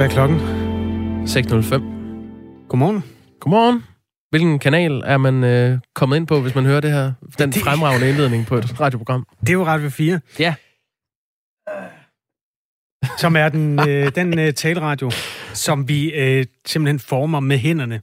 Hvad 0.00 0.08
er 0.08 0.12
klokken? 0.12 0.38
6.05. 1.26 2.68
Godmorgen. 2.68 3.04
Godmorgen. 3.40 3.84
Hvilken 4.30 4.58
kanal 4.58 4.92
er 5.04 5.16
man 5.16 5.44
øh, 5.44 5.78
kommet 5.94 6.16
ind 6.16 6.26
på, 6.26 6.40
hvis 6.40 6.54
man 6.54 6.64
hører 6.64 6.80
det 6.80 6.92
her? 6.92 7.12
Den 7.38 7.52
Det- 7.52 7.62
fremragende 7.62 8.08
indledning 8.08 8.46
på 8.46 8.56
et 8.56 8.80
radioprogram. 8.80 9.26
Det 9.40 9.48
er 9.48 9.52
jo 9.52 9.66
Radio 9.66 9.88
4, 9.90 10.20
Ja. 10.38 10.54
som 13.18 13.36
er 13.36 13.48
den, 13.48 13.78
øh, 13.88 14.14
den 14.14 14.38
øh, 14.38 14.52
taleradio, 14.54 15.10
som 15.54 15.88
vi 15.88 16.12
øh, 16.12 16.46
simpelthen 16.66 16.98
former 16.98 17.40
med 17.40 17.58
hænderne, 17.58 18.00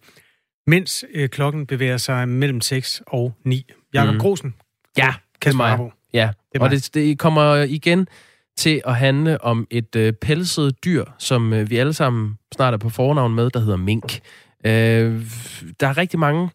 mens 0.67 1.05
øh, 1.13 1.29
klokken 1.29 1.65
bevæger 1.67 1.97
sig 1.97 2.29
mellem 2.29 2.61
6 2.61 3.01
og 3.07 3.33
9. 3.45 3.65
Jakob 3.93 4.13
mm. 4.13 4.19
Grosen. 4.19 4.55
Ja, 4.97 5.13
Kasper 5.41 5.57
mig. 5.57 5.69
Harbo. 5.69 5.91
Ja, 6.13 6.23
er 6.55 6.59
og 6.59 6.61
mig. 6.61 6.71
det, 6.71 6.89
det 6.93 7.19
kommer 7.19 7.55
igen 7.55 8.07
til 8.57 8.81
at 8.85 8.95
handle 8.95 9.41
om 9.41 9.67
et 9.71 9.95
øh, 9.95 10.13
pelset 10.13 10.83
dyr, 10.85 11.05
som 11.17 11.53
øh, 11.53 11.69
vi 11.69 11.77
alle 11.77 11.93
sammen 11.93 12.37
snart 12.55 12.73
er 12.73 12.77
på 12.77 12.89
fornavn 12.89 13.35
med, 13.35 13.49
der 13.49 13.59
hedder 13.59 13.77
mink. 13.77 14.19
Øh, 14.65 15.25
der 15.79 15.87
er 15.87 15.97
rigtig 15.97 16.19
mange... 16.19 16.49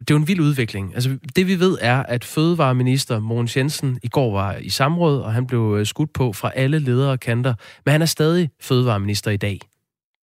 Det 0.00 0.10
er 0.10 0.14
jo 0.14 0.20
en 0.20 0.28
vild 0.28 0.40
udvikling. 0.40 0.94
Altså, 0.94 1.18
det 1.36 1.46
vi 1.46 1.60
ved 1.60 1.78
er, 1.80 2.02
at 2.02 2.24
fødevareminister 2.24 3.18
Mogens 3.18 3.56
Jensen 3.56 3.98
i 4.02 4.08
går 4.08 4.32
var 4.32 4.56
i 4.56 4.68
samråd, 4.68 5.20
og 5.20 5.32
han 5.32 5.46
blev 5.46 5.76
øh, 5.78 5.86
skudt 5.86 6.12
på 6.12 6.32
fra 6.32 6.52
alle 6.54 6.78
ledere 6.78 7.18
kanter. 7.18 7.54
Men 7.84 7.92
han 7.92 8.02
er 8.02 8.06
stadig 8.06 8.50
fødevareminister 8.60 9.30
i 9.30 9.36
dag. 9.36 9.60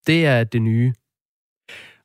Det 0.06 0.26
er 0.26 0.44
det 0.44 0.62
nye. 0.62 0.92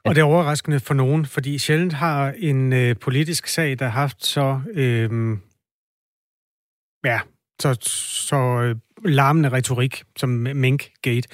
Og 0.06 0.16
det 0.16 0.22
er 0.22 0.26
overraskende 0.26 0.80
for 0.80 0.94
nogen, 0.94 1.26
fordi 1.26 1.58
sjældent 1.58 1.94
har 1.94 2.34
en 2.38 2.74
øh, 2.74 2.96
politisk 2.96 3.48
sag, 3.48 3.80
der 3.80 3.86
har 3.86 4.02
haft 4.02 4.26
så, 4.26 4.62
øh, 4.74 5.38
ja, 7.06 7.20
så, 7.62 7.78
så 7.82 8.62
øh, 8.62 8.76
larmende 9.06 9.50
retorik 9.50 10.04
som 10.18 10.30
Mink-gate. 10.30 11.28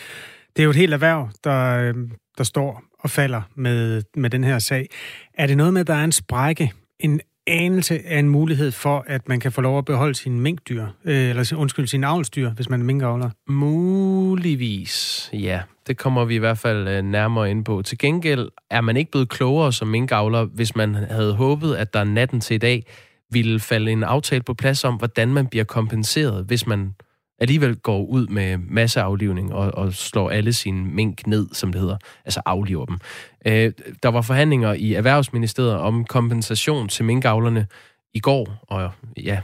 Det 0.55 0.59
er 0.59 0.63
jo 0.63 0.69
et 0.69 0.75
helt 0.75 0.93
erhverv, 0.93 1.29
der, 1.43 1.77
øh, 1.77 1.93
der 2.37 2.43
står 2.43 2.83
og 2.99 3.09
falder 3.09 3.41
med, 3.55 4.03
med 4.15 4.29
den 4.29 4.43
her 4.43 4.59
sag. 4.59 4.89
Er 5.33 5.47
det 5.47 5.57
noget 5.57 5.73
med, 5.73 5.81
at 5.81 5.87
der 5.87 5.93
er 5.93 6.03
en 6.03 6.11
sprække, 6.11 6.71
en 6.99 7.21
anelse 7.47 8.01
af 8.05 8.19
en 8.19 8.29
mulighed 8.29 8.71
for, 8.71 9.05
at 9.07 9.29
man 9.29 9.39
kan 9.39 9.51
få 9.51 9.61
lov 9.61 9.77
at 9.77 9.85
beholde 9.85 10.15
sine 10.15 10.39
minkdyr, 10.39 10.85
øh, 11.05 11.29
eller 11.29 11.53
undskyld, 11.57 11.87
sine 11.87 12.07
avlsdyr, 12.07 12.49
hvis 12.49 12.69
man 12.69 12.79
er 12.79 12.85
minkavler? 12.85 13.29
Muligvis, 13.47 15.29
ja. 15.33 15.61
Det 15.87 15.97
kommer 15.97 16.25
vi 16.25 16.35
i 16.35 16.37
hvert 16.37 16.57
fald 16.57 16.87
øh, 16.87 17.01
nærmere 17.01 17.51
ind 17.51 17.65
på. 17.65 17.81
Til 17.81 17.97
gengæld 17.97 18.49
er 18.69 18.81
man 18.81 18.97
ikke 18.97 19.11
blevet 19.11 19.29
klogere 19.29 19.73
som 19.73 19.87
minkavler, 19.87 20.43
hvis 20.43 20.75
man 20.75 20.95
havde 20.95 21.33
håbet, 21.33 21.75
at 21.75 21.93
der 21.93 22.03
natten 22.03 22.41
til 22.41 22.55
i 22.55 22.57
dag 22.57 22.83
ville 23.31 23.59
falde 23.59 23.91
en 23.91 24.03
aftale 24.03 24.43
på 24.43 24.53
plads 24.53 24.83
om, 24.83 24.95
hvordan 24.95 25.33
man 25.33 25.47
bliver 25.47 25.63
kompenseret, 25.63 26.45
hvis 26.45 26.67
man 26.67 26.93
alligevel 27.41 27.75
går 27.75 28.05
ud 28.05 28.27
med 28.27 28.57
masseaflivning 28.57 29.53
og, 29.53 29.71
og 29.73 29.93
slår 29.93 30.29
alle 30.29 30.53
sine 30.53 30.85
mink 30.85 31.27
ned, 31.27 31.47
som 31.53 31.71
det 31.71 31.81
hedder, 31.81 31.97
altså 32.25 32.41
afliver 32.45 32.85
dem. 32.85 32.97
Øh, 33.45 33.71
der 34.03 34.09
var 34.09 34.21
forhandlinger 34.21 34.73
i 34.73 34.93
Erhvervsministeriet 34.93 35.75
om 35.75 36.05
kompensation 36.05 36.87
til 36.87 37.05
minkavlerne 37.05 37.67
i 38.13 38.19
går, 38.19 38.65
og 38.67 38.91
ja, 39.17 39.41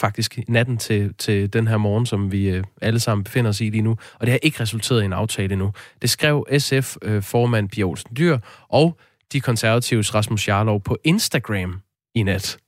faktisk 0.00 0.38
natten 0.48 0.78
til, 0.78 1.14
til 1.18 1.52
den 1.52 1.68
her 1.68 1.76
morgen, 1.76 2.06
som 2.06 2.32
vi 2.32 2.48
øh, 2.48 2.64
alle 2.82 3.00
sammen 3.00 3.24
befinder 3.24 3.48
os 3.48 3.60
i 3.60 3.64
lige 3.64 3.82
nu. 3.82 3.90
Og 3.90 4.20
det 4.20 4.28
har 4.28 4.38
ikke 4.42 4.60
resulteret 4.60 5.02
i 5.02 5.04
en 5.04 5.12
aftale 5.12 5.52
endnu. 5.52 5.72
Det 6.02 6.10
skrev 6.10 6.46
SF-formand 6.58 7.64
øh, 7.66 7.70
Pia 7.70 7.84
Olsen 7.84 8.16
Dyr 8.16 8.38
og 8.68 8.98
de 9.32 9.40
konservatives 9.40 10.14
Rasmus 10.14 10.48
Jarlov 10.48 10.80
på 10.80 10.96
Instagram 11.04 11.80
i 12.14 12.22
nat. 12.22 12.58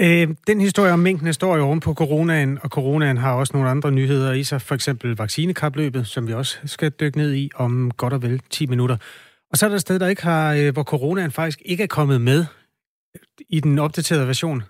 Øh, 0.00 0.28
den 0.46 0.60
historie 0.60 0.92
om 0.92 0.98
minkene 0.98 1.32
står 1.32 1.56
jo 1.56 1.64
oven 1.64 1.80
på 1.80 1.94
coronaen, 1.94 2.58
og 2.62 2.68
coronaen 2.68 3.16
har 3.16 3.32
også 3.32 3.52
nogle 3.54 3.70
andre 3.70 3.90
nyheder 3.90 4.32
i 4.32 4.44
sig, 4.44 4.62
for 4.62 4.74
eksempel 4.74 5.16
vaccinekapløbet, 5.16 6.06
som 6.06 6.28
vi 6.28 6.32
også 6.32 6.58
skal 6.66 6.90
dykke 6.90 7.18
ned 7.18 7.34
i 7.34 7.50
om 7.54 7.90
godt 7.90 8.12
og 8.12 8.22
vel 8.22 8.40
10 8.50 8.66
minutter. 8.66 8.96
Og 9.50 9.58
så 9.58 9.66
er 9.66 9.68
der 9.68 9.74
et 9.74 9.80
sted, 9.80 9.98
der 9.98 10.08
ikke 10.08 10.22
har, 10.22 10.54
øh, 10.54 10.72
hvor 10.72 10.82
coronaen 10.82 11.30
faktisk 11.30 11.62
ikke 11.64 11.82
er 11.82 11.86
kommet 11.86 12.20
med 12.20 12.44
i 13.48 13.60
den 13.60 13.78
opdaterede 13.78 14.26
version. 14.26 14.62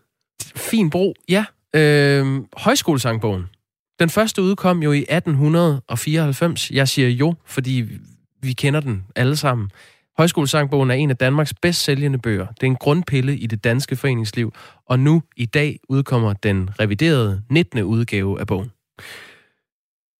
Fin 0.56 0.90
bro, 0.90 1.14
ja. 1.28 1.44
Øh, 1.74 2.42
højskolesangbogen. 2.56 3.44
Den 3.98 4.10
første 4.10 4.42
udkom 4.42 4.82
jo 4.82 4.92
i 4.92 5.04
1894. 5.08 6.70
Jeg 6.70 6.88
siger 6.88 7.08
jo, 7.08 7.34
fordi 7.44 7.84
vi 8.42 8.52
kender 8.52 8.80
den 8.80 9.04
alle 9.16 9.36
sammen. 9.36 9.70
Højskolesangbogen 10.16 10.90
er 10.90 10.94
en 10.94 11.10
af 11.10 11.16
Danmarks 11.16 11.54
bedst 11.54 11.84
sælgende 11.84 12.18
bøger. 12.18 12.46
Det 12.46 12.62
er 12.62 12.66
en 12.66 12.76
grundpille 12.76 13.36
i 13.36 13.46
det 13.46 13.64
danske 13.64 13.96
foreningsliv, 13.96 14.52
og 14.86 14.98
nu 14.98 15.22
i 15.36 15.46
dag 15.46 15.78
udkommer 15.88 16.32
den 16.32 16.70
reviderede 16.80 17.42
19. 17.50 17.82
udgave 17.82 18.40
af 18.40 18.46
bogen. 18.46 18.70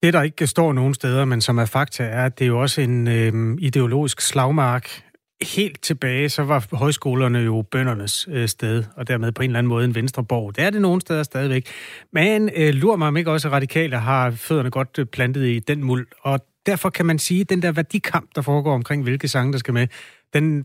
Det, 0.02 0.12
der 0.12 0.22
ikke 0.22 0.46
står 0.46 0.72
nogen 0.72 0.94
steder, 0.94 1.24
men 1.24 1.40
som 1.40 1.58
er 1.58 1.64
fakta, 1.64 2.04
er, 2.04 2.24
at 2.24 2.38
det 2.38 2.44
er 2.44 2.48
jo 2.48 2.60
også 2.60 2.80
en 2.80 3.08
øh, 3.08 3.56
ideologisk 3.58 4.20
slagmark. 4.20 5.02
Helt 5.42 5.82
tilbage, 5.82 6.28
så 6.28 6.42
var 6.42 6.76
højskolerne 6.76 7.38
jo 7.38 7.64
bøndernes 7.70 8.28
øh, 8.30 8.48
sted, 8.48 8.84
og 8.96 9.08
dermed 9.08 9.32
på 9.32 9.42
en 9.42 9.50
eller 9.50 9.58
anden 9.58 9.68
måde 9.68 9.84
en 9.84 9.94
venstreborg. 9.94 10.56
Det 10.56 10.64
er 10.64 10.70
det 10.70 10.80
nogle 10.80 11.00
steder 11.00 11.22
stadigvæk. 11.22 11.68
Men 12.12 12.50
øh, 12.56 12.74
lurer 12.74 12.96
mig 12.96 13.08
om 13.08 13.16
ikke 13.16 13.30
også, 13.30 13.48
radikale 13.48 13.96
har 13.98 14.30
fødderne 14.30 14.70
godt 14.70 14.98
øh, 14.98 15.06
plantet 15.06 15.46
i 15.46 15.58
den 15.58 15.84
muld. 15.84 16.06
Og 16.22 16.40
derfor 16.66 16.90
kan 16.90 17.06
man 17.06 17.18
sige, 17.18 17.40
at 17.40 17.50
den 17.50 17.62
der 17.62 17.72
værdikamp, 17.72 18.30
der 18.34 18.42
foregår 18.42 18.74
omkring, 18.74 19.02
hvilke 19.02 19.28
sange, 19.28 19.52
der 19.52 19.58
skal 19.58 19.74
med, 19.74 19.86
den 20.34 20.64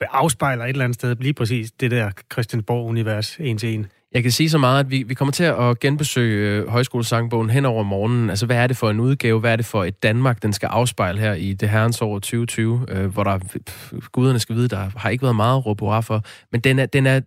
afspejler 0.00 0.64
et 0.64 0.68
eller 0.68 0.84
andet 0.84 0.94
sted 0.94 1.16
lige 1.20 1.34
præcis 1.34 1.70
det 1.70 1.90
der 1.90 2.10
Christiansborg-univers 2.32 3.36
en 3.40 3.58
til 3.58 3.74
en. 3.74 3.86
Jeg 4.14 4.22
kan 4.22 4.32
sige 4.32 4.50
så 4.50 4.58
meget, 4.58 4.80
at 4.80 4.90
vi, 4.90 5.02
vi 5.02 5.14
kommer 5.14 5.32
til 5.32 5.44
at 5.44 5.80
genbesøge 5.80 6.50
øh, 6.50 6.68
højskolesangbogen 6.68 7.50
hen 7.50 7.64
over 7.64 7.82
morgenen. 7.82 8.30
Altså, 8.30 8.46
hvad 8.46 8.56
er 8.56 8.66
det 8.66 8.76
for 8.76 8.90
en 8.90 9.00
udgave? 9.00 9.40
Hvad 9.40 9.52
er 9.52 9.56
det 9.56 9.66
for 9.66 9.84
et 9.84 10.02
Danmark, 10.02 10.42
den 10.42 10.52
skal 10.52 10.66
afspejle 10.66 11.18
her 11.18 11.34
i 11.34 11.52
det 11.52 11.68
herrens 11.68 12.02
år 12.02 12.18
2020, 12.18 12.86
øh, 12.88 13.06
hvor 13.06 13.24
der, 13.24 13.38
pff, 13.38 13.92
guderne 14.12 14.38
skal 14.38 14.56
vide, 14.56 14.68
der 14.68 14.90
har 14.96 15.10
ikke 15.10 15.22
været 15.22 15.36
meget 15.36 15.56
at 15.56 15.66
råbe 15.66 16.02
for. 16.02 16.22
Men 16.52 16.60
den 16.60 16.78
er, 16.78 16.86
den 16.86 17.06
er 17.06 17.20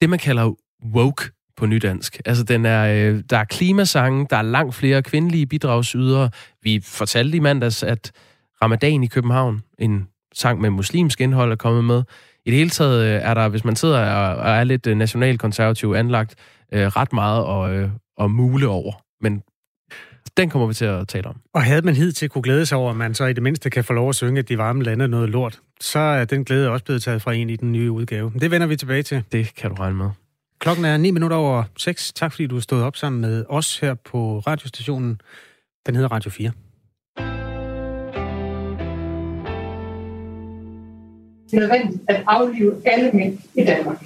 det, 0.00 0.10
man 0.10 0.18
kalder 0.18 0.54
woke 0.94 1.30
på 1.56 1.66
nydansk. 1.66 2.20
Altså, 2.24 2.44
den 2.44 2.66
er, 2.66 2.84
øh, 2.84 3.22
der 3.30 3.38
er 3.38 3.44
klimasange, 3.44 4.26
der 4.30 4.36
er 4.36 4.42
langt 4.42 4.74
flere 4.74 5.02
kvindelige 5.02 5.46
bidragsydere. 5.46 6.30
Vi 6.62 6.80
fortalte 6.84 7.36
i 7.36 7.40
mandags, 7.40 7.82
at 7.82 8.12
Ramadan 8.62 9.02
i 9.02 9.06
København, 9.06 9.62
en 9.78 10.08
sang 10.34 10.60
med 10.60 10.70
muslimsk 10.70 11.20
indhold, 11.20 11.52
er 11.52 11.56
kommet 11.56 11.84
med. 11.84 12.02
I 12.46 12.50
det 12.50 12.58
hele 12.58 12.70
taget 12.70 13.04
øh, 13.04 13.20
er 13.22 13.34
der, 13.34 13.48
hvis 13.48 13.64
man 13.64 13.76
sidder 13.76 13.98
og 14.14 14.50
er 14.50 14.64
lidt 14.64 14.86
øh, 14.86 14.96
nationalkonservativ 14.96 15.92
anlagt, 15.96 16.34
øh, 16.72 16.86
ret 16.86 17.12
meget 17.12 17.70
at, 17.74 17.82
øh, 17.82 17.90
at 18.20 18.30
mule 18.30 18.68
over. 18.68 18.92
Men 19.20 19.42
den 20.36 20.50
kommer 20.50 20.68
vi 20.68 20.74
til 20.74 20.84
at 20.84 21.08
tale 21.08 21.28
om. 21.28 21.36
Og 21.54 21.62
havde 21.62 21.82
man 21.82 21.94
hidtil 21.94 22.28
kunne 22.28 22.42
glæde 22.42 22.66
sig 22.66 22.78
over, 22.78 22.90
at 22.90 22.96
man 22.96 23.14
så 23.14 23.24
i 23.24 23.32
det 23.32 23.42
mindste 23.42 23.70
kan 23.70 23.84
få 23.84 23.92
lov 23.92 24.08
at 24.08 24.14
synge, 24.14 24.38
at 24.38 24.48
de 24.48 24.58
varme 24.58 24.82
lande 24.82 25.08
noget 25.08 25.30
lort, 25.30 25.60
så 25.80 25.98
er 25.98 26.24
den 26.24 26.44
glæde 26.44 26.70
også 26.70 26.84
blevet 26.84 27.02
taget 27.02 27.22
fra 27.22 27.34
en 27.34 27.50
i 27.50 27.56
den 27.56 27.72
nye 27.72 27.90
udgave. 27.90 28.32
Det 28.40 28.50
vender 28.50 28.66
vi 28.66 28.76
tilbage 28.76 29.02
til. 29.02 29.22
Det 29.32 29.54
kan 29.54 29.70
du 29.70 29.76
regne 29.76 29.96
med. 29.96 30.10
Klokken 30.58 30.84
er 30.84 30.96
9 30.96 31.10
minutter 31.10 31.36
over 31.36 31.64
6. 31.76 32.12
Tak 32.12 32.32
fordi 32.32 32.46
du 32.46 32.54
har 32.54 32.60
stået 32.60 32.82
op 32.82 32.96
sammen 32.96 33.20
med 33.20 33.44
os 33.48 33.78
her 33.78 33.94
på 33.94 34.38
radiostationen. 34.38 35.20
Den 35.86 35.94
hedder 35.94 36.12
Radio 36.12 36.30
4. 36.30 36.52
Det 41.50 41.56
er 41.56 41.60
nødvendigt 41.60 42.02
at 42.08 42.24
aflive 42.26 42.74
alle 42.84 43.10
mænd 43.12 43.38
i 43.54 43.64
Danmark. 43.64 44.04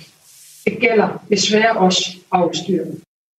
Det 0.64 0.78
gælder 0.80 1.24
desværre 1.30 1.76
også 1.76 2.16
afstyrene. 2.32 2.92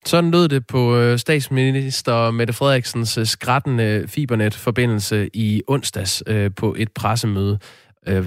Sådan 0.05 0.31
lød 0.31 0.47
det 0.47 0.67
på 0.67 0.95
øh, 0.95 1.19
statsminister 1.19 2.31
Mette 2.31 2.53
Frederiksens 2.53 3.17
øh, 3.17 3.25
skrættende 3.25 4.05
fibernet-forbindelse 4.07 5.29
i 5.33 5.61
onsdags 5.67 6.23
øh, 6.27 6.51
på 6.55 6.75
et 6.77 6.91
pressemøde 6.91 7.59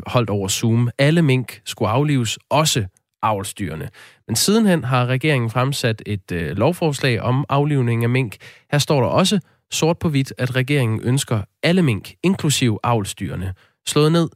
holdt 0.07 0.31
over 0.31 0.49
Zoom. 0.49 0.91
Alle 0.99 1.23
mink 1.23 1.61
skulle 1.65 1.91
aflives, 1.91 2.39
også 2.51 2.85
avlstyrene. 3.25 3.89
Men 4.27 4.37
sidenhen 4.37 4.85
har 4.85 5.07
regeringen 5.07 5.51
fremsat 5.51 6.03
et 6.07 6.33
øh, 6.33 6.57
lovforslag 6.57 7.21
om 7.21 7.45
aflivning 7.49 8.03
af 8.03 8.11
mink. 8.11 8.37
Her 8.73 8.79
står 8.79 9.01
der 9.01 9.09
også 9.09 9.41
sort 9.71 9.99
på 9.99 10.09
hvidt, 10.09 10.33
at 10.39 10.57
regeringen 10.57 11.01
ønsker 11.05 11.41
alle 11.63 11.83
mink, 11.83 12.15
inklusiv 12.23 12.79
avlstyrene, 12.83 13.55
slået 13.87 14.13
ned. 14.13 14.29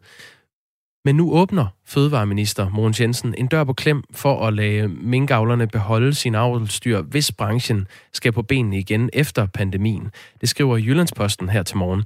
Men 1.05 1.17
nu 1.17 1.33
åbner 1.33 1.67
fødevareminister 1.87 2.69
Mogens 2.69 3.01
Jensen 3.01 3.35
en 3.39 3.47
dør 3.47 3.65
på 3.65 3.73
klem 3.73 4.03
for 4.15 4.47
at 4.47 4.55
lade 4.55 4.89
minkavlerne 4.89 5.69
beholde 5.69 6.15
sin 6.15 6.35
avlstyr, 6.35 7.03
hvis 7.03 7.33
branchen 7.33 7.87
skal 8.13 8.33
på 8.33 8.43
benene 8.43 8.79
igen 8.79 9.11
efter 9.13 9.47
pandemien. 9.47 10.11
Det 10.41 10.49
skriver 10.49 10.77
Jyllandsposten 10.77 11.49
her 11.49 11.63
til 11.63 11.77
morgen. 11.77 12.05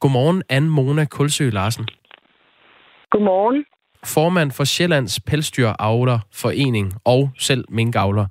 Godmorgen, 0.00 0.42
Anne 0.48 0.68
Mona 0.68 1.04
Kulsø 1.04 1.50
Larsen. 1.50 1.88
Godmorgen. 3.10 3.64
Formand 4.04 4.50
for 4.50 4.64
Sjællands 4.64 5.20
Pelsdyravler 5.20 6.18
Forening 6.32 6.94
og 7.04 7.30
selv 7.38 7.64
minkavler. 7.70 8.26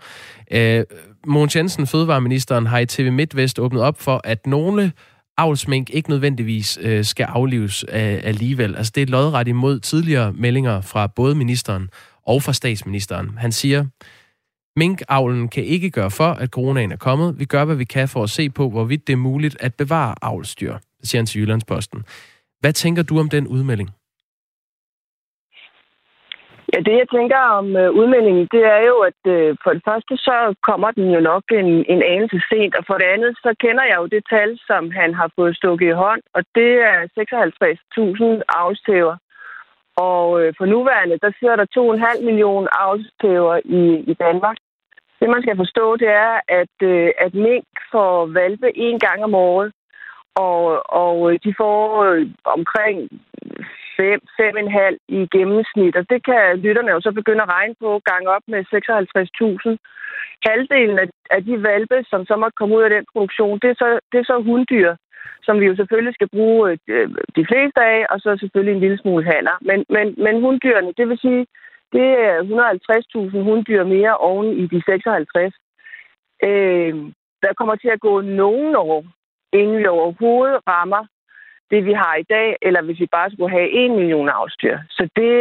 Øh, 0.52 0.84
Mogens 1.28 1.56
Jensen, 1.56 1.88
fødevareministeren, 1.88 2.66
har 2.66 2.80
i 2.80 2.86
TV 2.86 3.12
MidtVest 3.12 3.60
åbnet 3.60 3.82
op 3.82 4.02
for, 4.02 4.22
at 4.24 4.48
nogle 4.48 4.92
avlsmink 5.38 5.90
ikke 5.90 6.10
nødvendigvis 6.10 6.80
øh, 6.82 7.06
skal 7.06 7.24
aflives 7.24 7.86
øh, 7.90 8.20
alligevel. 8.24 8.76
Altså 8.76 8.92
det 8.96 9.02
er 9.02 9.08
lodret 9.08 9.48
imod 9.48 9.80
tidligere 9.80 10.34
meldinger 10.34 10.82
fra 10.82 11.08
både 11.08 11.36
ministeren 11.36 11.90
og 12.28 12.44
fra 12.44 12.54
statsministeren. 12.54 13.38
Han 13.38 13.52
siger, 13.52 13.86
minkavlen 14.80 15.48
kan 15.48 15.64
ikke 15.64 15.90
gøre 15.90 16.12
for, 16.12 16.32
at 16.32 16.50
coronaen 16.50 16.92
er 16.92 16.98
kommet. 16.98 17.40
Vi 17.40 17.46
gør, 17.46 17.66
hvad 17.66 17.76
vi 17.76 17.86
kan 17.86 18.10
for 18.10 18.24
at 18.24 18.30
se 18.30 18.50
på, 18.50 18.70
hvorvidt 18.70 19.08
det 19.08 19.14
er 19.14 19.18
muligt 19.18 19.58
at 19.60 19.76
bevare 19.76 20.16
avlsdyr, 20.22 20.78
siger 21.04 21.20
han 21.20 21.26
til 21.26 21.42
Jyllandsposten. 21.42 22.04
Hvad 22.60 22.74
tænker 22.74 23.04
du 23.04 23.20
om 23.20 23.30
den 23.30 23.48
udmelding? 23.48 23.90
Ja, 26.74 26.80
det 26.88 26.96
jeg 27.02 27.10
tænker 27.18 27.40
om 27.60 27.68
øh, 27.82 27.92
udmeldingen, 28.00 28.48
det 28.56 28.64
er 28.76 28.82
jo, 28.90 28.96
at 29.10 29.22
øh, 29.36 29.58
for 29.64 29.72
det 29.74 29.84
første, 29.90 30.14
så 30.18 30.36
kommer 30.68 30.92
den 30.92 31.08
jo 31.16 31.20
nok 31.20 31.44
en, 31.52 31.70
en 31.94 32.02
anelse 32.14 32.40
sent, 32.50 32.76
og 32.80 32.84
for 32.88 32.98
det 32.98 33.08
andet, 33.16 33.34
så 33.44 33.50
kender 33.64 33.84
jeg 33.84 33.98
jo 34.02 34.06
det 34.16 34.24
tal, 34.34 34.60
som 34.68 34.92
han 34.92 35.14
har 35.14 35.30
fået 35.36 35.58
stukket 35.58 35.88
i 35.88 36.00
hånd, 36.04 36.22
og 36.34 36.42
det 36.56 36.72
er 36.92 36.98
56.000 37.20 38.42
afstæver. 38.64 39.16
Og 39.96 40.26
øh, 40.42 40.54
for 40.58 40.66
nuværende, 40.66 41.18
der 41.24 41.32
sidder 41.40 41.56
der 41.56 41.68
2,5 42.20 42.26
millioner 42.26 42.70
afstæver 42.88 43.56
i, 43.66 43.84
i 44.12 44.14
Danmark. 44.14 44.58
Det, 45.20 45.30
man 45.30 45.42
skal 45.42 45.58
forstå, 45.58 45.96
det 45.96 46.08
er, 46.08 46.34
at, 46.62 46.76
øh, 46.84 47.10
at 47.26 47.34
mink 47.34 47.66
får 47.92 48.26
valpe 48.26 48.78
en 48.78 49.00
gang 49.00 49.24
om 49.24 49.36
året, 49.36 49.72
og, 50.36 50.92
og 51.04 51.16
øh, 51.34 51.40
de 51.44 51.54
får 51.58 52.04
øh, 52.04 52.28
omkring 52.46 52.98
5-5,5 54.02 54.98
i 55.18 55.20
gennemsnit, 55.36 55.96
og 56.00 56.06
det 56.12 56.20
kan 56.26 56.58
lytterne 56.66 56.92
jo 56.92 57.02
så 57.02 57.12
begynde 57.12 57.44
at 57.44 57.54
regne 57.58 57.76
på, 57.80 57.90
gang 58.12 58.24
op 58.36 58.46
med 58.48 58.62
56.000. 58.74 59.78
Halvdelen 60.48 61.00
af, 61.36 61.42
de 61.44 61.64
valpe, 61.64 61.98
som 62.12 62.26
så 62.26 62.36
måtte 62.36 62.60
komme 62.60 62.76
ud 62.78 62.84
af 62.84 62.90
den 62.90 63.06
produktion, 63.14 63.60
det 63.62 63.70
er 63.70 63.78
så, 63.84 63.90
det 64.12 64.18
er 64.20 64.24
så 64.24 64.38
hunddyr, 64.48 64.96
som 65.44 65.60
vi 65.60 65.66
jo 65.66 65.76
selvfølgelig 65.76 66.14
skal 66.14 66.30
bruge 66.36 66.80
øh, 66.88 67.10
de 67.38 67.46
fleste 67.50 67.82
af, 67.82 68.06
og 68.10 68.20
så 68.20 68.38
selvfølgelig 68.40 68.74
en 68.76 68.84
lille 68.86 68.98
smule 68.98 69.24
haller. 69.32 69.56
Men, 69.62 69.86
men, 69.96 70.16
men 70.26 70.42
hunddyrene, 70.42 70.94
det 70.98 71.10
vil 71.10 71.20
sige, 71.20 71.46
det 71.96 72.08
er 72.28 72.36
150.000 73.34 73.44
hunddyr 73.48 73.84
mere 73.84 74.18
oven 74.18 74.50
i 74.62 74.66
de 74.68 74.82
56. 74.86 75.54
Øh, 76.44 76.94
der 77.44 77.54
kommer 77.58 77.76
til 77.76 77.92
at 77.96 78.00
gå 78.00 78.22
nogen 78.22 78.76
år, 78.76 79.06
inden 79.54 79.78
vi 79.78 79.88
overhovedet 79.88 80.60
rammer 80.68 81.04
det, 81.72 81.86
vi 81.90 81.94
har 81.94 82.16
i 82.16 82.30
dag, 82.36 82.48
eller 82.62 82.82
hvis 82.82 83.00
vi 83.00 83.16
bare 83.18 83.32
skulle 83.32 83.56
have 83.58 83.70
en 83.82 83.96
million 84.00 84.30
afstyr. 84.30 84.78
Så 84.90 85.04
det, 85.16 85.34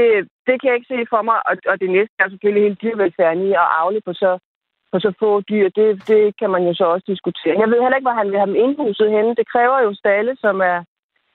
det 0.47 0.55
kan 0.57 0.69
jeg 0.69 0.77
ikke 0.77 0.93
se 0.95 1.01
for 1.13 1.23
mig, 1.29 1.39
og, 1.49 1.55
og 1.71 1.81
det 1.81 1.91
næste 1.91 2.15
er 2.19 2.29
selvfølgelig 2.29 2.63
hele 2.67 2.81
dyrevelfærden 2.83 3.43
i 3.49 3.53
at 3.63 3.69
afle 3.83 4.01
på 4.07 4.13
så, 4.23 4.33
på 4.93 4.97
så 5.05 5.11
få 5.19 5.41
dyr. 5.41 5.69
Det, 5.79 5.89
det 6.09 6.23
kan 6.41 6.51
man 6.51 6.63
jo 6.69 6.75
så 6.75 6.85
også 6.85 7.07
diskutere. 7.13 7.61
Jeg 7.63 7.69
ved 7.71 7.83
heller 7.83 7.99
ikke, 7.99 8.09
hvor 8.09 8.21
han 8.21 8.31
vil 8.31 8.41
have 8.41 8.51
dem 8.53 8.63
indhuset 8.65 9.11
henne. 9.17 9.35
Det 9.41 9.47
kræver 9.53 9.79
jo 9.87 9.95
stalle, 9.95 10.37
som 10.45 10.61
er 10.61 10.79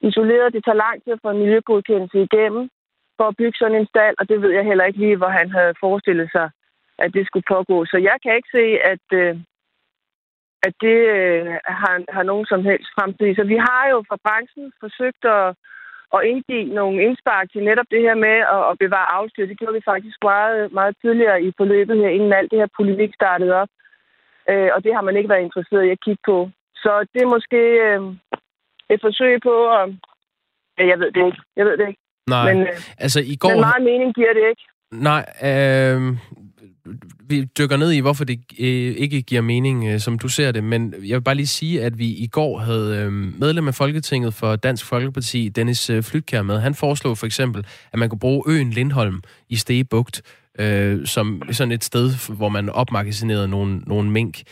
isoleret. 0.10 0.54
Det 0.54 0.64
tager 0.64 0.84
lang 0.86 1.04
tid 1.04 1.14
at 1.14 1.24
få 1.24 1.30
en 1.32 1.44
miljøgodkendelse 1.44 2.18
igennem 2.28 2.70
for 3.18 3.26
at 3.28 3.38
bygge 3.38 3.58
sådan 3.58 3.80
en 3.80 3.92
stald, 3.94 4.16
og 4.20 4.30
det 4.30 4.42
ved 4.42 4.52
jeg 4.58 4.66
heller 4.66 4.86
ikke 4.86 5.00
lige, 5.00 5.18
hvor 5.22 5.32
han 5.40 5.50
havde 5.58 5.74
forestillet 5.80 6.30
sig, 6.32 6.50
at 7.04 7.14
det 7.14 7.28
skulle 7.28 7.50
pågå. 7.56 7.86
Så 7.86 7.98
jeg 8.10 8.18
kan 8.24 8.36
ikke 8.36 8.50
se, 8.58 8.66
at, 8.94 9.06
øh, 9.22 9.36
at 10.68 10.74
det 10.86 11.00
øh, 11.16 11.46
har, 11.82 11.96
har 12.16 12.24
nogen 12.32 12.46
som 12.52 12.62
helst 12.70 12.90
fremtid. 12.96 13.36
Så 13.36 13.44
vi 13.54 13.58
har 13.68 13.84
jo 13.94 13.98
fra 14.10 14.18
branchen 14.26 14.66
forsøgt 14.84 15.24
at, 15.38 15.48
at 16.16 16.26
indgive 16.32 16.74
nogle 16.80 16.98
indspark 17.06 17.46
til 17.52 17.64
netop 17.70 17.90
det 17.94 18.02
her 18.08 18.16
med 18.26 18.38
at, 18.56 18.62
at 18.72 18.76
bevare 18.84 19.10
afstyr. 19.20 19.46
Det 19.46 19.60
gjorde 19.60 19.78
vi 19.78 19.90
faktisk 19.92 20.18
meget, 20.32 20.72
meget 20.80 20.94
tidligere 21.04 21.38
i 21.48 21.50
forløbet 21.60 21.98
her, 22.02 22.10
inden 22.18 22.34
alt 22.34 22.52
det 22.52 22.60
her 22.62 22.76
polemik 22.78 23.12
startede 23.14 23.54
op. 23.62 23.72
Øh, 24.52 24.70
og 24.76 24.80
det 24.84 24.92
har 24.96 25.04
man 25.08 25.18
ikke 25.18 25.30
været 25.30 25.48
interesseret 25.48 25.86
i 25.86 25.96
at 25.96 26.04
kigge 26.06 26.24
på. 26.26 26.38
Så 26.84 26.92
det 27.14 27.22
er 27.22 27.34
måske 27.36 27.62
øh, 27.88 28.02
et 28.94 29.02
forsøg 29.02 29.34
på 29.50 29.56
at... 29.78 29.86
Ja, 30.78 30.84
jeg 30.92 31.00
ved 31.00 31.12
det 31.12 31.26
ikke. 31.26 31.42
Jeg 31.56 31.66
ved 31.66 31.78
det 31.78 31.88
ikke. 31.88 32.02
Nej, 32.30 32.54
men, 32.54 32.62
øh, 32.62 32.68
altså 32.98 33.20
i 33.34 33.36
går... 33.36 33.50
Men 33.50 33.60
meget 33.60 33.84
mening 33.84 34.16
giver 34.16 34.34
det 34.34 34.44
ikke. 34.52 34.66
Nej, 35.10 35.24
øh, 35.50 36.00
vi 37.30 37.44
dykker 37.44 37.78
ned 37.78 37.92
i, 37.92 38.00
hvorfor 38.00 38.24
det 38.24 38.40
øh, 38.60 38.96
ikke 38.98 39.22
giver 39.22 39.42
mening, 39.42 39.88
øh, 39.88 40.00
som 40.00 40.20
du 40.20 40.28
ser 40.28 40.52
det, 40.52 40.64
men 40.64 40.94
jeg 41.04 41.16
vil 41.16 41.22
bare 41.22 41.36
lige 41.36 41.48
sige, 41.48 41.84
at 41.84 42.00
vi 42.00 42.08
i 42.08 42.28
går 42.28 42.60
havde 42.60 42.98
øh, 42.98 43.12
medlem 43.40 43.68
af 43.68 43.76
Folketinget 43.76 44.34
for 44.34 44.56
Dansk 44.56 44.86
Folkeparti, 44.86 45.50
Dennis 45.50 45.90
øh, 45.90 46.04
Flytkær 46.04 46.42
med. 46.42 46.60
Han 46.60 46.76
foreslog 46.76 47.18
for 47.18 47.26
eksempel, 47.26 47.66
at 47.94 48.00
man 48.00 48.10
kunne 48.10 48.20
bruge 48.20 48.44
øen 48.48 48.70
Lindholm 48.70 49.22
i 49.50 49.56
Stegebugt 49.56 50.22
øh, 50.60 51.08
som 51.08 51.42
sådan 51.52 51.72
et 51.72 51.84
sted, 51.84 52.34
hvor 52.36 52.50
man 52.50 52.70
opmagasinerede 52.70 53.48
nogle, 53.48 53.78
nogle 53.78 54.12
mink. 54.12 54.44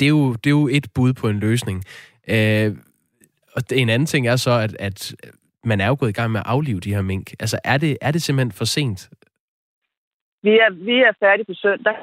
Det 0.00 0.06
er, 0.06 0.08
jo, 0.08 0.32
det 0.32 0.46
er 0.46 0.50
jo 0.50 0.68
et 0.68 0.86
bud 0.94 1.12
på 1.12 1.28
en 1.28 1.38
løsning. 1.38 1.84
Øh, 2.28 2.76
og 3.56 3.62
en 3.72 3.88
anden 3.88 4.06
ting 4.06 4.26
er 4.26 4.36
så, 4.36 4.50
at, 4.50 4.76
at 4.78 5.14
man 5.64 5.80
er 5.80 5.86
jo 5.86 5.96
gået 6.00 6.08
i 6.08 6.12
gang 6.12 6.32
med 6.32 6.40
at 6.40 6.46
aflive 6.46 6.80
de 6.80 6.94
her 6.94 7.02
mink. 7.02 7.32
Altså, 7.40 7.58
er 7.64 7.78
det, 7.78 7.96
er 8.00 8.10
det 8.10 8.22
simpelthen 8.22 8.52
for 8.52 8.64
sent? 8.64 9.08
Vi 10.42 10.52
er, 10.64 10.70
vi 10.70 10.96
er 11.08 11.12
færdige 11.20 11.46
på 11.50 11.54
søndag, 11.54 11.96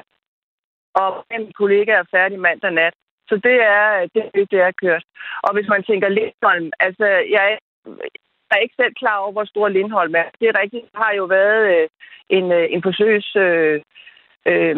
og 0.94 1.24
min 1.30 1.52
kollega 1.52 1.92
er 1.92 2.10
færdig 2.10 2.38
mandag 2.40 2.72
nat. 2.72 2.94
Så 3.28 3.34
det 3.36 3.56
er, 3.76 4.08
det, 4.14 4.50
det 4.50 4.60
er 4.60 4.80
kørt. 4.82 5.04
Og 5.42 5.54
hvis 5.54 5.68
man 5.68 5.82
tænker 5.82 6.08
Lindholm, 6.08 6.70
altså 6.80 7.06
jeg 7.06 7.44
er, 7.52 7.58
jeg 8.48 8.56
er 8.56 8.64
ikke 8.64 8.80
selv 8.80 8.94
klar 8.94 9.16
over, 9.18 9.32
hvor 9.32 9.44
stor 9.44 9.68
Lindholm 9.68 10.14
er. 10.14 10.28
Det 10.40 10.48
er 10.48 10.60
rigtigt. 10.62 10.84
Der 10.92 10.98
har 10.98 11.12
jo 11.14 11.24
været 11.24 11.60
øh, 11.74 11.88
en, 12.28 12.52
øh, 12.52 12.66
en 12.74 12.82
forsøgs 12.82 13.36
øh, 13.36 13.80
øh, 14.50 14.76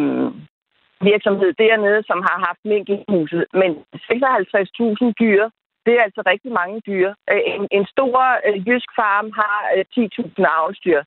virksomhed 1.01 1.53
dernede, 1.53 2.03
som 2.07 2.19
har 2.29 2.39
haft 2.47 2.63
mink 2.65 2.89
i 2.89 3.05
huset. 3.09 3.45
Men 3.61 3.71
56.000 3.95 5.13
dyr, 5.21 5.49
det 5.87 5.95
er 5.99 6.03
altså 6.03 6.23
rigtig 6.33 6.53
mange 6.61 6.77
dyr. 6.89 7.09
Øh, 7.31 7.43
en, 7.55 7.69
en 7.79 7.87
stor 7.95 8.19
øh, 8.47 8.69
jysk 8.69 8.91
farm 9.01 9.29
har 9.41 9.59
øh, 9.75 9.85
10.000 9.97 10.45
avlsdyr. 10.59 11.01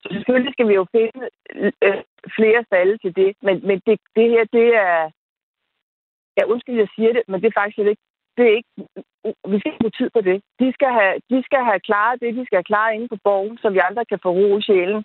Så 0.00 0.06
selvfølgelig 0.12 0.52
skal 0.52 0.68
vi 0.68 0.74
jo 0.80 0.86
finde 0.96 1.20
øh, 1.84 2.02
flere 2.38 2.60
stalle 2.68 2.98
til 2.98 3.12
det. 3.20 3.30
Men, 3.46 3.54
men 3.68 3.76
det, 3.86 3.94
det 4.16 4.26
her, 4.32 4.44
det 4.58 4.68
er... 4.86 4.98
Ja, 6.36 6.42
undskyld, 6.52 6.76
jeg 6.84 6.88
siger 6.96 7.12
det, 7.12 7.22
men 7.28 7.40
det 7.40 7.48
er 7.48 7.60
faktisk 7.60 7.78
ikke... 7.78 8.04
Det 8.36 8.44
er 8.46 8.56
ikke 8.60 8.74
vi 9.52 9.56
skal 9.58 9.70
ikke 9.70 9.82
bruge 9.82 9.98
tid 10.00 10.10
på 10.16 10.20
det. 10.28 10.38
De 10.60 10.68
skal, 10.76 10.90
have, 10.98 11.14
de 11.30 11.38
skal 11.46 11.62
have 11.68 11.80
klaret 11.88 12.20
det, 12.22 12.36
de 12.38 12.44
skal 12.46 12.56
have 12.56 12.70
klaret 12.72 12.94
inde 12.94 13.08
på 13.08 13.18
borgen, 13.24 13.58
så 13.62 13.66
vi 13.70 13.80
andre 13.88 14.04
kan 14.10 14.18
få 14.22 14.30
ro 14.38 14.58
i 14.58 14.62
sjælen. 14.62 15.02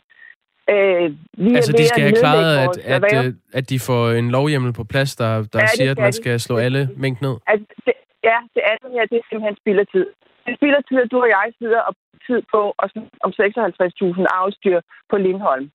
Øh, 0.74 1.08
vi 1.38 1.56
altså, 1.56 1.72
de 1.72 1.88
skal 1.88 2.02
have 2.08 2.20
klaret, 2.24 2.54
at, 2.66 2.78
at, 2.78 3.04
at, 3.04 3.26
øh, 3.26 3.34
at 3.54 3.70
de 3.70 3.80
får 3.80 4.04
en 4.10 4.32
lovhjemmel 4.32 4.74
på 4.74 4.84
plads, 4.84 5.16
der, 5.16 5.32
der 5.54 5.60
ja, 5.60 5.68
siger, 5.68 5.92
at 5.92 5.98
man 5.98 6.14
skal 6.14 6.40
slå 6.40 6.58
alle 6.58 6.90
mink 6.98 7.22
ned? 7.22 7.36
Altså, 7.48 7.66
det, 7.86 7.94
Ja, 8.30 8.38
det 8.56 8.64
andet 8.72 8.90
her, 8.96 9.06
det 9.12 9.18
er 9.18 9.26
simpelthen 9.30 9.58
spillertid. 9.64 10.06
Det 10.46 10.54
spilder 10.60 10.82
tid, 10.90 10.98
at 11.06 11.12
du 11.12 11.18
og 11.26 11.30
jeg 11.38 11.48
sidder 11.60 11.82
og 11.90 11.94
tid 12.28 12.40
på 12.54 12.62
og 12.82 12.88
om 13.26 13.32
56.000 13.32 14.26
afstyr 14.42 14.78
på 15.10 15.16
Lindholm. 15.26 15.68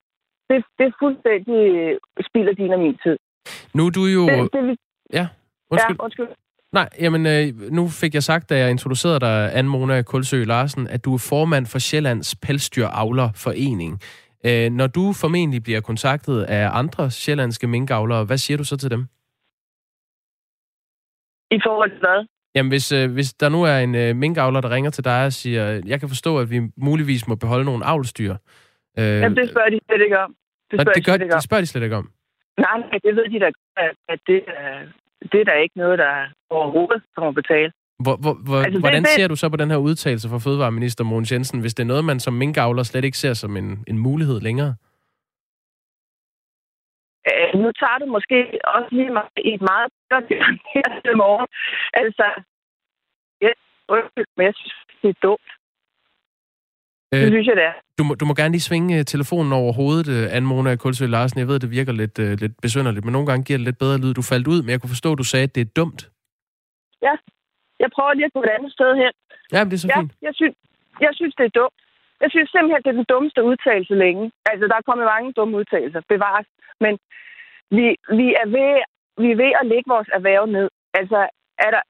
Det, 0.48 0.58
det 0.78 0.84
er 0.86 0.94
fuldstændig 1.02 1.62
spilder 2.28 2.54
din 2.60 2.72
og 2.76 2.80
min 2.84 2.98
tid. 3.04 3.16
Nu 3.76 3.82
er 3.86 3.92
du 3.98 4.04
jo... 4.16 4.22
Det, 4.28 4.52
det, 4.52 4.78
ja, 5.18 5.26
undskyld. 5.70 5.96
Ja, 5.98 6.04
undskyld. 6.04 6.28
Nej, 6.72 6.88
jamen, 7.00 7.26
øh, 7.26 7.46
nu 7.78 7.88
fik 7.88 8.14
jeg 8.14 8.22
sagt, 8.22 8.50
da 8.50 8.58
jeg 8.58 8.70
introducerede 8.70 9.20
dig, 9.20 9.54
Anne 9.58 9.70
Mona 9.70 10.02
Kulsø 10.02 10.44
Larsen, 10.44 10.88
at 10.88 11.04
du 11.04 11.14
er 11.14 11.26
formand 11.30 11.66
for 11.66 11.78
Sjællands 11.78 12.36
Pelsdyravlerforening. 12.36 14.00
Øh, 14.46 14.70
når 14.70 14.86
du 14.86 15.12
formentlig 15.22 15.62
bliver 15.62 15.80
kontaktet 15.80 16.42
af 16.42 16.68
andre 16.72 17.10
sjællandske 17.10 17.66
minkavlere, 17.66 18.24
hvad 18.24 18.38
siger 18.38 18.58
du 18.58 18.64
så 18.64 18.76
til 18.76 18.90
dem? 18.90 19.02
I 21.50 21.58
forhold 21.66 21.90
til 21.90 21.98
hvad? 21.98 22.26
Jamen, 22.56 22.70
hvis, 22.70 22.92
øh, 22.92 23.12
hvis 23.12 23.32
der 23.32 23.48
nu 23.48 23.62
er 23.62 23.78
en 23.78 23.94
øh, 23.94 24.16
minkavler, 24.16 24.60
der 24.60 24.70
ringer 24.70 24.90
til 24.90 25.04
dig 25.04 25.24
og 25.24 25.32
siger, 25.32 25.82
jeg 25.86 26.00
kan 26.00 26.08
forstå, 26.08 26.38
at 26.38 26.50
vi 26.50 26.60
muligvis 26.76 27.28
må 27.28 27.34
beholde 27.34 27.64
nogle 27.64 27.84
avlstyr. 27.86 28.32
Øh, 28.98 29.04
Jamen, 29.04 29.36
det 29.36 29.50
spørger 29.50 29.70
de 29.70 29.78
slet 29.88 30.02
ikke 30.04 30.18
om. 30.18 30.34
Det 30.70 30.80
spørger, 30.80 30.94
det, 30.94 31.06
gør, 31.06 31.16
de, 31.16 31.24
ikke 31.24 31.34
om. 31.34 31.38
det 31.38 31.44
spørger 31.44 31.60
de 31.60 31.66
slet 31.66 31.82
ikke 31.82 31.96
om? 31.96 32.10
Nej, 32.58 32.78
nej, 32.80 32.98
det 33.04 33.16
ved 33.16 33.26
de 33.32 33.38
da, 33.40 33.50
at 34.08 34.18
det, 34.26 34.38
det 35.32 35.40
er 35.40 35.44
da 35.44 35.52
ikke 35.64 35.76
noget, 35.76 35.98
der 35.98 36.12
overhovedet 36.50 37.02
kommer 37.16 37.28
at 37.28 37.34
betale. 37.34 37.72
Hvor, 37.98 38.16
hvor, 38.16 38.34
hvor, 38.44 38.58
altså, 38.62 38.80
hvordan 38.80 39.02
det, 39.02 39.10
ser 39.10 39.28
du 39.28 39.36
så 39.36 39.48
på 39.48 39.56
den 39.56 39.70
her 39.70 39.76
udtalelse 39.76 40.28
fra 40.28 40.38
Fødevareminister 40.38 41.04
Mogens 41.04 41.32
Jensen, 41.32 41.60
hvis 41.60 41.74
det 41.74 41.82
er 41.82 41.86
noget, 41.86 42.04
man 42.04 42.20
som 42.20 42.34
minkavler 42.34 42.82
slet 42.82 43.04
ikke 43.04 43.18
ser 43.18 43.34
som 43.34 43.56
en, 43.56 43.84
en 43.86 43.98
mulighed 43.98 44.40
længere? 44.40 44.74
Øh, 47.28 47.48
nu 47.62 47.68
tager 47.80 47.98
du 48.02 48.06
måske 48.16 48.38
også 48.76 48.88
lige 48.98 49.12
mig 49.16 49.26
i 49.48 49.50
et 49.54 49.64
meget 49.72 49.90
godt 50.12 50.24
morgen. 51.22 51.48
Altså, 52.02 52.26
jeg, 53.44 53.54
men 54.36 54.44
jeg 54.48 54.54
synes, 54.56 54.74
det 55.02 55.08
er 55.14 55.18
dumt. 55.22 55.48
Øh, 57.12 57.20
det 57.20 57.30
synes 57.32 57.46
jeg, 57.46 57.56
det 57.56 57.64
er. 57.64 57.76
Du 57.98 58.04
må, 58.04 58.14
du 58.14 58.24
må 58.24 58.34
gerne 58.34 58.54
lige 58.54 58.68
svinge 58.68 58.98
uh, 58.98 59.04
telefonen 59.04 59.52
over 59.52 59.72
hovedet, 59.72 60.08
uh, 60.16 60.36
Anne 60.36 60.48
Mona 60.48 60.76
Kulsø 60.76 61.06
Larsen. 61.06 61.40
Jeg 61.40 61.48
ved, 61.48 61.58
det 61.60 61.70
virker 61.70 61.92
lidt, 61.92 62.18
lidt 62.42 62.54
besynderligt, 62.62 63.04
men 63.04 63.12
nogle 63.12 63.28
gange 63.28 63.44
giver 63.44 63.58
det 63.58 63.64
lidt 63.64 63.78
bedre 63.78 63.98
lyd. 63.98 64.14
Du 64.14 64.22
faldt 64.22 64.48
ud, 64.48 64.62
men 64.62 64.70
jeg 64.70 64.80
kunne 64.80 64.96
forstå, 64.96 65.12
at 65.12 65.18
du 65.18 65.24
sagde, 65.32 65.44
at 65.48 65.54
det 65.54 65.60
er 65.60 65.70
dumt. 65.80 66.00
Ja, 67.02 67.14
jeg 67.82 67.88
prøver 67.94 68.14
lige 68.14 68.24
at 68.24 68.32
gå 68.32 68.42
et 68.42 68.52
andet 68.56 68.72
sted 68.72 68.90
hen. 69.02 69.12
Ja, 69.52 69.60
det 69.64 69.72
er 69.72 69.82
så 69.84 69.88
ja, 69.88 69.98
fint. 70.00 70.12
Jeg 70.22 70.34
synes, 70.34 70.54
jeg 71.00 71.12
synes, 71.18 71.34
det 71.38 71.44
er 71.50 71.54
dumt. 71.60 71.78
Jeg 72.20 72.30
synes 72.30 72.50
simpelthen, 72.50 72.82
det 72.82 72.90
er 72.90 73.00
den 73.00 73.12
dummeste 73.12 73.44
udtalelse 73.44 73.94
længe. 73.94 74.32
Altså, 74.50 74.64
der 74.68 74.76
er 74.76 74.88
kommet 74.88 75.06
mange 75.14 75.32
dumme 75.32 75.56
udtalelser, 75.56 76.00
bevares. 76.08 76.46
Men 76.80 76.98
vi, 77.70 77.86
vi, 78.18 78.26
er 78.42 78.48
ved, 78.56 78.72
vi 79.22 79.28
er 79.30 79.36
ved 79.36 79.52
at 79.60 79.66
lægge 79.66 79.88
vores 79.94 80.08
erhverv 80.12 80.46
ned. 80.46 80.68
Altså, 80.94 81.18
er 81.58 81.70
der, 81.76 81.82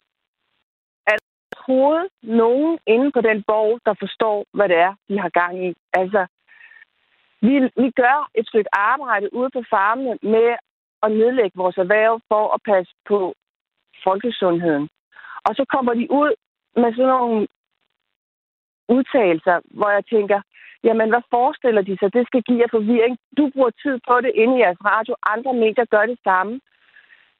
er 1.10 1.16
der 1.16 1.26
overhovedet 1.56 2.08
nogen 2.22 2.78
inde 2.86 3.12
på 3.12 3.20
den 3.20 3.42
borg, 3.42 3.80
der 3.86 3.94
forstår, 4.00 4.44
hvad 4.54 4.68
det 4.68 4.76
er, 4.76 4.94
de 5.08 5.18
har 5.18 5.28
gang 5.28 5.66
i? 5.66 5.74
Altså, 5.92 6.26
vi, 7.40 7.54
vi 7.82 7.90
gør 7.90 8.30
et 8.34 8.48
stykke 8.48 8.70
arbejde 8.72 9.34
ude 9.34 9.50
på 9.50 9.62
farmene 9.70 10.18
med 10.22 10.48
at 11.02 11.12
nedlægge 11.12 11.56
vores 11.62 11.76
erhverv 11.76 12.20
for 12.28 12.54
at 12.54 12.60
passe 12.64 12.92
på 13.08 13.34
folkesundheden. 14.04 14.88
Og 15.46 15.54
så 15.54 15.64
kommer 15.74 15.94
de 15.94 16.06
ud 16.10 16.32
med 16.76 16.90
sådan 16.94 17.14
nogle 17.16 17.46
udtalelser, 18.88 19.56
hvor 19.78 19.90
jeg 19.96 20.04
tænker, 20.14 20.38
jamen 20.84 21.08
hvad 21.08 21.22
forestiller 21.34 21.82
de 21.82 21.96
sig, 21.98 22.14
det 22.16 22.26
skal 22.26 22.42
give 22.42 22.60
jer 22.62 22.74
forvirring? 22.76 23.14
Du 23.38 23.50
bruger 23.54 23.72
tid 23.82 23.96
på 24.08 24.14
det 24.24 24.32
inde 24.42 24.54
i 24.56 24.62
jeres 24.64 24.80
radio, 24.92 25.14
andre 25.34 25.52
medier 25.64 25.86
gør 25.94 26.06
det 26.06 26.18
samme. 26.28 26.54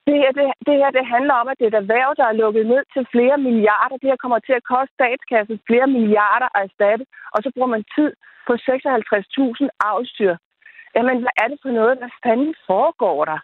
Det 0.07 0.17
her, 0.23 0.31
det, 0.39 0.45
det 0.67 0.77
her 0.81 0.91
det 0.99 1.13
handler 1.15 1.35
om, 1.41 1.49
at 1.49 1.57
det 1.59 1.65
er 1.65 1.73
et 1.73 1.83
erhverv, 1.83 2.11
der 2.21 2.27
er 2.29 2.41
lukket 2.43 2.67
ned 2.67 2.83
til 2.95 3.07
flere 3.15 3.39
milliarder. 3.47 3.97
Det 3.97 4.11
her 4.11 4.23
kommer 4.25 4.39
til 4.39 4.55
at 4.57 4.69
koste 4.73 4.95
statskassen 4.95 5.57
flere 5.69 5.87
milliarder 5.97 6.49
at 6.55 6.63
erstatte, 6.67 7.05
og 7.35 7.39
så 7.43 7.49
bruger 7.55 7.73
man 7.75 7.85
tid 7.97 8.11
på 8.47 8.53
56.000 8.53 9.69
afstyr. 9.93 10.35
Jamen, 10.97 11.17
hvad 11.23 11.35
er 11.43 11.49
det 11.49 11.59
for 11.63 11.73
noget? 11.79 11.99
Hvad 11.99 12.13
fanden 12.25 12.55
foregår 12.67 13.25
der? 13.25 13.41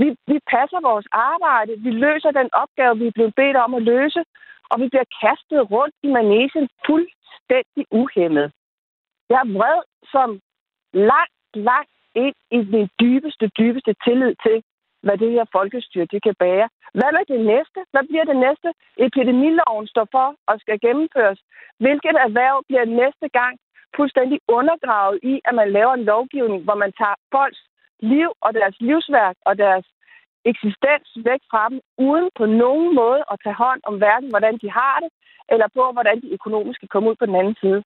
Vi, 0.00 0.06
vi 0.32 0.38
passer 0.54 0.80
vores 0.90 1.06
arbejde. 1.12 1.72
Vi 1.86 1.90
løser 1.90 2.30
den 2.40 2.48
opgave, 2.62 2.98
vi 2.98 3.06
er 3.06 3.16
blevet 3.18 3.34
bedt 3.40 3.56
om 3.56 3.74
at 3.74 3.82
løse. 3.82 4.20
Og 4.70 4.80
vi 4.80 4.86
bliver 4.88 5.08
kastet 5.22 5.70
rundt 5.70 5.94
i 6.02 6.08
manesen 6.18 6.68
fuldstændig 6.86 7.84
uhemmet. 7.90 8.52
Jeg 9.30 9.38
er 9.44 9.52
vred 9.58 9.80
som 10.12 10.40
langt, 10.92 11.40
langt 11.54 11.96
ind 12.14 12.36
i 12.50 12.58
min 12.74 12.88
dybeste, 13.00 13.46
dybeste 13.58 13.92
tillid 14.04 14.34
til, 14.46 14.56
hvad 15.02 15.16
det 15.18 15.30
her 15.30 15.44
folkestyre 15.52 16.10
det 16.12 16.22
kan 16.22 16.34
bære. 16.38 16.68
Hvad 16.98 17.10
med 17.16 17.24
det 17.32 17.40
næste? 17.52 17.80
Hvad 17.92 18.04
bliver 18.08 18.24
det 18.24 18.36
næste? 18.46 18.68
Epidemiloven 19.06 19.86
står 19.86 20.06
for 20.10 20.28
og 20.46 20.54
skal 20.60 20.80
gennemføres. 20.80 21.40
Hvilket 21.82 22.16
erhverv 22.26 22.56
bliver 22.68 22.84
næste 22.84 23.28
gang 23.38 23.54
fuldstændig 23.96 24.38
undergravet 24.48 25.18
i, 25.22 25.40
at 25.44 25.54
man 25.54 25.72
laver 25.72 25.94
en 25.94 26.04
lovgivning, 26.04 26.62
hvor 26.64 26.74
man 26.74 26.92
tager 27.00 27.18
folks 27.34 27.62
liv 28.00 28.30
og 28.40 28.54
deres 28.54 28.76
livsværk 28.80 29.36
og 29.48 29.58
deres 29.58 29.86
eksistens 30.50 31.08
væk 31.28 31.42
fra 31.50 31.62
dem, 31.70 31.78
uden 32.08 32.26
på 32.38 32.44
nogen 32.46 32.94
måde 32.94 33.20
at 33.32 33.36
tage 33.44 33.60
hånd 33.64 33.80
om 33.88 33.94
hverken, 34.02 34.28
hvordan 34.30 34.54
de 34.62 34.68
har 34.80 34.96
det, 35.02 35.10
eller 35.52 35.66
på, 35.76 35.82
hvordan 35.96 36.16
de 36.22 36.28
økonomisk 36.38 36.80
kan 36.80 36.92
komme 36.94 37.10
ud 37.10 37.16
på 37.18 37.26
den 37.26 37.36
anden 37.40 37.56
side. 37.62 37.82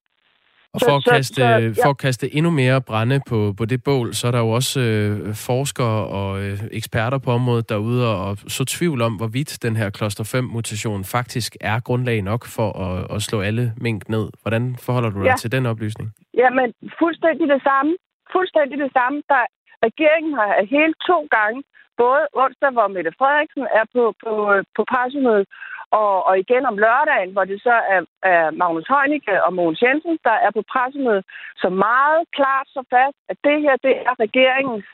Og 0.75 0.80
for, 0.80 1.00
så, 1.00 1.11
at 1.11 1.16
kaste, 1.16 1.34
så, 1.34 1.44
ja. 1.44 1.84
for 1.84 1.90
at 1.90 1.99
kaste 1.99 2.34
endnu 2.37 2.50
mere 2.50 2.80
brænde 2.80 3.20
på, 3.30 3.38
på 3.58 3.64
det 3.64 3.80
bål, 3.84 4.14
så 4.14 4.26
er 4.26 4.30
der 4.30 4.38
jo 4.46 4.50
også 4.50 4.80
øh, 4.80 5.34
forskere 5.49 5.99
og 6.18 6.30
øh, 6.42 6.58
eksperter 6.73 7.18
på 7.18 7.30
området 7.30 7.68
derude 7.68 8.02
og 8.25 8.37
så 8.37 8.64
tvivl 8.64 9.02
om, 9.02 9.12
hvorvidt 9.20 9.62
den 9.62 9.76
her 9.76 9.90
kloster 9.90 10.25
5-mutation 10.34 11.04
faktisk 11.04 11.56
er 11.61 11.80
grundlag 11.80 12.23
nok 12.23 12.42
for 12.56 12.68
at, 12.87 13.14
at 13.14 13.23
slå 13.23 13.40
alle 13.40 13.73
mink 13.76 14.08
ned. 14.08 14.26
Hvordan 14.42 14.76
forholder 14.87 15.11
du 15.11 15.18
dig 15.18 15.26
ja. 15.26 15.37
til 15.37 15.52
den 15.52 15.66
oplysning? 15.66 16.08
Jamen, 16.42 16.73
fuldstændig 16.99 17.49
det 17.49 17.62
samme. 17.62 17.92
Fuldstændig 18.32 18.78
det 18.78 18.90
samme. 18.99 19.23
Der, 19.28 19.42
regeringen 19.88 20.32
har 20.38 20.49
helt 20.76 20.96
to 21.11 21.18
gange, 21.37 21.62
både 22.02 22.24
onsdag, 22.42 22.70
hvor 22.70 22.86
Mette 22.88 23.12
Frederiksen 23.18 23.66
er 23.78 23.84
på, 23.94 24.02
på, 24.22 24.32
på 24.76 24.82
pressemødet, 24.92 25.46
og, 26.00 26.14
og 26.28 26.34
igen 26.38 26.64
om 26.70 26.78
lørdagen, 26.84 27.32
hvor 27.32 27.44
det 27.44 27.58
så 27.62 27.76
er, 27.94 28.00
er 28.22 28.50
Magnus 28.60 28.88
Heunicke 28.92 29.44
og 29.44 29.54
Mogens 29.54 29.82
Jensen, 29.82 30.18
der 30.28 30.36
er 30.46 30.50
på 30.54 30.62
pressemødet, 30.72 31.24
så 31.62 31.68
meget 31.86 32.22
klart 32.36 32.66
så 32.76 32.82
fast, 32.94 33.18
at 33.30 33.36
det 33.46 33.56
her, 33.64 33.76
det 33.86 33.94
er 34.08 34.14
regeringens 34.24 34.86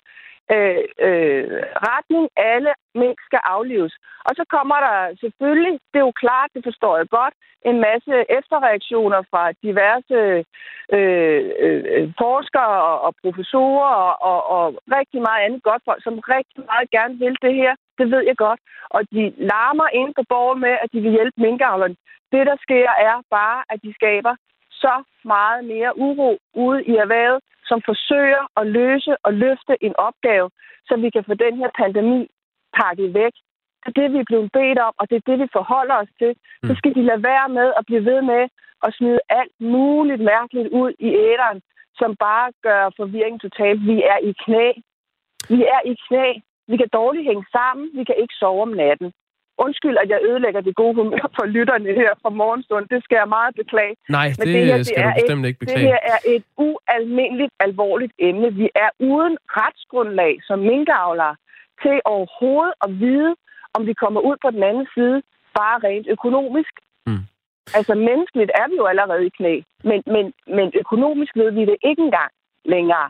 øh, 0.54 0.84
øh, 1.06 1.44
retning. 1.88 2.24
Alle 2.36 2.72
mink 2.94 3.18
skal 3.28 3.40
aflives. 3.54 3.94
Og 4.26 4.32
så 4.38 4.44
kommer 4.56 4.76
der 4.86 4.96
selvfølgelig, 5.20 5.74
det 5.92 5.98
er 5.98 6.08
jo 6.10 6.20
klart, 6.24 6.50
det 6.54 6.62
forstår 6.64 6.96
jeg 6.96 7.08
godt, 7.08 7.34
en 7.70 7.80
masse 7.80 8.14
efterreaktioner 8.38 9.22
fra 9.30 9.52
diverse 9.66 10.18
øh, 10.96 11.44
øh, 11.62 12.12
forskere 12.18 12.76
og, 12.90 13.00
og 13.06 13.12
professorer 13.22 13.94
og, 14.02 14.12
og, 14.30 14.40
og 14.56 14.64
rigtig 14.98 15.20
meget 15.26 15.44
andet 15.46 15.62
godt 15.62 15.82
folk, 15.84 16.02
som 16.02 16.18
rigtig 16.18 16.60
meget 16.70 16.90
gerne 16.90 17.14
vil 17.18 17.36
det 17.42 17.54
her. 17.54 17.72
Det 17.98 18.10
ved 18.10 18.22
jeg 18.26 18.36
godt. 18.36 18.60
Og 18.90 19.00
de 19.12 19.22
larmer 19.52 19.88
ind 20.00 20.14
på 20.14 20.22
borgen 20.28 20.60
med, 20.60 20.74
at 20.82 20.88
de 20.92 21.00
vil 21.00 21.10
hjælpe 21.10 21.40
minkavlerne. 21.40 21.96
Det, 22.32 22.46
der 22.46 22.56
sker, 22.64 22.88
er 23.08 23.16
bare, 23.30 23.58
at 23.72 23.78
de 23.84 23.94
skaber 23.94 24.34
så 24.70 24.94
meget 25.24 25.64
mere 25.64 25.98
uro 25.98 26.38
ude 26.54 26.84
i 26.84 26.94
erhvervet, 27.04 27.40
som 27.70 27.80
forsøger 27.90 28.42
at 28.60 28.66
løse 28.78 29.12
og 29.26 29.32
løfte 29.44 29.74
en 29.86 29.94
opgave, 30.08 30.48
så 30.88 30.92
vi 31.04 31.08
kan 31.14 31.24
få 31.28 31.34
den 31.44 31.54
her 31.60 31.70
pandemi 31.82 32.20
pakket 32.80 33.14
væk. 33.20 33.34
Det 33.82 33.88
er 33.92 34.00
det, 34.00 34.12
vi 34.14 34.18
er 34.20 34.30
blevet 34.30 34.52
bedt 34.58 34.78
om, 34.86 34.92
og 35.00 35.04
det 35.10 35.16
er 35.16 35.28
det, 35.30 35.38
vi 35.42 35.48
forholder 35.58 35.96
os 36.02 36.12
til. 36.20 36.32
Mm. 36.62 36.66
Så 36.68 36.72
skal 36.78 36.94
de 36.94 37.02
lade 37.10 37.22
være 37.30 37.48
med 37.58 37.68
at 37.78 37.86
blive 37.88 38.04
ved 38.10 38.20
med 38.32 38.42
at 38.86 38.94
smide 38.98 39.20
alt 39.40 39.56
muligt 39.60 40.22
mærkeligt 40.32 40.68
ud 40.80 40.92
i 40.98 41.08
æderen, 41.28 41.60
som 42.00 42.10
bare 42.26 42.48
gør 42.66 42.90
forvirring 42.96 43.40
totalt. 43.40 43.80
Vi 43.90 43.96
er 44.12 44.18
i 44.30 44.32
knæ. 44.44 44.66
Vi 45.52 45.58
er 45.74 45.80
i 45.92 45.94
knæ. 46.06 46.26
Vi 46.70 46.76
kan 46.76 46.88
dårligt 46.92 47.28
hænge 47.30 47.46
sammen. 47.56 47.90
Vi 47.98 48.04
kan 48.04 48.16
ikke 48.22 48.34
sove 48.40 48.62
om 48.62 48.72
natten. 48.82 49.12
Undskyld, 49.64 49.96
at 50.02 50.08
jeg 50.14 50.20
ødelægger 50.28 50.60
det 50.60 50.74
gode 50.82 50.94
humør 51.00 51.26
for 51.38 51.46
lytterne 51.56 51.90
her 52.00 52.12
fra 52.22 52.30
morgenstunden. 52.40 52.88
Det 52.94 53.00
skal 53.04 53.16
jeg 53.22 53.28
meget 53.38 53.54
beklage. 53.62 53.94
Nej, 54.08 54.26
det, 54.28 54.38
Men 54.38 54.46
det 54.54 54.66
her, 54.68 54.76
det 54.76 54.86
skal 54.86 55.04
du 55.04 55.12
bestemt 55.20 55.42
et, 55.44 55.48
ikke 55.48 55.60
beklage. 55.62 55.80
Det 55.80 55.88
her 55.92 56.00
er 56.14 56.20
et 56.34 56.44
ualmindeligt 56.66 57.52
alvorligt 57.66 58.12
emne. 58.28 58.48
Vi 58.60 58.66
er 58.84 58.90
uden 59.10 59.34
retsgrundlag 59.58 60.34
som 60.48 60.58
minkavlere 60.70 61.34
til 61.82 61.96
overhovedet 62.14 62.74
at 62.84 62.90
vide, 63.04 63.32
om 63.76 63.86
vi 63.88 63.94
kommer 64.02 64.20
ud 64.28 64.36
på 64.44 64.48
den 64.56 64.62
anden 64.70 64.86
side, 64.94 65.18
bare 65.58 65.78
rent 65.88 66.06
økonomisk. 66.16 66.74
Mm. 67.06 67.24
Altså 67.78 67.94
menneskeligt 67.94 68.50
er 68.60 68.66
vi 68.70 68.76
jo 68.82 68.86
allerede 68.92 69.26
i 69.26 69.32
knæ, 69.38 69.54
men, 69.88 69.98
men, 70.14 70.24
men 70.56 70.66
økonomisk 70.82 71.32
ved 71.40 71.50
vi 71.58 71.62
det 71.70 71.76
ikke 71.90 72.02
engang 72.08 72.32
længere. 72.64 73.08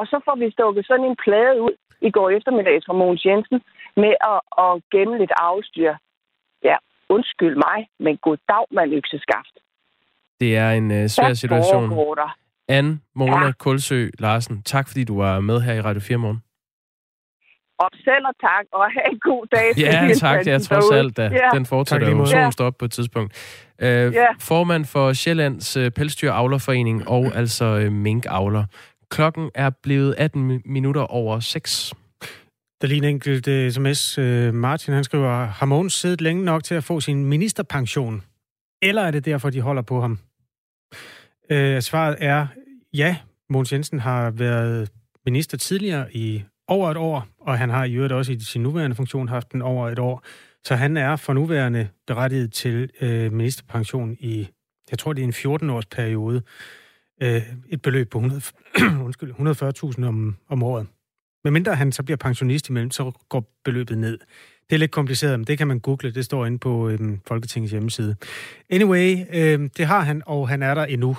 Og 0.00 0.06
så 0.06 0.16
får 0.26 0.36
vi 0.42 0.50
stukket 0.50 0.86
sådan 0.86 1.08
en 1.10 1.16
plade 1.24 1.62
ud 1.66 1.74
i 2.08 2.10
går 2.10 2.30
eftermiddags 2.30 2.86
fra 2.86 2.98
Mogens 3.00 3.24
Jensen 3.26 3.58
med 3.96 4.14
at, 4.32 4.40
at 4.64 4.72
gemme 4.92 5.18
lidt 5.18 5.32
afstyr. 5.36 5.92
Ja, 6.64 6.76
undskyld 7.08 7.56
mig, 7.56 7.78
men 7.98 8.16
god 8.16 8.36
dag, 8.48 8.64
man 8.70 8.92
økseskaft. 8.92 9.54
Det 10.40 10.56
er 10.56 10.70
en 10.70 10.90
uh, 10.90 11.06
svær 11.06 11.34
situation. 11.34 12.08
Anne 12.68 13.00
Mona 13.14 13.44
ja. 13.44 13.52
Kulsø 13.52 14.08
Larsen, 14.18 14.62
tak 14.62 14.88
fordi 14.88 15.04
du 15.04 15.16
var 15.16 15.40
med 15.40 15.60
her 15.60 15.74
i 15.74 15.80
Radio 15.80 16.00
4 16.00 16.18
morgen. 16.18 16.42
Og 17.78 17.90
selv 18.04 18.26
og 18.26 18.34
tak, 18.40 18.64
og 18.72 18.84
have 18.92 19.12
en 19.12 19.18
god 19.18 19.46
dag. 19.46 19.68
Ja, 19.78 20.14
tak. 20.14 20.46
Ja, 20.46 20.58
trods 20.58 20.90
alt 20.90 21.16
da. 21.16 21.22
Ja. 21.22 21.48
Den 21.54 21.66
fortsætter 21.66 22.10
jo. 22.10 22.26
Solen 22.26 22.52
står 22.52 22.66
op 22.66 22.78
på 22.78 22.84
et 22.84 22.92
tidspunkt. 22.92 23.32
Uh, 23.82 23.88
ja. 23.88 24.26
Formand 24.40 24.84
for 24.84 25.12
Sjællands 25.12 25.76
uh, 25.76 25.88
Pelsdyravlerforening 25.88 27.08
og 27.08 27.24
altså 27.34 27.64
uh, 27.86 27.92
minkavler. 27.92 28.64
Klokken 29.10 29.50
er 29.54 29.70
blevet 29.82 30.14
18 30.18 30.62
minutter 30.64 31.02
over 31.02 31.40
6. 31.40 31.94
Der 32.82 32.88
lige 32.88 32.98
en 32.98 33.04
enkelt 33.04 33.48
uh, 33.48 33.70
sms. 33.72 34.18
Uh, 34.18 34.54
Martin 34.54 34.94
han 34.94 35.04
skriver, 35.04 35.44
har 35.44 35.66
Mogens 35.66 35.94
siddet 35.94 36.20
længe 36.20 36.44
nok 36.44 36.64
til 36.64 36.74
at 36.74 36.84
få 36.84 37.00
sin 37.00 37.24
ministerpension? 37.24 38.22
Eller 38.82 39.02
er 39.02 39.10
det 39.10 39.24
derfor, 39.24 39.50
de 39.50 39.60
holder 39.60 39.82
på 39.82 40.00
ham? 40.00 40.18
Uh, 41.50 41.80
svaret 41.80 42.16
er, 42.18 42.46
ja, 42.94 43.16
Mogens 43.50 43.72
Jensen 43.72 44.00
har 44.00 44.30
været 44.30 44.90
minister 45.24 45.58
tidligere 45.58 46.16
i 46.16 46.44
over 46.68 46.90
et 46.90 46.96
år, 46.96 47.26
og 47.40 47.58
han 47.58 47.70
har 47.70 47.84
i 47.84 47.94
øvrigt 47.94 48.12
også 48.12 48.32
i 48.32 48.40
sin 48.40 48.62
nuværende 48.62 48.96
funktion 48.96 49.28
haft 49.28 49.52
den 49.52 49.62
over 49.62 49.88
et 49.88 49.98
år. 49.98 50.22
Så 50.64 50.74
han 50.74 50.96
er 50.96 51.16
for 51.16 51.32
nuværende 51.32 51.88
berettiget 52.06 52.52
til 52.52 52.90
uh, 53.02 53.32
ministerpension 53.32 54.16
i, 54.20 54.48
jeg 54.90 54.98
tror 54.98 55.12
det 55.12 55.22
er 55.22 55.26
en 55.26 55.62
14-års 55.62 55.86
periode 55.86 56.42
øh, 57.22 57.42
et 57.68 57.82
beløb 57.82 58.10
på 58.10 58.18
100, 58.18 58.42
undskyld, 59.04 59.32
140.000 59.98 60.06
om, 60.06 60.36
om 60.48 60.62
året. 60.62 60.86
Medmindre 61.44 61.74
han 61.74 61.92
så 61.92 62.02
bliver 62.02 62.16
pensionist 62.16 62.68
imellem, 62.68 62.90
så 62.90 63.12
går 63.28 63.44
beløbet 63.64 63.98
ned. 63.98 64.18
Det 64.70 64.76
er 64.76 64.78
lidt 64.78 64.90
kompliceret, 64.90 65.40
men 65.40 65.46
det 65.46 65.58
kan 65.58 65.68
man 65.68 65.80
google. 65.80 66.14
Det 66.14 66.24
står 66.24 66.46
inde 66.46 66.58
på 66.58 66.88
øhm, 66.88 67.20
Folketingets 67.26 67.72
hjemmeside. 67.72 68.16
Anyway, 68.70 69.16
øhm, 69.32 69.70
det 69.70 69.86
har 69.86 70.00
han, 70.00 70.22
og 70.26 70.48
han 70.48 70.62
er 70.62 70.74
der 70.74 70.84
endnu. 70.84 71.16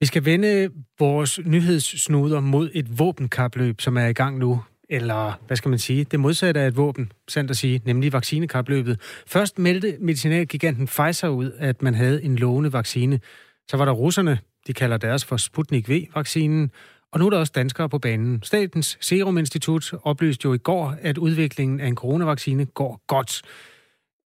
Vi 0.00 0.06
skal 0.06 0.24
vende 0.24 0.70
vores 0.98 1.40
nyhedssnuder 1.44 2.40
mod 2.40 2.70
et 2.74 2.98
våbenkapløb, 2.98 3.80
som 3.80 3.96
er 3.96 4.06
i 4.06 4.12
gang 4.12 4.38
nu 4.38 4.62
eller 4.92 5.32
hvad 5.46 5.56
skal 5.56 5.68
man 5.68 5.78
sige, 5.78 6.04
det 6.04 6.20
modsatte 6.20 6.60
af 6.60 6.68
et 6.68 6.76
våben, 6.76 7.12
sandt 7.28 7.50
at 7.50 7.56
sige, 7.56 7.80
nemlig 7.84 8.12
vaccinekapløbet. 8.12 9.00
Først 9.26 9.58
meldte 9.58 9.96
medicinalgiganten 10.00 10.86
Pfizer 10.86 11.28
ud, 11.28 11.52
at 11.58 11.82
man 11.82 11.94
havde 11.94 12.22
en 12.22 12.36
lovende 12.36 12.72
vaccine. 12.72 13.20
Så 13.68 13.76
var 13.76 13.84
der 13.84 13.92
russerne, 13.92 14.38
de 14.66 14.72
kalder 14.72 14.96
deres 14.96 15.24
for 15.24 15.36
Sputnik 15.36 15.88
V-vaccinen, 15.88 16.70
og 17.12 17.18
nu 17.18 17.26
er 17.26 17.30
der 17.30 17.38
også 17.38 17.52
danskere 17.54 17.88
på 17.88 17.98
banen. 17.98 18.42
Statens 18.42 18.98
Serum 19.00 19.38
Institut 19.38 19.92
oplyste 20.02 20.46
jo 20.46 20.54
i 20.54 20.58
går, 20.58 20.96
at 21.00 21.18
udviklingen 21.18 21.80
af 21.80 21.86
en 21.86 21.96
coronavaccine 21.96 22.64
går 22.64 23.00
godt. 23.06 23.42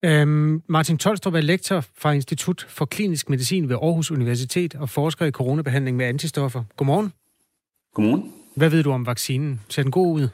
Øhm, 0.04 0.62
Martin 0.68 0.99
Tolstrup 0.99 1.35
er 1.35 1.40
lektor 1.40 1.85
fra 1.99 2.12
Institut 2.12 2.66
for 2.68 2.85
Klinisk 2.85 3.30
Medicin 3.30 3.68
ved 3.68 3.76
Aarhus 3.76 4.11
Universitet 4.11 4.75
og 4.75 4.90
forsker 4.90 5.26
i 5.26 5.30
coronabehandling 5.30 5.96
med 5.96 6.06
antistoffer. 6.06 6.64
Godmorgen. 6.76 7.12
Godmorgen. 7.94 8.32
Hvad 8.56 8.70
ved 8.70 8.82
du 8.82 8.92
om 8.92 9.06
vaccinen? 9.06 9.61
Ser 9.68 9.82
den 9.82 9.90
god 9.90 10.14
ud? 10.20 10.28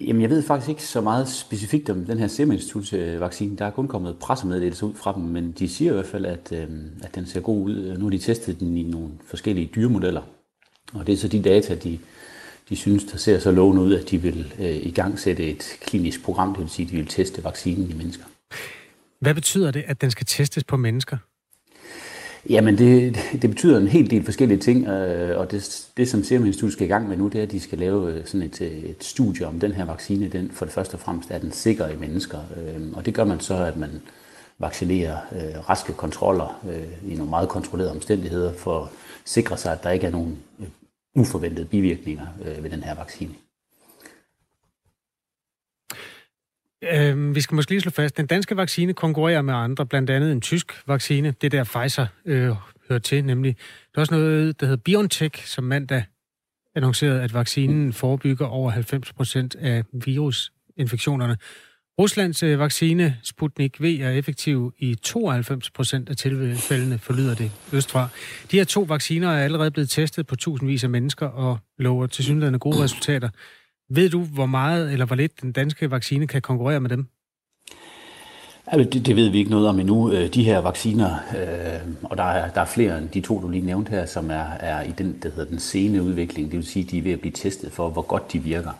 Jamen, 0.00 0.22
jeg 0.22 0.30
ved 0.30 0.42
faktisk 0.42 0.68
ikke 0.68 0.82
så 0.82 1.00
meget 1.00 1.28
specifikt 1.28 1.90
om 1.90 2.04
den 2.04 2.18
her 2.18 2.28
Serum 2.28 2.52
Institut-vaccine. 2.52 3.56
Der 3.56 3.64
er 3.64 3.70
kun 3.70 3.88
kommet 3.88 4.16
pressemeddelelser 4.18 4.86
ud 4.86 4.94
fra 4.94 5.12
dem, 5.12 5.22
men 5.22 5.52
de 5.52 5.68
siger 5.68 5.90
i 5.90 5.94
hvert 5.94 6.06
fald, 6.06 6.26
at, 6.26 6.52
øh, 6.52 6.68
at 7.02 7.14
den 7.14 7.26
ser 7.26 7.40
god 7.40 7.64
ud. 7.64 7.96
Nu 7.98 8.04
har 8.04 8.10
de 8.10 8.18
testet 8.18 8.60
den 8.60 8.76
i 8.76 8.82
nogle 8.82 9.08
forskellige 9.26 9.70
dyremodeller, 9.74 10.22
og 10.92 11.06
det 11.06 11.12
er 11.12 11.16
så 11.16 11.28
de 11.28 11.42
data, 11.42 11.74
de, 11.74 11.98
de 12.68 12.76
synes, 12.76 13.04
der 13.04 13.16
ser 13.16 13.38
så 13.38 13.50
lovende 13.50 13.82
ud, 13.82 13.94
at 13.94 14.10
de 14.10 14.18
vil 14.18 14.54
øh, 14.58 14.76
i 14.86 14.90
gang 14.90 15.18
sætte 15.18 15.50
et 15.50 15.78
klinisk 15.80 16.22
program, 16.22 16.54
det 16.54 16.60
vil 16.60 16.70
sige, 16.70 16.86
at 16.86 16.92
de 16.92 16.96
vil 16.96 17.06
teste 17.06 17.44
vaccinen 17.44 17.90
i 17.90 17.94
mennesker. 17.94 18.24
Hvad 19.20 19.34
betyder 19.34 19.70
det, 19.70 19.84
at 19.86 20.00
den 20.00 20.10
skal 20.10 20.26
testes 20.26 20.64
på 20.64 20.76
mennesker? 20.76 21.16
Jamen, 22.50 22.78
det, 22.78 23.16
det 23.42 23.50
betyder 23.50 23.78
en 23.78 23.88
hel 23.88 24.10
del 24.10 24.24
forskellige 24.24 24.58
ting, 24.58 24.86
øh, 24.88 25.38
og 25.38 25.50
det, 25.50 25.88
det 25.96 26.08
som 26.08 26.24
Serum 26.24 26.46
Institut 26.46 26.72
skal 26.72 26.86
i 26.86 26.88
gang 26.88 27.08
med 27.08 27.16
nu, 27.16 27.28
det 27.28 27.38
er, 27.38 27.42
at 27.42 27.50
de 27.50 27.60
skal 27.60 27.78
lave 27.78 28.12
øh, 28.12 28.26
sådan 28.26 28.42
et, 28.42 28.60
øh, 28.60 28.68
et 28.68 29.04
studie 29.04 29.46
om 29.46 29.60
den 29.60 29.72
her 29.72 29.84
vaccine. 29.84 30.28
Den, 30.28 30.50
for 30.50 30.64
det 30.64 30.74
første 30.74 30.94
og 30.94 31.00
fremmest 31.00 31.30
er 31.30 31.38
den 31.38 31.52
sikker 31.52 31.88
i 31.88 31.96
mennesker, 31.96 32.38
og 32.94 33.06
det 33.06 33.14
gør 33.14 33.24
man 33.24 33.40
så, 33.40 33.54
at 33.64 33.76
man 33.76 33.90
vaccinerer 34.58 35.16
raske 35.68 35.92
kontroller 35.92 36.64
i 37.08 37.14
nogle 37.14 37.30
meget 37.30 37.48
kontrollerede 37.48 37.92
omstændigheder 37.92 38.52
for 38.52 38.82
at 38.82 38.88
sikre 39.24 39.56
sig, 39.56 39.72
at 39.72 39.82
der 39.82 39.90
ikke 39.90 40.06
er 40.06 40.10
nogen 40.10 40.38
uforventede 41.14 41.66
bivirkninger 41.66 42.26
ved 42.62 42.70
den 42.70 42.82
her 42.82 42.94
vaccine. 42.94 43.34
Øh, 46.84 47.34
vi 47.34 47.40
skal 47.40 47.54
måske 47.54 47.70
lige 47.70 47.80
slå 47.80 47.90
fast, 47.90 48.16
den 48.16 48.26
danske 48.26 48.56
vaccine 48.56 48.94
konkurrerer 48.94 49.42
med 49.42 49.54
andre, 49.54 49.86
blandt 49.86 50.10
andet 50.10 50.32
en 50.32 50.40
tysk 50.40 50.82
vaccine, 50.86 51.34
det 51.42 51.52
der 51.52 51.64
Pfizer 51.64 52.06
øh, 52.24 52.54
hører 52.88 53.00
til, 53.00 53.24
nemlig. 53.24 53.56
Der 53.94 53.98
er 53.98 54.00
også 54.00 54.14
noget, 54.14 54.60
der 54.60 54.66
hedder 54.66 54.82
BioNTech, 54.84 55.46
som 55.46 55.64
mandag 55.64 56.04
annoncerede, 56.74 57.22
at 57.22 57.34
vaccinen 57.34 57.92
forebygger 57.92 58.46
over 58.46 58.70
90 58.70 59.12
procent 59.12 59.54
af 59.54 59.84
virusinfektionerne. 59.92 61.36
Ruslands 61.98 62.42
øh, 62.42 62.58
vaccine 62.58 63.16
Sputnik 63.22 63.82
V 63.82 63.84
er 63.84 64.10
effektiv 64.10 64.72
i 64.78 64.94
92 64.94 65.70
procent 65.70 66.08
af 66.08 66.16
tilfældene, 66.16 66.98
forlyder 66.98 67.34
det 67.34 67.52
østfra. 67.72 68.08
De 68.50 68.56
her 68.56 68.64
to 68.64 68.82
vacciner 68.82 69.30
er 69.30 69.44
allerede 69.44 69.70
blevet 69.70 69.90
testet 69.90 70.26
på 70.26 70.36
tusindvis 70.36 70.84
af 70.84 70.90
mennesker 70.90 71.26
og 71.26 71.58
lover 71.78 72.06
til 72.06 72.24
synligheden 72.24 72.58
gode 72.58 72.82
resultater. 72.84 73.28
Ved 73.90 74.10
du, 74.10 74.20
hvor 74.24 74.46
meget 74.46 74.92
eller 74.92 75.06
hvor 75.06 75.16
lidt 75.16 75.42
den 75.42 75.52
danske 75.52 75.90
vaccine 75.90 76.26
kan 76.26 76.42
konkurrere 76.42 76.80
med 76.80 76.90
dem? 76.90 77.06
Altså, 78.66 78.90
det, 78.90 79.06
det 79.06 79.16
ved 79.16 79.28
vi 79.28 79.38
ikke 79.38 79.50
noget 79.50 79.68
om 79.68 79.80
endnu. 79.80 80.12
Øh, 80.12 80.34
de 80.34 80.44
her 80.44 80.58
vacciner, 80.58 81.14
øh, 81.38 81.94
og 82.02 82.16
der 82.16 82.24
er, 82.24 82.50
der 82.50 82.60
er 82.60 82.64
flere 82.64 82.98
end 82.98 83.08
de 83.08 83.20
to, 83.20 83.40
du 83.40 83.48
lige 83.48 83.66
nævnte 83.66 83.90
her, 83.90 84.06
som 84.06 84.30
er, 84.30 84.46
er 84.60 84.82
i 84.82 84.92
den, 84.98 85.18
der 85.22 85.28
hedder 85.28 85.44
den 85.44 85.58
sene 85.58 86.02
udvikling. 86.02 86.50
Det 86.50 86.56
vil 86.56 86.66
sige, 86.66 86.84
at 86.84 86.90
de 86.90 86.98
er 86.98 87.02
ved 87.02 87.12
at 87.12 87.20
blive 87.20 87.32
testet 87.32 87.72
for, 87.72 87.88
hvor 87.88 88.02
godt 88.02 88.32
de 88.32 88.38
virker. 88.38 88.72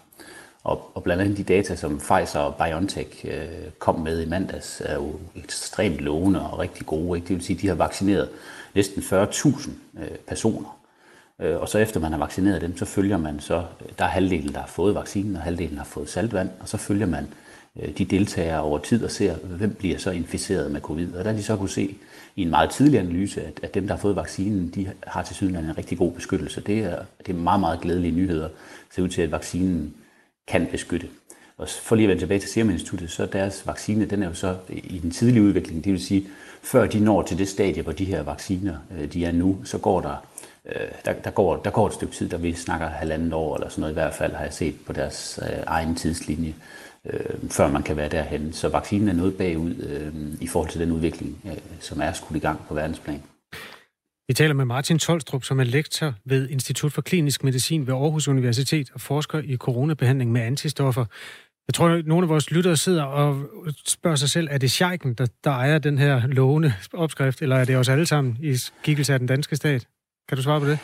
Og, 0.65 0.91
og 0.95 1.03
blandt 1.03 1.23
andet 1.23 1.39
de 1.39 1.43
data, 1.43 1.77
som 1.77 1.99
Pfizer 1.99 2.39
og 2.39 2.55
BioNTech 2.55 3.25
øh, 3.25 3.71
kom 3.79 4.01
med 4.01 4.23
i 4.23 4.29
mandags, 4.29 4.83
er 4.85 4.95
jo 4.95 5.13
ekstremt 5.37 5.99
lovende 5.99 6.51
og 6.51 6.59
rigtig 6.59 6.87
gode. 6.87 7.19
Ikke? 7.19 7.29
Det 7.29 7.37
vil 7.37 7.45
sige, 7.45 7.57
at 7.57 7.63
de 7.63 7.69
har 7.69 7.75
vaccineret 7.75 8.29
næsten 8.75 9.03
40.000 9.03 9.71
øh, 9.99 10.09
personer. 10.29 10.78
Øh, 11.41 11.61
og 11.61 11.69
så 11.69 11.79
efter 11.79 12.01
man 12.01 12.13
har 12.13 12.19
vaccineret 12.19 12.61
dem, 12.61 12.77
så 12.77 12.85
følger 12.85 13.17
man 13.17 13.41
så, 13.41 13.65
der 13.99 14.05
er 14.05 14.09
halvdelen, 14.09 14.53
der 14.53 14.61
har 14.61 14.67
fået 14.67 14.95
vaccinen, 14.95 15.37
og 15.37 15.43
halvdelen 15.43 15.79
har 15.79 15.85
fået 15.85 16.09
saltvand, 16.09 16.51
og 16.61 16.69
så 16.69 16.77
følger 16.77 17.07
man 17.07 17.27
øh, 17.83 17.99
de 17.99 18.05
deltagere 18.05 18.61
over 18.61 18.79
tid 18.79 19.05
og 19.05 19.11
ser, 19.11 19.37
hvem 19.37 19.75
bliver 19.75 19.99
så 19.99 20.11
inficeret 20.11 20.71
med 20.71 20.81
covid. 20.81 21.15
Og 21.15 21.25
der 21.25 21.33
de 21.33 21.43
så 21.43 21.57
kunne 21.57 21.69
se 21.69 21.97
i 22.37 22.43
en 22.43 22.51
meget 22.51 22.71
tidlig 22.71 23.01
analyse, 23.01 23.43
at, 23.43 23.61
at 23.63 23.75
dem, 23.75 23.87
der 23.87 23.95
har 23.95 24.01
fået 24.01 24.17
vaccinen, 24.17 24.73
de 24.75 24.91
har 25.07 25.23
til 25.23 25.37
syden 25.37 25.57
en 25.57 25.79
rigtig 25.79 25.99
god 25.99 26.13
beskyttelse. 26.13 26.61
Det 26.61 26.79
er, 26.79 26.99
det 27.27 27.35
er 27.35 27.39
meget, 27.39 27.61
meget 27.61 27.81
glædelige 27.81 28.13
nyheder. 28.13 28.49
Det 28.49 28.95
ser 28.95 29.03
ud 29.03 29.09
til, 29.09 29.23
at 29.23 29.33
vaccinen 29.33 29.95
kan 30.47 30.69
beskytte. 30.71 31.09
Og 31.59 31.69
for 31.69 31.97
lige 31.97 32.05
at 32.05 32.09
vende 32.09 32.23
tilbage 32.23 32.41
til 32.41 32.51
Serum 32.51 32.71
Instituttet, 32.71 33.11
så 33.11 33.27
deres 33.27 33.67
vaccine, 33.67 34.05
den 34.05 34.23
er 34.23 34.27
jo 34.27 34.35
så 34.35 34.57
i 34.69 34.99
den 34.99 35.11
tidlige 35.11 35.43
udvikling, 35.43 35.85
det 35.85 35.93
vil 35.93 36.05
sige, 36.05 36.27
før 36.63 36.87
de 36.87 37.01
når 37.01 37.23
til 37.23 37.39
det 37.39 37.49
stadie, 37.49 37.83
hvor 37.83 37.93
de 37.93 38.05
her 38.05 38.23
vacciner, 38.23 38.77
øh, 38.99 39.13
de 39.13 39.25
er 39.25 39.33
nu, 39.33 39.59
så 39.65 39.79
går 39.79 40.01
der 40.01 40.27
øh, 40.67 40.89
der, 41.05 41.13
der, 41.13 41.31
går, 41.31 41.57
der 41.57 41.71
går 41.71 41.87
et 41.87 41.95
stykke 41.95 42.15
tid, 42.15 42.29
der 42.29 42.39
vi 42.39 42.53
snakker 42.53 42.87
halvandet 42.87 43.33
år 43.33 43.55
eller 43.55 43.69
sådan 43.69 43.81
noget 43.81 43.93
i 43.93 44.01
hvert 44.01 44.15
fald, 44.15 44.35
har 44.35 44.45
jeg 44.45 44.55
set 44.55 44.75
på 44.87 44.93
deres 44.93 45.41
øh, 45.43 45.59
egen 45.67 45.95
tidslinje, 45.95 46.55
øh, 47.05 47.51
før 47.51 47.69
man 47.69 47.83
kan 47.83 47.97
være 47.97 48.09
derhen. 48.09 48.53
Så 48.53 48.69
vaccinen 48.69 49.09
er 49.09 49.13
noget 49.13 49.37
bagud 49.37 49.75
øh, 49.75 50.13
i 50.41 50.47
forhold 50.47 50.71
til 50.71 50.81
den 50.81 50.93
udvikling, 50.93 51.41
øh, 51.45 51.53
som 51.81 52.01
er 52.01 52.13
skudt 52.13 52.37
i 52.37 52.41
gang 52.41 52.61
på 52.69 52.75
verdensplan. 52.75 53.23
Vi 54.29 54.35
taler 54.35 54.55
med 54.55 54.65
Martin 54.65 54.99
Tolstrup, 54.99 55.45
som 55.45 55.61
er 55.61 55.65
lektor 55.65 56.15
ved 56.25 56.49
Institut 56.49 56.93
for 56.93 57.03
Klinisk 57.03 57.45
Medicin 57.45 57.87
ved 57.87 57.95
Aarhus 57.95 58.29
Universitet 58.29 58.91
og 58.95 59.01
forsker 59.01 59.39
i 59.39 59.57
coronabehandling 59.57 60.33
med 60.33 60.41
antistoffer. 60.41 61.05
Jeg 61.69 61.75
tror, 61.75 61.89
at 61.89 62.07
nogle 62.07 62.25
af 62.25 62.29
vores 62.29 62.51
lyttere 62.51 62.77
sidder 62.77 63.03
og 63.03 63.49
spørger 63.87 64.17
sig 64.17 64.31
selv, 64.31 64.49
er 64.51 64.59
det 64.59 64.71
Scheiken, 64.71 65.15
der, 65.15 65.27
der 65.45 65.51
ejer 65.51 65.79
den 65.79 65.99
her 65.99 66.27
lovende 66.27 66.75
opskrift, 66.93 67.43
eller 67.43 67.57
er 67.57 67.65
det 67.65 67.77
os 67.77 67.89
alle 67.89 68.07
sammen 68.07 68.37
i 68.41 68.57
skikkelse 68.57 69.13
af 69.13 69.19
den 69.19 69.29
danske 69.29 69.57
stat? 69.57 69.87
Kan 70.29 70.37
du 70.37 70.43
svare 70.43 70.61
på 70.61 70.67
det? 70.67 70.79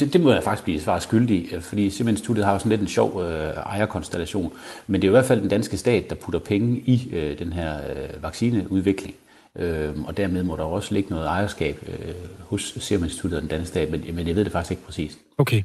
Det, 0.00 0.12
det 0.12 0.20
må 0.20 0.32
jeg 0.32 0.42
faktisk 0.42 0.64
blive 0.64 0.80
svar 0.80 0.98
skyldig, 0.98 1.62
fordi 1.62 1.90
Siemens 1.90 2.26
har 2.26 2.52
jo 2.52 2.58
sådan 2.58 2.70
lidt 2.70 2.80
en 2.80 2.88
sjov 2.88 3.22
øh, 3.22 3.54
ejerkonstellation. 3.56 4.52
Men 4.86 5.02
det 5.02 5.08
er 5.08 5.10
i 5.10 5.16
hvert 5.16 5.24
fald 5.24 5.40
den 5.40 5.48
danske 5.48 5.76
stat, 5.76 6.10
der 6.10 6.16
putter 6.16 6.40
penge 6.40 6.82
i 6.86 7.10
øh, 7.12 7.38
den 7.38 7.52
her 7.52 7.90
øh, 7.90 8.22
vaccineudvikling. 8.22 9.14
Øh, 9.58 10.02
og 10.04 10.16
dermed 10.16 10.42
må 10.42 10.56
der 10.56 10.62
også 10.62 10.94
ligge 10.94 11.10
noget 11.10 11.26
ejerskab 11.26 11.88
øh, 11.88 12.14
hos 12.40 12.62
Siemens 12.80 13.24
og 13.24 13.30
den 13.30 13.46
danske 13.46 13.68
stat, 13.68 13.90
men, 13.90 14.16
men 14.16 14.26
jeg 14.28 14.36
ved 14.36 14.44
det 14.44 14.52
faktisk 14.52 14.70
ikke 14.70 14.82
præcist. 14.82 15.18
Okay. 15.38 15.62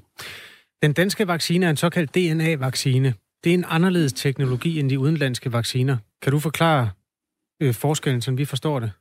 Den 0.82 0.94
danske 0.94 1.28
vaccine 1.28 1.66
er 1.66 1.70
en 1.70 1.78
såkaldt 1.78 2.16
DNA-vaccine. 2.16 3.14
Det 3.44 3.50
er 3.50 3.54
en 3.54 3.66
anderledes 3.68 4.14
teknologi 4.14 4.80
end 4.80 4.90
de 4.90 5.00
udenlandske 5.00 5.54
vacciner. 5.54 5.98
Kan 6.22 6.32
du 6.32 6.40
forklare 6.40 6.90
øh, 7.62 7.74
forskellen, 7.74 8.22
som 8.22 8.38
vi 8.38 8.46
forstår 8.46 8.80
det? 8.80 8.92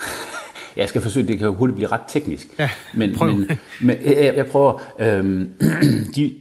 Jeg 0.76 0.88
skal 0.88 1.00
forsøge, 1.00 1.26
det 1.26 1.38
kan 1.38 1.46
jo 1.46 1.54
hurtigt 1.54 1.74
blive 1.76 1.88
ret 1.88 2.00
teknisk. 2.08 2.48
Ja, 2.58 2.70
men, 2.94 3.14
prøv. 3.14 3.32
men, 3.32 3.50
men 3.80 3.96
jeg, 4.04 4.34
jeg 4.36 4.46
prøver, 4.46 4.82
øhm, 4.98 5.52
de, 6.16 6.34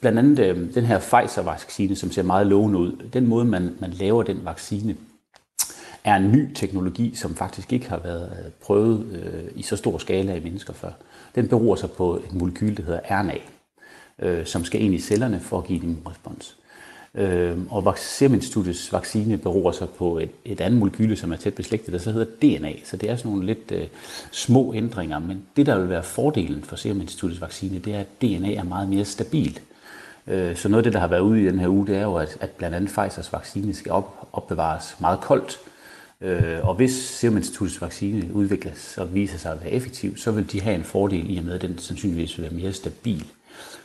blandt 0.00 0.18
andet 0.18 0.38
øhm, 0.38 0.72
den 0.72 0.84
her 0.84 0.98
Pfizer-vaccine, 0.98 1.96
som 1.96 2.10
ser 2.10 2.22
meget 2.22 2.46
lovende 2.46 2.78
ud, 2.78 2.92
den 3.12 3.26
måde, 3.26 3.44
man, 3.44 3.76
man 3.80 3.90
laver 3.90 4.22
den 4.22 4.40
vaccine, 4.44 4.96
er 6.04 6.16
en 6.16 6.32
ny 6.32 6.52
teknologi, 6.54 7.14
som 7.14 7.34
faktisk 7.34 7.72
ikke 7.72 7.88
har 7.88 7.98
været 7.98 8.44
øh, 8.44 8.50
prøvet 8.62 9.06
øh, 9.12 9.44
i 9.56 9.62
så 9.62 9.76
stor 9.76 9.98
skala 9.98 10.34
i 10.34 10.40
mennesker 10.40 10.72
før. 10.72 10.90
Den 11.34 11.48
beror 11.48 11.76
sig 11.76 11.90
på 11.90 12.16
et 12.16 12.32
molekyl, 12.32 12.76
der 12.76 12.82
hedder 12.82 13.00
RNA, 13.10 13.36
øh, 14.18 14.46
som 14.46 14.64
skal 14.64 14.82
ind 14.82 14.94
i 14.94 14.98
cellerne 14.98 15.40
for 15.40 15.58
at 15.58 15.64
give 15.64 15.84
en 15.84 15.98
respons. 16.10 16.56
Øh, 17.14 17.58
og 17.70 17.98
Serum 17.98 18.40
vaccine 18.92 19.38
beror 19.38 19.72
sig 19.72 19.88
på 19.88 20.18
et, 20.18 20.30
et 20.44 20.60
andet 20.60 20.80
molekyle, 20.80 21.16
som 21.16 21.32
er 21.32 21.36
tæt 21.36 21.54
beslægtet, 21.54 21.92
der 21.92 21.98
så 21.98 22.12
hedder 22.12 22.58
DNA. 22.58 22.72
Så 22.84 22.96
det 22.96 23.10
er 23.10 23.16
sådan 23.16 23.30
nogle 23.30 23.46
lidt 23.46 23.72
øh, 23.72 23.86
små 24.30 24.74
ændringer. 24.74 25.18
Men 25.18 25.42
det, 25.56 25.66
der 25.66 25.78
vil 25.78 25.88
være 25.88 26.02
fordelen 26.02 26.62
for 26.62 26.76
Serum 26.76 27.00
Instituttets 27.00 27.40
vaccine, 27.40 27.78
det 27.78 27.94
er, 27.94 28.00
at 28.00 28.22
DNA 28.22 28.54
er 28.54 28.62
meget 28.62 28.88
mere 28.88 29.04
stabilt. 29.04 29.62
Øh, 30.26 30.56
så 30.56 30.68
noget 30.68 30.78
af 30.78 30.84
det, 30.84 30.92
der 30.92 31.00
har 31.00 31.08
været 31.08 31.20
ude 31.20 31.42
i 31.42 31.46
den 31.46 31.58
her 31.58 31.68
uge, 31.68 31.86
det 31.86 31.96
er 31.96 32.02
jo, 32.02 32.14
at, 32.14 32.36
at 32.40 32.50
blandt 32.50 32.76
andet 32.76 32.90
Pfizers 32.90 33.32
vaccine 33.32 33.74
skal 33.74 33.92
op, 33.92 34.28
opbevares 34.32 34.96
meget 35.00 35.20
koldt. 35.20 35.60
Øh, 36.20 36.68
og 36.68 36.74
hvis 36.74 36.92
Serum 36.92 37.36
Instituttets 37.36 37.80
vaccine 37.80 38.34
udvikles 38.34 38.98
og 38.98 39.14
viser 39.14 39.38
sig 39.38 39.52
at 39.52 39.60
være 39.60 39.70
effektiv, 39.70 40.16
så 40.16 40.30
vil 40.30 40.52
de 40.52 40.60
have 40.60 40.76
en 40.76 40.84
fordel 40.84 41.34
i 41.34 41.38
og 41.38 41.44
med, 41.44 41.52
at 41.52 41.62
den 41.62 41.78
sandsynligvis 41.78 42.38
vil 42.38 42.42
være 42.42 42.60
mere 42.60 42.72
stabil. 42.72 43.26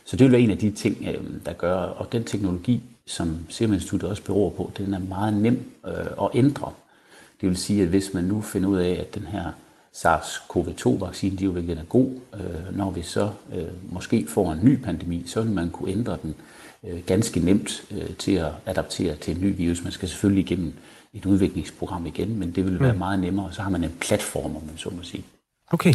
Så 0.04 0.16
det 0.16 0.24
vil 0.24 0.32
være 0.32 0.40
en 0.40 0.50
af 0.50 0.58
de 0.58 0.70
ting, 0.70 0.96
øh, 1.08 1.24
der 1.46 1.52
gør, 1.52 1.74
og 1.74 2.12
den 2.12 2.24
teknologi, 2.24 2.82
som 3.08 3.46
Serum 3.48 3.72
Instituttet 3.72 4.10
også 4.10 4.22
beror 4.22 4.50
på, 4.50 4.72
den 4.78 4.94
er 4.94 4.98
meget 4.98 5.34
nem 5.34 5.72
øh, 5.86 6.06
at 6.22 6.28
ændre. 6.34 6.72
Det 7.40 7.48
vil 7.48 7.56
sige, 7.56 7.82
at 7.82 7.88
hvis 7.88 8.14
man 8.14 8.24
nu 8.24 8.40
finder 8.40 8.68
ud 8.68 8.76
af, 8.76 8.90
at 8.90 9.14
den 9.14 9.22
her 9.22 9.52
SARS-CoV-2-vaccine, 9.92 11.36
de 11.36 11.44
jo 11.44 11.56
er 11.56 11.84
god, 11.88 12.10
øh, 12.34 12.76
når 12.76 12.90
vi 12.90 13.02
så 13.02 13.30
øh, 13.54 13.92
måske 13.92 14.26
får 14.28 14.52
en 14.52 14.60
ny 14.62 14.76
pandemi, 14.82 15.22
så 15.26 15.42
vil 15.42 15.52
man 15.52 15.70
kunne 15.70 15.90
ændre 15.90 16.18
den 16.22 16.34
øh, 16.84 17.00
ganske 17.06 17.40
nemt 17.40 17.84
øh, 17.90 18.16
til 18.16 18.32
at 18.32 18.52
adaptere 18.66 19.16
til 19.16 19.36
en 19.36 19.42
ny 19.42 19.56
virus. 19.56 19.82
Man 19.82 19.92
skal 19.92 20.08
selvfølgelig 20.08 20.44
igennem 20.44 20.72
et 21.14 21.26
udviklingsprogram 21.26 22.06
igen, 22.06 22.38
men 22.38 22.50
det 22.50 22.64
vil 22.64 22.80
være 22.80 22.92
mm. 22.92 22.98
meget 22.98 23.18
nemmere, 23.18 23.46
og 23.46 23.54
så 23.54 23.62
har 23.62 23.70
man 23.70 23.84
en 23.84 23.96
platform, 24.00 24.56
om 24.56 24.62
man 24.66 24.76
så 24.78 24.90
må 24.90 25.02
sige. 25.02 25.24
Okay. 25.70 25.94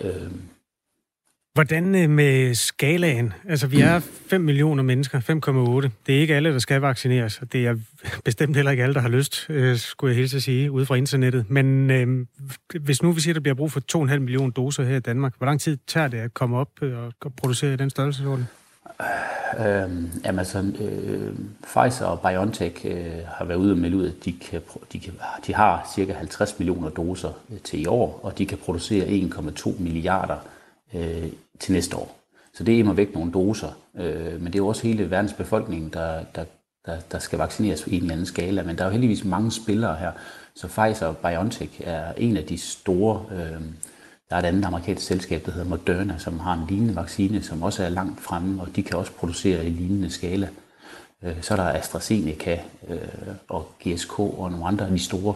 Øh, 0.00 0.30
Hvordan 1.54 1.94
øh, 1.94 2.10
med 2.10 2.54
skalaen? 2.54 3.32
Altså, 3.48 3.66
vi 3.66 3.80
er 3.80 3.98
5 4.00 4.40
millioner 4.40 4.82
mennesker, 4.82 5.20
5,8. 5.20 5.90
Det 6.06 6.16
er 6.16 6.20
ikke 6.20 6.34
alle, 6.34 6.52
der 6.52 6.58
skal 6.58 6.80
vaccineres, 6.80 7.38
og 7.38 7.52
det 7.52 7.66
er 7.66 7.76
bestemt 8.24 8.56
heller 8.56 8.70
ikke 8.70 8.82
alle, 8.82 8.94
der 8.94 9.00
har 9.00 9.08
lyst, 9.08 9.46
øh, 9.48 9.76
skulle 9.76 10.10
jeg 10.10 10.18
hilse 10.18 10.36
at 10.36 10.42
sige, 10.42 10.70
ude 10.70 10.86
fra 10.86 10.94
internettet. 10.94 11.50
Men 11.50 11.90
øh, 11.90 12.26
hvis 12.80 13.02
nu 13.02 13.12
vi 13.12 13.20
siger, 13.20 13.32
at 13.32 13.34
der 13.34 13.40
bliver 13.40 13.54
brug 13.54 13.72
for 13.72 13.80
2,5 13.96 14.18
millioner 14.18 14.50
doser 14.50 14.84
her 14.84 14.96
i 14.96 15.00
Danmark, 15.00 15.34
hvor 15.38 15.46
lang 15.46 15.60
tid 15.60 15.78
tager 15.86 16.08
det 16.08 16.18
at 16.18 16.34
komme 16.34 16.58
op 16.58 16.70
øh, 16.82 16.98
og 16.98 17.32
producere 17.36 17.72
i 17.72 17.76
den 17.76 17.90
størrelsesorden? 17.90 18.48
Øh, 19.58 19.66
jamen 20.24 20.38
altså, 20.38 20.58
øh, 20.58 21.34
Pfizer 21.62 22.04
og 22.04 22.20
BioNTech 22.20 22.86
øh, 22.86 23.04
har 23.26 23.44
været 23.44 23.58
ude 23.58 23.72
og 23.72 23.78
melde 23.78 23.96
ud, 23.96 24.06
at 24.06 24.24
de, 24.24 24.32
kan, 24.32 24.60
de, 24.92 25.00
kan, 25.00 25.12
de 25.46 25.54
har 25.54 25.90
cirka 25.94 26.12
50 26.12 26.58
millioner 26.58 26.88
doser 26.88 27.32
øh, 27.52 27.58
til 27.58 27.82
i 27.82 27.86
år, 27.86 28.20
og 28.22 28.38
de 28.38 28.46
kan 28.46 28.58
producere 28.58 29.06
1,2 29.06 29.82
milliarder 29.82 30.36
øh, 30.94 31.32
til 31.58 31.72
næste 31.72 31.96
år. 31.96 32.16
Så 32.54 32.64
det 32.64 32.74
er 32.74 32.78
imod 32.78 32.94
væk 32.94 33.14
nogle 33.14 33.32
doser. 33.32 33.70
Øh, 33.98 34.32
men 34.32 34.46
det 34.46 34.54
er 34.54 34.58
jo 34.58 34.66
også 34.66 34.86
hele 34.86 35.10
verdens 35.10 35.32
befolkning, 35.32 35.92
der, 35.92 36.24
der, 36.34 36.44
der, 36.86 37.00
der 37.12 37.18
skal 37.18 37.38
vaccineres 37.38 37.86
i 37.86 37.96
en 37.96 38.00
eller 38.00 38.12
anden 38.12 38.26
skala. 38.26 38.62
Men 38.62 38.78
der 38.78 38.82
er 38.82 38.88
jo 38.88 38.92
heldigvis 38.92 39.24
mange 39.24 39.50
spillere 39.50 39.96
her. 39.96 40.12
Så 40.54 40.66
Pfizer 40.66 41.06
og 41.06 41.16
BioNTech 41.16 41.80
er 41.84 42.12
en 42.16 42.36
af 42.36 42.44
de 42.44 42.58
store, 42.58 43.24
øh, 43.32 43.60
Der 44.30 44.36
er 44.36 44.40
et 44.40 44.46
andet 44.46 44.64
amerikansk 44.64 45.06
selskab, 45.06 45.46
der 45.46 45.52
hedder 45.52 45.68
Moderna, 45.68 46.18
som 46.18 46.38
har 46.38 46.54
en 46.54 46.66
lignende 46.68 46.96
vaccine, 46.96 47.42
som 47.42 47.62
også 47.62 47.84
er 47.84 47.88
langt 47.88 48.20
fremme, 48.20 48.62
og 48.62 48.76
de 48.76 48.82
kan 48.82 48.96
også 48.96 49.12
producere 49.12 49.66
i 49.66 49.70
lignende 49.70 50.10
skala. 50.10 50.48
Øh, 51.22 51.42
så 51.42 51.54
er 51.54 51.56
der 51.56 51.64
AstraZeneca 51.64 52.60
øh, 52.88 52.98
og 53.48 53.72
GSK 53.84 54.18
og 54.18 54.50
nogle 54.50 54.66
andre 54.66 54.84
af 54.84 54.90
de 54.90 54.98
store. 54.98 55.34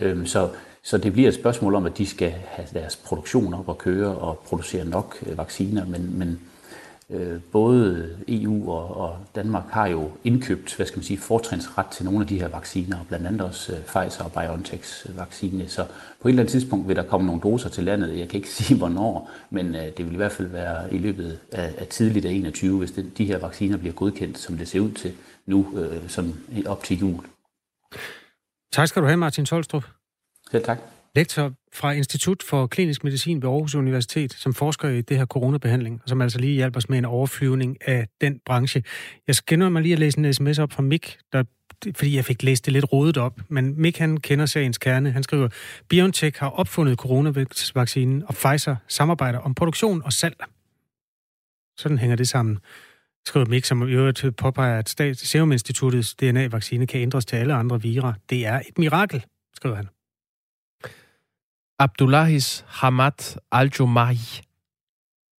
Øh, 0.00 0.26
så, 0.26 0.50
så 0.88 0.98
det 0.98 1.12
bliver 1.12 1.28
et 1.28 1.34
spørgsmål 1.34 1.74
om, 1.74 1.86
at 1.86 1.98
de 1.98 2.06
skal 2.06 2.30
have 2.30 2.68
deres 2.72 2.96
produktion 2.96 3.54
op 3.54 3.68
og 3.68 3.78
køre 3.78 4.14
og 4.16 4.38
producere 4.38 4.84
nok 4.84 5.16
øh, 5.26 5.38
vacciner, 5.38 5.86
men, 5.86 6.18
men 6.18 6.40
Øh, 7.10 7.40
både 7.52 8.16
EU 8.28 8.70
og, 8.72 8.96
og 8.96 9.18
Danmark 9.34 9.64
har 9.70 9.86
jo 9.86 10.10
indkøbt, 10.24 10.76
hvad 10.76 10.86
skal 10.86 10.98
man 10.98 11.04
sige, 11.04 11.18
fortrinsret 11.18 11.86
til 11.86 12.04
nogle 12.04 12.20
af 12.20 12.26
de 12.26 12.40
her 12.40 12.48
vacciner, 12.48 12.96
blandt 13.08 13.26
andet 13.26 13.40
også 13.40 13.72
øh, 13.72 13.78
Pfizer 13.78 14.24
og 14.24 14.32
BioNTechs 14.32 15.06
øh, 15.08 15.18
vaccine. 15.18 15.68
Så 15.68 15.84
på 16.20 16.28
et 16.28 16.32
eller 16.32 16.42
andet 16.42 16.52
tidspunkt 16.52 16.88
vil 16.88 16.96
der 16.96 17.02
komme 17.02 17.26
nogle 17.26 17.40
doser 17.42 17.68
til 17.68 17.84
landet. 17.84 18.18
Jeg 18.18 18.28
kan 18.28 18.36
ikke 18.36 18.50
sige, 18.58 18.78
hvornår, 18.78 19.30
men 19.50 19.74
øh, 19.74 19.82
det 19.96 20.06
vil 20.06 20.12
i 20.12 20.16
hvert 20.16 20.32
fald 20.32 20.48
være 20.48 20.94
i 20.94 20.98
løbet 20.98 21.38
af, 21.52 21.74
af 21.78 21.86
tidligt 21.86 22.24
af 22.24 22.30
21, 22.30 22.78
hvis 22.78 22.90
den, 22.90 23.12
de 23.18 23.24
her 23.24 23.38
vacciner 23.38 23.76
bliver 23.76 23.94
godkendt, 23.94 24.38
som 24.38 24.58
det 24.58 24.68
ser 24.68 24.80
ud 24.80 24.92
til 24.92 25.12
nu, 25.46 25.66
øh, 25.76 26.08
som 26.08 26.34
op 26.66 26.84
til 26.84 26.98
jul. 26.98 27.24
Tak 28.72 28.88
skal 28.88 29.02
du 29.02 29.06
have, 29.06 29.16
Martin 29.16 29.44
Tolstrup. 29.44 29.97
Selv 30.50 30.64
tak 30.64 30.78
lektor 31.18 31.52
fra 31.72 31.92
Institut 31.92 32.42
for 32.42 32.66
Klinisk 32.66 33.04
Medicin 33.04 33.42
ved 33.42 33.48
Aarhus 33.48 33.74
Universitet, 33.74 34.32
som 34.32 34.54
forsker 34.54 34.88
i 34.88 35.00
det 35.00 35.16
her 35.16 35.26
coronabehandling, 35.26 36.00
og 36.02 36.08
som 36.08 36.20
altså 36.20 36.38
lige 36.38 36.54
hjælper 36.54 36.78
os 36.78 36.88
med 36.88 36.98
en 36.98 37.04
overflyvning 37.04 37.76
af 37.88 38.08
den 38.20 38.40
branche. 38.46 38.82
Jeg 39.26 39.34
skænder 39.34 39.68
mig 39.68 39.82
lige 39.82 39.92
at 39.92 39.98
læse 39.98 40.18
en 40.18 40.34
sms 40.34 40.58
op 40.58 40.72
fra 40.72 40.82
Mik, 40.82 41.18
der 41.32 41.44
fordi 41.96 42.16
jeg 42.16 42.24
fik 42.24 42.42
læst 42.42 42.64
det 42.64 42.72
lidt 42.72 42.92
rodet 42.92 43.16
op, 43.16 43.40
men 43.48 43.80
Mik 43.80 43.98
han 43.98 44.16
kender 44.16 44.46
sagens 44.46 44.78
kerne. 44.78 45.10
Han 45.10 45.22
skriver, 45.22 45.48
BioNTech 45.88 46.40
har 46.40 46.50
opfundet 46.50 46.98
coronavaccinen, 46.98 48.22
og 48.26 48.34
Pfizer 48.34 48.76
samarbejder 48.88 49.38
om 49.38 49.54
produktion 49.54 50.02
og 50.04 50.12
salg. 50.12 50.36
Sådan 51.76 51.98
hænger 51.98 52.16
det 52.16 52.28
sammen. 52.28 52.58
Skriver 53.26 53.46
Mik, 53.46 53.64
som 53.64 53.88
i 53.88 53.92
øvrigt 53.92 54.24
påpeger, 54.36 54.78
at 54.78 54.88
Stats 54.88 55.28
Serum 55.28 55.52
Instituttets 55.52 56.14
DNA-vaccine 56.14 56.86
kan 56.86 57.00
ændres 57.00 57.24
til 57.24 57.36
alle 57.36 57.54
andre 57.54 57.82
virer. 57.82 58.12
Det 58.30 58.46
er 58.46 58.60
et 58.68 58.78
mirakel, 58.78 59.24
skriver 59.54 59.76
han. 59.76 59.88
Abdullahis 61.78 62.64
Hamad 62.68 63.38
al-Jumahi, 63.52 64.42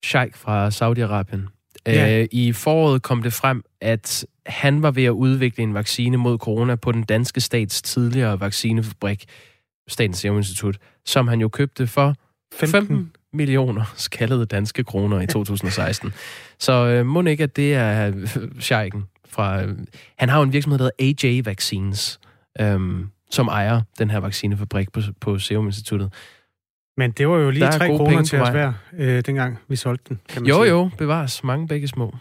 sheik 0.05 0.35
fra 0.35 0.69
Saudi-Arabien. 0.69 1.55
Ja. 1.85 2.21
Øh, 2.21 2.27
I 2.31 2.53
foråret 2.53 3.01
kom 3.01 3.23
det 3.23 3.33
frem, 3.33 3.63
at 3.81 4.25
han 4.45 4.81
var 4.81 4.91
ved 4.91 5.03
at 5.03 5.09
udvikle 5.09 5.63
en 5.63 5.73
vaccine 5.73 6.17
mod 6.17 6.37
corona 6.37 6.75
på 6.75 6.91
den 6.91 7.03
danske 7.03 7.41
stats 7.41 7.81
tidligere 7.81 8.39
vaccinefabrik, 8.39 9.25
Statens 9.87 10.17
Serum 10.17 10.37
Institut, 10.37 10.77
som 11.05 11.27
han 11.27 11.41
jo 11.41 11.49
købte 11.49 11.87
for 11.87 12.15
15, 12.53 12.87
15 12.87 13.11
millioner 13.33 13.93
skaldede 14.07 14.45
danske 14.45 14.83
kroner 14.83 15.21
i 15.21 15.27
2016. 15.27 16.13
Så 16.59 16.73
øh, 16.73 17.05
må 17.05 17.21
ikke, 17.21 17.43
at 17.43 17.55
det 17.55 17.73
er 17.73 18.07
øh, 18.07 18.27
fra... 19.29 19.63
Øh, 19.63 19.77
han 20.17 20.29
har 20.29 20.37
jo 20.37 20.43
en 20.43 20.53
virksomhed, 20.53 20.79
der 20.79 20.89
hedder 20.99 21.27
AJ 21.27 21.41
Vaccines, 21.45 22.19
øh, 22.59 22.79
som 23.29 23.47
ejer 23.47 23.81
den 23.99 24.09
her 24.09 24.19
vaccinefabrik 24.19 24.91
på, 24.91 25.01
på 25.21 25.39
Serum 25.39 25.65
Instituttet. 25.65 26.13
Men 26.97 27.11
det 27.11 27.27
var 27.27 27.37
jo 27.37 27.49
lige 27.49 27.71
tre 27.71 27.87
kroner 27.87 28.23
til 28.23 28.41
os 28.41 28.49
hver, 28.49 28.73
øh, 28.97 29.23
dengang 29.25 29.59
vi 29.67 29.75
solgte 29.75 30.05
den, 30.09 30.19
kan 30.29 30.41
man 30.41 30.49
Jo, 30.49 30.63
sige. 30.63 30.69
jo, 30.69 30.89
bevares. 30.97 31.43
Mange 31.43 31.67
begge 31.67 31.87
små. 31.87 32.15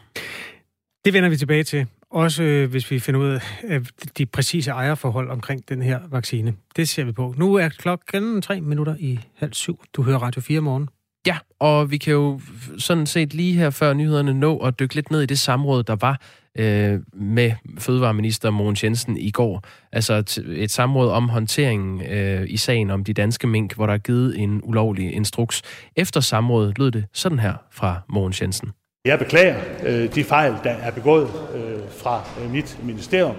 Det 1.05 1.13
vender 1.13 1.29
vi 1.29 1.37
tilbage 1.37 1.65
til. 1.65 1.87
Også 2.11 2.43
øh, 2.43 2.71
hvis 2.71 2.91
vi 2.91 2.99
finder 2.99 3.21
ud 3.21 3.41
af 3.63 3.81
de 4.19 4.27
præcise 4.27 4.71
ejerforhold 4.71 5.31
omkring 5.31 5.69
den 5.69 5.83
her 5.83 6.01
vaccine. 6.11 6.55
Det 6.77 6.89
ser 6.89 7.05
vi 7.05 7.13
på. 7.13 7.35
Nu 7.37 7.55
er 7.55 7.69
klokken 7.69 8.43
tre 8.43 8.61
minutter 8.61 8.97
i 8.99 9.21
halv 9.37 9.53
syv. 9.53 9.85
Du 9.93 10.03
hører 10.03 10.19
Radio 10.19 10.41
4 10.41 10.61
morgen. 10.61 10.89
Ja, 11.27 11.39
og 11.61 11.91
vi 11.91 11.97
kan 11.97 12.13
jo 12.13 12.41
sådan 12.79 13.07
set 13.07 13.35
lige 13.35 13.55
her 13.55 13.71
før 13.71 13.93
nyhederne 13.93 14.35
nå 14.35 14.59
at 14.59 14.79
dykke 14.81 14.95
lidt 14.95 15.11
ned 15.11 15.23
i 15.23 15.27
det 15.27 15.39
samråd, 15.39 15.83
der 15.83 15.97
var 15.97 16.21
øh, 16.59 17.01
med 17.13 17.53
Fødevareminister 17.79 18.51
Mogens 18.51 18.85
Jensen 18.85 19.17
i 19.17 19.31
går. 19.31 19.63
Altså 19.93 20.15
et, 20.15 20.39
et 20.49 20.71
samråd 20.71 21.11
om 21.11 21.29
håndteringen 21.29 22.03
øh, 22.03 22.45
i 22.49 22.57
sagen 22.57 22.91
om 22.91 23.05
de 23.05 23.13
danske 23.13 23.47
mink, 23.47 23.75
hvor 23.75 23.87
der 23.87 23.95
er 23.95 23.99
givet 23.99 24.39
en 24.39 24.61
ulovlig 24.65 25.15
instruks. 25.15 25.63
Efter 25.97 26.21
samrådet 26.21 26.79
lød 26.79 26.91
det 26.91 27.05
sådan 27.13 27.39
her 27.39 27.55
fra 27.73 28.01
Mogens 28.09 28.43
Jensen. 28.43 28.71
Jeg 29.05 29.19
beklager 29.19 29.57
øh, 29.87 30.15
de 30.15 30.25
fejl, 30.25 30.55
der 30.65 30.71
er 30.71 30.91
begået 30.91 31.29
øh, 31.55 31.81
fra 31.99 32.23
øh, 32.43 32.53
mit 32.53 32.79
ministerium 32.83 33.35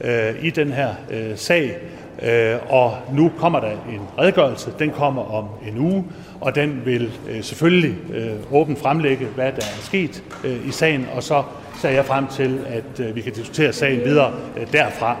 øh, 0.00 0.44
i 0.44 0.50
den 0.50 0.72
her 0.72 0.94
øh, 1.10 1.36
sag. 1.36 1.76
Øh, 2.22 2.56
og 2.68 2.96
nu 3.12 3.32
kommer 3.38 3.60
der 3.60 3.70
en 3.70 4.00
redegørelse. 4.18 4.70
Den 4.78 4.90
kommer 4.90 5.22
om 5.22 5.48
en 5.68 5.78
uge, 5.78 6.04
og 6.40 6.54
den 6.54 6.82
vil 6.84 7.10
øh, 7.30 7.42
selvfølgelig 7.42 7.96
øh, 8.12 8.32
åbent 8.52 8.78
fremlægge, 8.78 9.26
hvad 9.26 9.52
der 9.52 9.62
er 9.62 9.80
sket 9.80 10.24
øh, 10.44 10.68
i 10.68 10.70
sagen, 10.70 11.06
og 11.14 11.22
så 11.22 11.42
ser 11.82 11.90
jeg 11.90 12.06
frem 12.06 12.26
til, 12.26 12.64
at 12.66 13.00
øh, 13.00 13.16
vi 13.16 13.20
kan 13.20 13.32
diskutere 13.32 13.72
sagen 13.72 14.00
videre 14.04 14.34
øh, 14.56 14.72
derfra. 14.72 15.16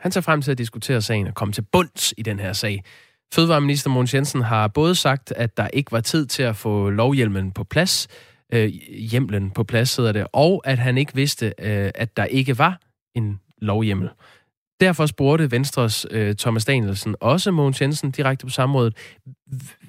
Han 0.00 0.12
ser 0.12 0.20
frem 0.20 0.42
til 0.42 0.50
at 0.50 0.58
diskutere 0.58 1.02
sagen 1.02 1.26
og 1.26 1.34
komme 1.34 1.52
til 1.52 1.64
bunds 1.72 2.14
i 2.18 2.22
den 2.22 2.40
her 2.40 2.52
sag. 2.52 2.84
Fødevareminister 3.34 3.90
Mogens 3.90 4.14
Jensen 4.14 4.42
har 4.42 4.68
både 4.68 4.94
sagt, 4.94 5.32
at 5.32 5.56
der 5.56 5.68
ikke 5.72 5.92
var 5.92 6.00
tid 6.00 6.26
til 6.26 6.42
at 6.42 6.56
få 6.56 6.90
lovhjelmen 6.90 7.52
på 7.52 7.64
plads, 7.64 8.08
øh, 8.52 8.68
hjemlen 9.10 9.50
på 9.50 9.64
plads 9.64 9.96
hedder 9.96 10.12
det, 10.12 10.26
og 10.32 10.62
at 10.64 10.78
han 10.78 10.98
ikke 10.98 11.14
vidste, 11.14 11.46
øh, 11.46 11.90
at 11.94 12.16
der 12.16 12.24
ikke 12.24 12.58
var 12.58 12.80
en 13.14 13.40
lovhjemmel. 13.58 14.08
Derfor 14.80 15.06
spurgte 15.06 15.50
Venstres 15.50 16.06
øh, 16.10 16.34
Thomas 16.34 16.64
Danielsen 16.64 17.16
også 17.20 17.50
Mogens 17.50 17.82
Jensen 17.82 18.10
direkte 18.10 18.46
på 18.46 18.50
samrådet, 18.50 18.96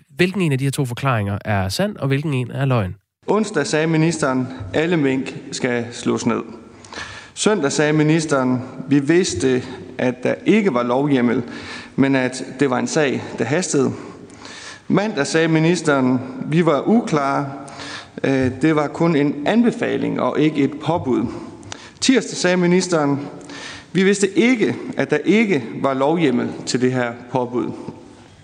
hvilken 0.10 0.41
en 0.41 0.51
af 0.51 0.58
de 0.58 0.63
her 0.63 0.71
to 0.71 0.86
forklaringer 0.86 1.38
er 1.45 1.69
sand, 1.69 1.97
og 1.97 2.08
hvilken 2.08 2.34
en 2.34 2.51
er 2.51 2.65
løgn. 2.65 2.95
Onsdag 3.32 3.68
sagde 3.68 3.88
ministeren, 3.88 4.48
at 4.74 4.82
alle 4.82 4.98
mink 4.98 5.36
skal 5.52 5.86
slås 5.92 6.26
ned. 6.26 6.42
Søndag 7.34 7.72
sagde 7.72 7.94
ministeren, 7.94 8.62
vi 8.88 9.00
vidste, 9.00 9.63
at 9.98 10.24
der 10.24 10.34
ikke 10.46 10.74
var 10.74 10.84
lovhjemmel, 10.84 11.44
men 11.96 12.15
at 12.15 12.44
det 12.60 12.70
var 12.70 12.80
en 12.80 12.88
sag, 12.88 13.24
der 13.39 13.46
hastede. 13.46 13.92
Mandag 14.88 15.28
sagde 15.28 15.48
ministeren, 15.48 16.20
vi 16.46 16.65
var 16.65 16.88
uklare. 16.88 17.52
Øh, 18.24 18.52
det 18.62 18.76
var 18.76 18.88
kun 18.88 19.15
en 19.15 19.36
anbefaling 19.46 20.22
og 20.22 20.39
ikke 20.39 20.63
et 20.63 20.80
påbud. 20.80 21.26
Tirsdag 22.02 22.38
sagde 22.38 22.58
ministeren, 22.58 23.20
vi 23.92 24.04
vidste 24.04 24.38
ikke, 24.38 24.76
at 24.98 25.10
der 25.10 25.18
ikke 25.26 25.63
var 25.82 25.94
lovhjemmel 25.94 26.50
til 26.65 26.82
det 26.82 26.92
her 26.92 27.12
påbud. 27.32 27.72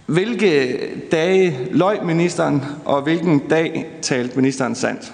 Hvilke 0.06 0.78
dage 1.12 1.58
løg 1.72 2.06
ministeren, 2.06 2.62
og 2.86 3.02
hvilken 3.02 3.39
dag 3.50 3.86
talte 4.02 4.36
ministeren 4.36 4.76
sandt? 4.76 5.12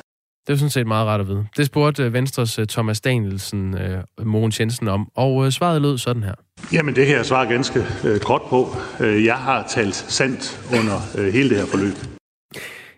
Det 0.47 0.53
er 0.53 0.57
sådan 0.57 0.69
set 0.69 0.87
meget 0.87 1.07
rart 1.07 1.19
at 1.19 1.27
vide. 1.27 1.45
Det 1.57 1.65
spurgte 1.65 2.03
øh, 2.03 2.13
Venstres 2.13 2.59
øh, 2.59 2.67
Thomas 2.67 3.01
Danielsen, 3.01 3.73
uh, 3.73 4.27
Mogens 4.27 4.59
Jensen 4.59 4.87
om, 4.87 5.07
og 5.15 5.35
uh, 5.35 5.49
svaret 5.49 5.81
lød 5.81 5.97
sådan 5.97 6.23
her. 6.23 6.33
Jamen 6.73 6.95
det 6.95 7.07
her 7.07 7.15
jeg 7.15 7.25
svare 7.25 7.47
ganske 7.47 7.79
uh, 8.03 8.17
kort 8.17 8.41
på. 8.49 8.75
Jeg 8.99 9.35
har 9.35 9.67
talt 9.69 9.95
sandt 9.95 10.59
under 10.71 11.29
hele 11.31 11.49
det 11.49 11.57
her 11.57 11.65
forløb. 11.65 12.10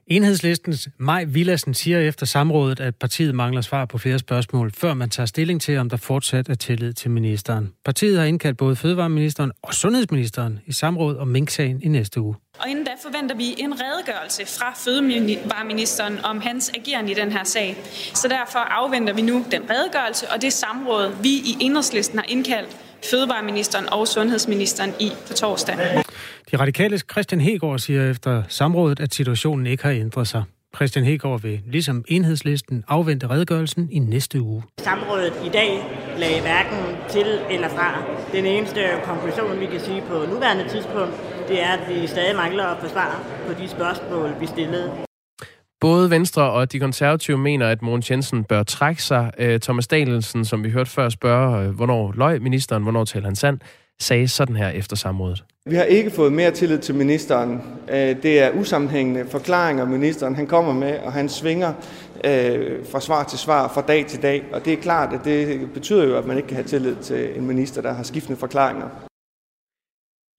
Enhedslistens 0.08 0.89
Maj 0.98 1.24
Villassen 1.24 1.74
siger 1.74 2.00
efter 2.00 2.26
samrådet, 2.26 2.80
at 2.80 2.96
partiet 2.96 3.36
mangler 3.36 3.62
svar 3.62 3.86
på 3.86 3.98
flere 3.98 4.20
spørgsmål, 4.20 4.72
før 4.72 4.94
man 4.94 5.10
tager 5.10 5.28
stilling 5.28 5.62
til, 5.62 5.78
om 5.78 5.89
der 5.89 5.98
fortsat 5.98 6.50
er 6.50 6.56
tillid 6.56 6.94
til 6.94 7.12
ministeren. 7.12 7.74
Partiet 7.86 8.18
har 8.18 8.26
indkaldt 8.26 8.58
både 8.58 8.76
fødevareministeren 8.76 9.52
og 9.62 9.74
sundhedsministeren 9.74 10.60
i 10.66 10.72
samråd 10.72 11.18
om 11.18 11.28
minksagen 11.28 11.82
i 11.82 11.88
næste 11.88 12.22
uge. 12.22 12.36
Og 12.60 12.70
inden 12.70 12.86
da 12.86 12.92
forventer 13.04 13.36
vi 13.36 13.56
en 13.58 13.74
redegørelse 13.74 14.46
fra 14.46 14.74
fødevareministeren 14.86 16.20
om 16.24 16.42
hans 16.42 16.72
ageren 16.76 17.10
i 17.10 17.13
den 17.13 17.32
her 17.32 17.44
sag. 17.44 17.78
Så 18.13 18.28
derfor 18.28 18.60
afventer 18.60 19.13
vi 19.13 19.22
nu 19.22 19.46
den 19.52 19.62
redegørelse 19.70 20.30
og 20.30 20.42
det 20.42 20.54
samråd, 20.54 21.22
vi 21.22 21.30
i 21.30 21.58
Enhedslisten 21.60 22.20
har 22.20 22.26
indkaldt 22.30 22.78
fødevareministeren 23.12 23.94
og 23.94 24.08
sundhedsministeren 24.08 24.92
i 25.00 25.12
på 25.28 25.34
torsdag. 25.34 25.76
De 26.52 26.58
radikale 26.58 26.98
Christian 26.98 27.42
Hegård 27.42 27.80
siger 27.80 28.10
efter 28.10 28.44
samrådet, 28.48 29.00
at 29.00 29.13
situationen 29.13 29.68
ikke 29.68 29.84
har 29.84 29.92
ændret 29.92 30.28
sig. 30.28 30.44
Christian 30.76 31.06
Hegård 31.06 31.42
vil 31.42 31.62
ligesom 31.66 32.06
enhedslisten 32.08 32.84
afvente 32.88 33.30
redegørelsen 33.30 33.89
i 33.92 34.00
næste 34.00 34.42
uge. 34.42 34.63
Samrådet 34.82 35.34
i 35.46 35.50
dag 35.50 35.72
lagde 36.18 36.42
hverken 36.42 36.80
til 37.10 37.39
eller 37.50 37.70
fra. 37.70 38.04
Den 38.32 38.46
eneste 38.46 38.80
konklusion, 39.04 39.60
vi 39.60 39.66
kan 39.66 39.80
sige 39.80 40.02
på 40.02 40.26
nuværende 40.32 40.70
tidspunkt, 40.70 41.13
det 41.48 41.62
er, 41.62 41.72
at 41.72 41.84
vi 41.89 42.08
stadig 42.08 42.36
mangler 42.36 42.66
at 42.66 42.78
få 42.82 42.89
svar 42.89 43.24
på 43.48 43.54
de 43.62 43.70
spørgsmål, 43.70 44.30
vi 44.39 44.48
stillede. 44.48 44.92
Både 45.84 46.10
Venstre 46.10 46.52
og 46.52 46.72
de 46.72 46.80
konservative 46.80 47.38
mener, 47.38 47.67
at 47.67 47.82
Mogens 47.82 48.12
Jensen 48.12 48.43
bør 48.43 48.63
trække 48.63 49.04
sig. 49.04 49.32
Øh, 49.38 49.60
Thomas 49.60 49.88
Danielsen, 49.88 50.46
som 50.46 50.63
vi 50.63 50.69
hørte 50.69 50.89
før, 50.89 51.10
spørger, 51.10 51.60
øh, 51.60 51.76
hvornår 51.76 52.13
løg 52.15 52.41
ministeren, 52.41 52.84
hvornår 52.84 53.06
taler 53.06 53.26
han 53.26 53.36
sand, 53.36 53.60
sagde 54.02 54.28
sådan 54.28 54.56
her 54.56 54.69
efter 54.69 54.96
samrådet. 54.96 55.43
Vi 55.65 55.76
har 55.76 55.84
ikke 55.84 56.12
fået 56.12 56.34
mere 56.34 56.52
tillid 56.52 56.80
til 56.80 56.96
ministeren. 56.96 57.62
Øh, 57.89 57.98
det 57.98 58.39
er 58.39 58.52
usammenhængende 58.52 59.26
forklaringer, 59.32 59.86
ministeren 59.86 60.36
han 60.36 60.48
kommer 60.48 60.74
med, 60.74 61.00
og 61.00 61.13
han 61.13 61.30
svinger 61.30 61.74
fra 62.91 63.02
svar 63.02 63.24
til 63.24 63.39
svar, 63.39 63.72
fra 63.74 63.82
dag 63.82 64.06
til 64.06 64.22
dag. 64.22 64.43
Og 64.54 64.65
det 64.65 64.74
er 64.74 64.78
klart, 64.78 65.13
at 65.13 65.26
det 65.26 65.72
betyder 65.74 66.04
jo, 66.04 66.17
at 66.17 66.26
man 66.26 66.38
ikke 66.38 66.48
kan 66.48 66.56
have 66.56 66.67
tillid 66.67 66.96
til 66.96 67.38
en 67.38 67.48
minister, 67.48 67.82
der 67.82 67.93
har 67.93 68.04
skiftende 68.04 68.39
forklaringer. 68.39 68.89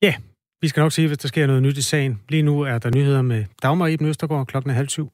Ja, 0.02 0.14
Vi 0.62 0.68
skal 0.68 0.80
nok 0.80 0.92
sige, 0.92 1.08
hvis 1.08 1.18
der 1.18 1.28
sker 1.28 1.46
noget 1.46 1.62
nyt 1.62 1.78
i 1.78 1.82
sagen. 1.82 2.20
Lige 2.28 2.42
nu 2.42 2.60
er 2.60 2.78
der 2.78 2.90
nyheder 2.94 3.22
med 3.22 3.44
Dagmar 3.62 3.86
Iben 3.86 4.06
Østergaard 4.06 4.46
klokken 4.46 4.70
er 4.70 4.74
halv 4.74 4.88
syv. 4.88 5.13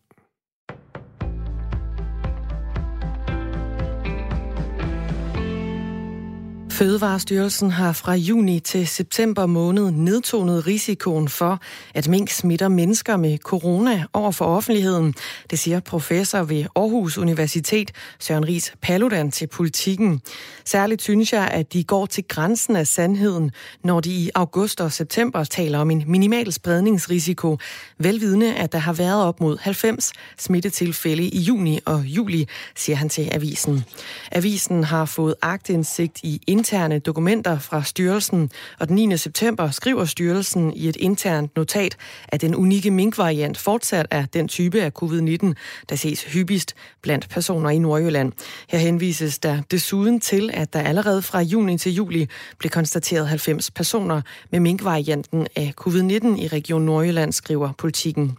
Fødevarestyrelsen 6.81 7.71
har 7.71 7.93
fra 7.93 8.15
juni 8.15 8.61
til 8.61 8.87
september 8.89 9.47
måned 9.47 9.91
nedtonet 9.91 10.67
risikoen 10.67 11.29
for, 11.29 11.61
at 11.95 12.09
mink 12.09 12.31
smitter 12.31 12.69
mennesker 12.69 13.17
med 13.17 13.39
corona 13.39 14.05
over 14.13 14.31
for 14.31 14.45
offentligheden. 14.45 15.15
Det 15.51 15.59
siger 15.59 15.81
professor 15.81 16.43
ved 16.43 16.65
Aarhus 16.77 17.19
Universitet, 17.19 17.93
Søren 18.19 18.49
Ries 18.49 18.75
Paludan 18.83 19.31
til 19.31 19.47
politikken. 19.47 20.23
Særligt 20.71 21.03
synes 21.03 21.33
jeg, 21.33 21.49
at 21.49 21.73
de 21.73 21.85
går 21.85 22.07
til 22.07 22.25
grænsen 22.29 22.77
af 22.77 22.87
sandheden, 22.87 23.51
når 23.85 24.01
de 24.01 24.11
i 24.11 24.31
august 24.35 24.81
og 24.81 24.93
september 24.93 25.45
taler 25.45 25.79
om 25.79 25.91
en 25.91 26.05
minimal 26.07 26.53
spredningsrisiko, 26.53 27.59
velvidende 27.99 28.55
at 28.55 28.73
der 28.73 28.79
har 28.79 28.93
været 28.93 29.25
op 29.25 29.41
mod 29.41 29.59
90 29.61 30.13
smittetilfælde 30.39 31.23
i 31.23 31.39
juni 31.39 31.81
og 31.85 32.05
juli, 32.05 32.49
siger 32.75 32.97
han 32.97 33.09
til 33.09 33.29
avisen. 33.33 33.85
Avisen 34.33 34.85
har 34.85 35.05
fået 35.05 35.35
agtindsigt 35.43 36.21
i 36.23 36.41
interne 36.47 36.99
dokumenter 36.99 37.59
fra 37.59 37.83
styrelsen, 37.83 38.51
og 38.79 38.89
den 38.89 39.09
9. 39.09 39.17
september 39.17 39.71
skriver 39.71 40.05
styrelsen 40.05 40.73
i 40.73 40.89
et 40.89 40.97
internt 40.97 41.57
notat, 41.57 41.97
at 42.29 42.41
den 42.41 42.55
unikke 42.55 42.91
minkvariant 42.91 43.59
fortsat 43.59 44.07
er 44.11 44.27
den 44.27 44.49
type 44.49 44.83
af 44.83 44.93
covid-19, 45.03 45.53
der 45.89 45.97
ses 45.97 46.23
hyppigst 46.23 46.75
blandt 47.03 47.29
personer 47.29 47.71
i 47.71 47.79
Nordjylland. 47.79 48.33
Her 48.69 48.79
henvises 48.79 49.39
der 49.39 49.63
desuden 49.71 50.21
til, 50.21 50.51
at 50.61 50.73
der 50.73 50.81
allerede 50.81 51.23
fra 51.23 51.41
juni 51.41 51.79
til 51.79 51.93
juli 51.95 52.29
blev 52.59 52.71
konstateret 52.71 53.29
90 53.29 53.71
personer 53.71 54.23
med 54.51 54.61
minkvarianten 54.61 55.47
af 55.57 55.75
covid-19 55.81 56.41
i 56.41 56.49
Region 56.49 56.83
Nordjylland, 56.83 57.33
skriver 57.33 57.73
politikken. 57.79 58.37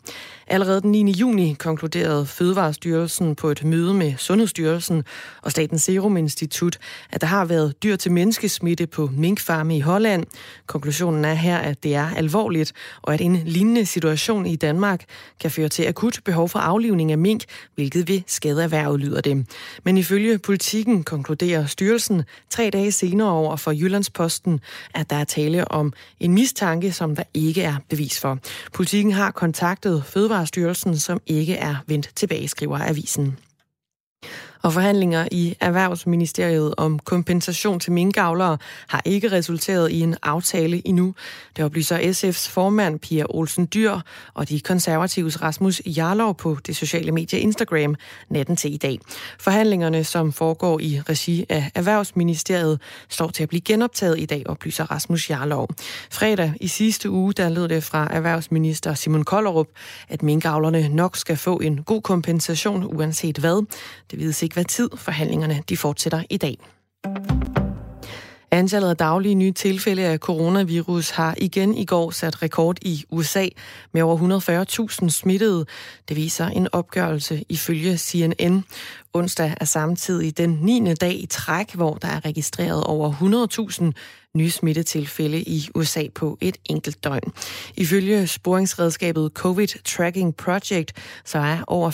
Allerede 0.52 0.82
den 0.82 0.92
9. 0.92 1.12
juni 1.12 1.56
konkluderede 1.60 2.26
Fødevarestyrelsen 2.26 3.36
på 3.36 3.50
et 3.50 3.64
møde 3.64 3.94
med 3.94 4.14
Sundhedsstyrelsen 4.18 5.04
og 5.42 5.52
Statens 5.52 5.82
Serum 5.82 6.18
Institut, 6.18 6.78
at 7.12 7.22
der 7.22 7.28
har 7.28 7.46
været 7.46 7.84
dyr 7.84 7.96
til 7.96 8.12
menneskesmitte 8.12 8.88
på 8.88 9.10
minkfarme 9.14 9.78
i 9.78 9.80
Holland. 9.80 10.26
Konklusionen 10.68 11.26
er 11.26 11.34
her, 11.34 11.58
at 11.58 11.84
det 11.84 11.96
er 11.96 12.10
alvorligt, 12.16 12.74
og 13.02 13.14
at 13.14 13.22
en 13.22 13.36
lignende 13.46 13.86
situation 13.86 14.46
i 14.46 14.56
Danmark 14.56 15.04
kan 15.42 15.52
føre 15.52 15.70
til 15.70 15.88
akut 15.88 16.20
behov 16.26 16.50
for 16.50 16.60
aflivning 16.60 17.12
af 17.12 17.18
mink, 17.18 17.44
hvilket 17.76 18.08
vil 18.08 18.24
skade 18.28 18.64
erhvervet, 18.64 19.00
lyder 19.00 19.22
det. 19.22 19.48
Men 19.84 19.98
ifølge 19.98 20.38
politikken 20.40 21.04
konkluderer 21.04 21.66
styrelsen 21.66 22.24
tre 22.50 22.70
dage 22.74 22.92
senere 22.92 23.32
over 23.32 23.56
for 23.56 23.72
Jyllandsposten, 23.72 24.60
at 24.94 25.10
der 25.10 25.16
er 25.16 25.24
tale 25.24 25.72
om 25.72 25.94
en 26.20 26.34
mistanke, 26.34 26.92
som 26.92 27.16
der 27.16 27.24
ikke 27.34 27.64
er 27.64 27.76
bevis 27.90 28.20
for. 28.20 28.38
Politikken 28.74 29.12
har 29.12 29.32
kontaktet 29.32 30.04
Fødevare 30.06 30.41
Fødevarestyrelsen, 30.42 30.98
som 30.98 31.22
ikke 31.28 31.56
er 31.56 31.76
vendt 31.88 32.12
tilbage, 32.16 32.48
skriver 32.48 32.78
avisen. 32.78 33.38
Og 34.62 34.74
forhandlinger 34.74 35.28
i 35.32 35.56
Erhvervsministeriet 35.60 36.74
om 36.78 37.00
kompensation 37.00 37.80
til 37.80 37.92
minkavlere 37.92 38.58
har 38.88 39.02
ikke 39.06 39.32
resulteret 39.32 39.92
i 39.92 40.00
en 40.00 40.16
aftale 40.24 40.88
endnu. 40.88 41.16
Det 41.58 41.66
oplyser 41.66 41.98
SF's 41.98 42.50
formand 42.50 43.00
Pia 43.00 43.24
Olsen 43.30 43.68
Dyr 43.74 44.00
og 44.34 44.50
de 44.50 44.60
konservatives 44.60 45.42
Rasmus 45.42 45.82
Jarlov 45.86 46.36
på 46.36 46.58
det 46.66 46.76
sociale 46.76 47.12
medie 47.12 47.40
Instagram 47.40 47.96
natten 48.30 48.56
til 48.56 48.74
i 48.74 48.78
dag. 48.78 49.00
Forhandlingerne, 49.40 50.04
som 50.04 50.34
foregår 50.34 50.80
i 50.80 51.02
regi 51.10 51.46
af 51.50 51.72
Erhvervsministeriet, 51.76 52.82
står 53.10 53.30
til 53.30 53.44
at 53.44 53.50
blive 53.50 53.62
genoptaget 53.62 54.20
i 54.20 54.26
dag, 54.26 54.44
oplyser 54.46 54.92
Rasmus 54.92 55.30
Jarlov. 55.30 55.70
Fredag 56.12 56.54
i 56.60 56.68
sidste 56.68 57.10
uge, 57.10 57.34
der 57.34 57.50
lød 57.50 57.68
det 57.68 57.84
fra 57.84 58.08
erhvervsminister 58.12 58.94
Simon 58.94 59.24
Kollerup, 59.24 59.68
at 60.10 60.24
minkavlerne 60.24 60.90
nok 60.90 61.18
skal 61.18 61.38
få 61.38 61.58
en 61.58 61.84
god 61.84 62.02
kompensation 62.02 62.84
uanset 62.96 63.38
hvad. 63.38 63.66
Det 64.12 64.20
vides 64.20 64.44
ikke, 64.44 64.51
hvad 64.54 64.66
tid 64.66 64.90
forhandlingerne 64.96 65.64
de 65.70 65.78
fortsætter 65.78 66.24
i 66.30 66.38
dag. 66.38 66.58
Antallet 68.54 68.90
af 68.90 68.98
daglige 68.98 69.36
nye 69.36 69.52
tilfælde 69.52 70.04
af 70.04 70.18
coronavirus 70.18 71.10
har 71.10 71.36
igen 71.38 71.78
i 71.78 71.86
går 71.86 72.12
sat 72.12 72.44
rekord 72.44 72.78
i 72.82 73.04
USA 73.10 73.48
med 73.92 74.02
over 74.02 74.88
140.000 75.04 75.10
smittede. 75.10 75.66
Det 76.10 76.18
viser 76.18 76.48
en 76.48 76.68
opgørelse 76.72 77.44
ifølge 77.50 77.98
CNN. 77.98 78.66
Onsdag 79.14 79.54
er 79.62 79.66
samtidig 79.66 80.38
den 80.38 80.50
9. 80.62 80.94
dag 80.94 81.14
i 81.14 81.26
træk, 81.26 81.74
hvor 81.74 81.94
der 81.94 82.08
er 82.08 82.26
registreret 82.26 82.84
over 82.84 83.14
100.000 83.70 83.92
nye 84.36 84.52
smittetilfælde 84.52 85.42
i 85.42 85.70
USA 85.76 86.04
på 86.16 86.38
et 86.42 86.58
enkelt 86.66 87.04
døgn. 87.04 87.34
Ifølge 87.78 88.28
sporingsredskabet 88.28 89.32
COVID 89.34 89.68
Tracking 89.86 90.36
Project, 90.36 90.94
så 91.26 91.38
er 91.38 91.64
over 91.68 91.92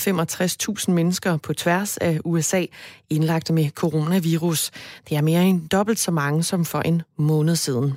65.000 0.87 0.91
mennesker 0.91 1.37
på 1.37 1.53
tværs 1.53 1.97
af 1.97 2.19
USA 2.25 2.65
indlagt 3.09 3.51
med 3.51 3.69
coronavirus. 3.69 4.71
Det 5.09 5.17
er 5.17 5.21
mere 5.21 5.43
end 5.43 5.69
dobbelt 5.69 5.99
så 5.99 6.11
mange 6.11 6.43
som 6.43 6.65
for 6.65 6.79
en 6.79 7.01
måned 7.17 7.55
siden. 7.55 7.93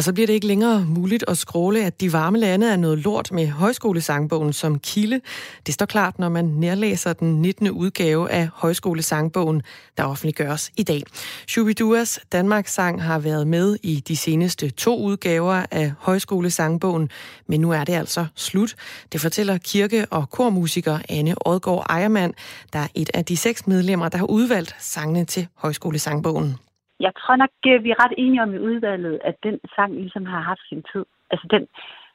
Og 0.00 0.04
så 0.04 0.12
bliver 0.12 0.26
det 0.26 0.34
ikke 0.34 0.46
længere 0.46 0.84
muligt 0.88 1.24
at 1.28 1.38
skråle, 1.38 1.84
at 1.84 2.00
de 2.00 2.12
varme 2.12 2.38
lande 2.38 2.70
er 2.70 2.76
noget 2.76 2.98
lort 2.98 3.32
med 3.32 3.48
højskolesangbogen 3.48 4.52
som 4.52 4.78
kilde. 4.78 5.20
Det 5.66 5.74
står 5.74 5.86
klart, 5.86 6.18
når 6.18 6.28
man 6.28 6.44
nærlæser 6.44 7.12
den 7.12 7.42
19. 7.42 7.70
udgave 7.70 8.30
af 8.30 8.48
højskolesangbogen, 8.54 9.62
der 9.96 10.04
offentliggøres 10.04 10.70
i 10.76 10.82
dag. 10.82 11.02
Shubiduas 11.48 12.20
Danmarks 12.32 12.72
sang 12.72 13.02
har 13.02 13.18
været 13.18 13.46
med 13.46 13.76
i 13.82 14.00
de 14.08 14.16
seneste 14.16 14.70
to 14.70 15.02
udgaver 15.02 15.64
af 15.70 15.92
højskolesangbogen, 15.98 17.10
men 17.46 17.60
nu 17.60 17.70
er 17.70 17.84
det 17.84 17.92
altså 17.92 18.26
slut. 18.34 18.76
Det 19.12 19.20
fortæller 19.20 19.58
kirke- 19.58 20.06
og 20.10 20.30
kormusiker 20.30 20.98
Anne 21.08 21.34
Odgaard 21.46 21.86
Ejermand, 21.88 22.34
der 22.72 22.78
er 22.78 22.88
et 22.94 23.10
af 23.14 23.24
de 23.24 23.36
seks 23.36 23.66
medlemmer, 23.66 24.08
der 24.08 24.18
har 24.18 24.26
udvalgt 24.26 24.74
sangene 24.78 25.24
til 25.24 25.46
højskolesangbogen. 25.54 26.56
Jeg 27.00 27.12
tror 27.14 27.36
nok, 27.36 27.50
vi 27.64 27.90
er 27.90 28.04
ret 28.04 28.14
enige 28.18 28.42
om 28.42 28.54
i 28.54 28.58
udvalget, 28.58 29.20
at 29.24 29.36
den 29.42 29.60
sang 29.74 29.94
ligesom 29.94 30.26
har 30.26 30.40
haft 30.40 30.60
sin 30.68 30.82
tid. 30.92 31.04
Altså 31.30 31.46
den 31.50 31.68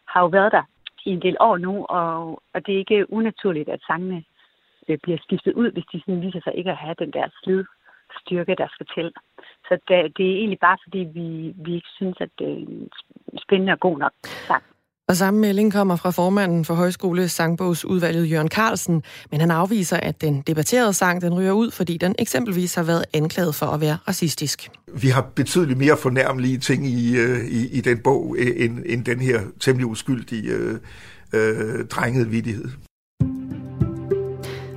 har 0.06 0.21
jo 0.21 0.28
været 0.28 0.52
der 0.52 0.63
i 1.06 1.10
en 1.10 1.21
del 1.21 1.38
år 1.39 1.58
nu, 1.58 1.86
og, 1.86 2.41
og 2.54 2.65
det 2.65 2.74
er 2.74 2.80
ikke 2.80 3.13
unaturligt, 3.13 3.69
at 3.69 3.82
sangene 3.88 4.24
øh, 4.88 4.98
bliver 5.04 5.17
skiftet 5.21 5.54
ud, 5.54 5.71
hvis 5.71 5.86
de 5.91 6.00
sådan 6.00 6.21
viser 6.21 6.41
sig 6.43 6.56
ikke 6.56 6.71
at 6.71 6.78
have 6.78 6.95
den 7.00 7.12
der 7.12 7.28
slid 7.43 7.63
styrke, 8.21 8.56
der 8.56 8.67
skal 8.71 8.88
til. 8.95 9.13
Så 9.67 9.74
det, 9.88 10.17
det 10.17 10.26
er 10.32 10.38
egentlig 10.41 10.60
bare, 10.60 10.78
fordi 10.84 10.98
vi, 10.98 11.54
vi 11.56 11.76
ikke 11.76 11.91
synes, 11.95 12.17
at 12.19 12.30
det 12.39 12.48
er 12.48 12.56
en 12.56 12.89
spændende 13.43 13.74
og 13.74 13.80
god 13.80 13.98
nok 13.98 14.12
sang. 14.24 14.63
Og 15.08 15.18
samme 15.18 15.39
melding 15.39 15.72
kommer 15.72 15.96
fra 15.96 16.12
formanden 16.12 16.65
for 16.65 16.74
Højskole 16.74 17.30
Sangbogsudvalget 17.30 18.32
Jørgen 18.32 18.48
Carlsen, 18.50 19.04
men 19.32 19.39
han 19.39 19.52
afviser, 19.52 19.98
at 19.98 20.22
den 20.22 20.41
debatterede 20.41 20.94
sang 20.94 21.22
den 21.22 21.34
ryger 21.34 21.52
ud, 21.52 21.72
fordi 21.72 21.98
den 21.98 22.15
eksempelvis 22.20 22.76
har 22.76 22.84
været 22.84 23.06
anklaget 23.13 23.56
for 23.56 23.65
at 23.65 23.82
være 23.82 23.98
racistisk. 24.08 24.70
Vi 24.94 25.08
har 25.08 25.22
betydeligt 25.36 25.80
mere 25.80 25.98
fornærmelige 25.98 26.58
ting 26.58 26.88
i, 26.88 27.18
øh, 27.18 27.46
i, 27.46 27.68
i 27.68 27.82
den 27.82 27.98
bog, 27.98 28.36
øh, 28.39 28.52
end, 28.56 28.80
end 28.86 29.06
den 29.06 29.20
her 29.20 29.41
temmelig 29.60 29.86
uskyldige 29.86 30.52
øh, 30.52 30.78
øh, 31.34 31.86
drengede 31.86 32.30
vidighed. 32.30 32.70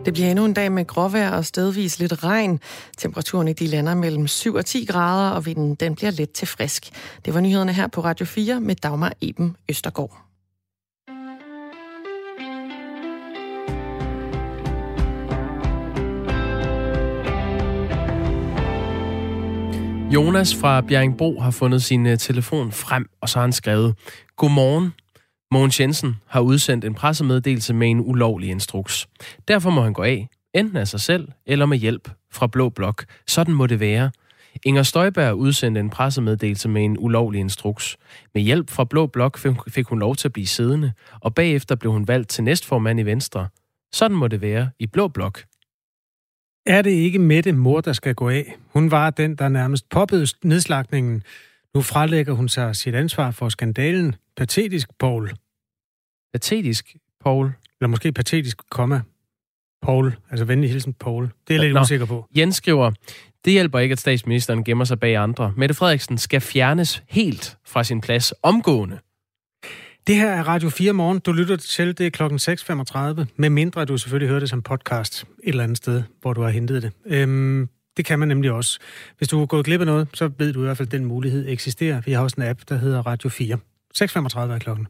Det 0.09 0.15
bliver 0.15 0.31
endnu 0.31 0.45
en 0.45 0.53
dag 0.53 0.73
med 0.73 0.87
gråvejr 0.87 1.31
og 1.31 1.45
stedvis 1.45 1.99
lidt 1.99 2.25
regn. 2.25 2.61
Temperaturen 2.97 3.49
i 3.49 3.53
de 3.53 3.67
lander 3.67 3.95
mellem 3.95 4.27
7 4.27 4.55
og 4.55 4.67
10 4.67 4.85
grader, 4.85 5.31
og 5.31 5.47
vinden 5.47 5.75
den 5.75 5.95
bliver 5.95 6.11
let 6.11 6.31
til 6.31 6.49
frisk. 6.49 6.91
Det 7.25 7.35
var 7.35 7.41
nyhederne 7.41 7.73
her 7.73 7.87
på 7.87 8.01
Radio 8.01 8.27
4 8.27 8.61
med 8.61 8.75
Dagmar 8.75 9.13
Eben 9.21 9.57
Østergaard. 9.69 10.25
Jonas 20.15 20.55
fra 20.55 20.81
Bjerringbro 20.81 21.41
har 21.41 21.51
fundet 21.51 21.83
sin 21.83 22.07
øh, 22.07 22.19
telefon 22.19 22.73
frem, 22.73 23.07
og 23.21 23.29
så 23.29 23.39
har 23.39 23.45
han 23.45 23.53
skrevet, 23.53 23.95
Godmorgen. 24.37 24.93
Mogens 25.51 25.81
Jensen 25.81 26.17
har 26.27 26.41
udsendt 26.41 26.85
en 26.85 26.95
pressemeddelelse 26.95 27.75
med 27.75 27.91
en 27.91 28.01
ulovlig 28.01 28.51
instruks. 28.51 29.09
Derfor 29.49 29.71
må 29.71 29.83
han 29.83 29.93
gå 29.93 30.03
af, 30.03 30.29
enten 30.55 30.77
af 30.77 30.89
sig 30.89 31.01
selv 31.01 31.29
eller 31.47 31.67
med 31.67 31.79
hjælp 31.79 32.11
fra 32.33 32.47
Blå 32.47 32.69
Blok. 32.69 33.05
Sådan 33.27 33.55
må 33.55 33.67
det 33.67 33.81
være. 33.81 34.11
Inger 34.65 34.83
Støjberg 34.83 35.35
udsendte 35.35 35.81
en 35.81 35.91
pressemeddelelse 35.91 36.69
med 36.69 36.85
en 36.85 36.97
ulovlig 36.99 37.41
instruks. 37.41 37.97
Med 38.35 38.43
hjælp 38.43 38.71
fra 38.71 38.85
Blå 38.85 39.07
Blok 39.07 39.39
fik 39.69 39.87
hun 39.87 39.99
lov 39.99 40.17
til 40.17 40.29
at 40.29 40.33
blive 40.33 40.47
siddende, 40.47 40.93
og 41.21 41.35
bagefter 41.35 41.75
blev 41.75 41.93
hun 41.93 42.09
valgt 42.09 42.29
til 42.29 42.45
næstformand 42.45 43.01
i 43.01 43.03
Venstre. 43.03 43.49
Sådan 43.93 44.17
må 44.17 44.29
det 44.29 44.41
være 44.41 44.71
i 44.79 44.87
Blå 44.87 45.09
Blok. 45.09 45.45
Er 46.67 46.83
det 46.83 46.91
ikke 46.91 47.19
Mette 47.19 47.53
mor, 47.53 47.81
der 47.81 47.93
skal 47.93 48.15
gå 48.15 48.29
af? 48.29 48.57
Hun 48.73 48.91
var 48.91 49.11
den, 49.11 49.37
der 49.37 49.49
nærmest 49.49 49.89
poppede 49.89 50.27
nedslagningen. 50.45 51.23
Nu 51.79 51.83
frelægger 51.83 52.33
hun 52.33 52.49
sig 52.49 52.77
sit 52.77 52.95
ansvar 52.95 53.31
for 53.31 53.49
skandalen. 53.49 54.15
Patetisk, 54.37 54.89
Paul. 55.01 55.31
Patetisk, 56.33 56.97
Paul? 57.25 57.47
Eller 57.81 57.89
måske 57.89 58.13
patetisk, 58.13 58.59
komma. 58.71 59.01
Paul, 59.83 60.17
altså 60.31 60.45
venlig 60.45 60.71
hilsen 60.71 60.95
Paul. 60.95 61.25
Det 61.25 61.31
er 61.49 61.55
jeg 61.55 61.61
lidt 61.61 61.75
Nå, 61.75 61.81
usikker 61.81 62.07
på. 62.07 62.27
Jens 62.37 62.57
skriver, 62.57 62.91
det 63.45 63.53
hjælper 63.53 63.79
ikke, 63.79 63.93
at 63.93 63.99
statsministeren 63.99 64.65
gemmer 64.65 64.85
sig 64.85 65.01
bag 65.01 65.17
andre. 65.17 65.53
Mette 65.57 65.75
Frederiksen 65.75 66.19
skal 66.19 66.41
fjernes 66.41 67.03
helt 67.09 67.59
fra 67.67 67.85
sin 67.85 68.01
plads 68.01 68.33
omgående. 68.43 68.99
Det 70.07 70.17
her 70.17 70.31
er 70.31 70.43
Radio 70.43 70.71
4 70.71 70.93
morgen. 70.93 71.19
Du 71.19 71.33
lytter 71.33 71.57
til, 71.57 71.99
det 71.99 72.07
er 72.07 72.11
klokken 72.11 72.39
6.35, 73.23 73.27
med 73.37 73.51
mindre 73.51 73.85
du 73.85 73.97
selvfølgelig 73.97 74.29
hører 74.29 74.41
det 74.41 74.49
som 74.49 74.63
podcast 74.63 75.23
et 75.23 75.29
eller 75.49 75.65
andet 75.65 75.77
sted, 75.77 76.03
hvor 76.21 76.33
du 76.33 76.43
har 76.43 76.51
hentet 76.51 76.83
det. 76.83 76.93
Øhm, 77.07 77.69
det 77.99 78.07
kan 78.07 78.19
man 78.19 78.29
nemlig 78.29 78.51
også. 78.51 78.79
Hvis 79.19 79.29
du 79.29 79.43
er 79.43 79.47
gået 79.47 79.65
glip 79.65 79.81
af 79.81 79.87
noget, 79.87 80.09
så 80.15 80.31
ved 80.39 80.53
du 80.53 80.61
i 80.61 80.65
hvert 80.65 80.77
fald, 80.77 80.89
at 80.89 80.93
den 80.93 81.05
mulighed 81.05 81.49
eksisterer. 81.49 82.01
Vi 82.01 82.13
har 82.13 82.23
også 82.23 82.37
en 82.39 82.43
app, 82.43 82.61
der 82.69 82.77
hedder 82.77 83.07
Radio 83.07 83.29
4. 83.29 83.59
6.35 83.97 84.39
er 84.39 84.59
klokken. 84.59 84.87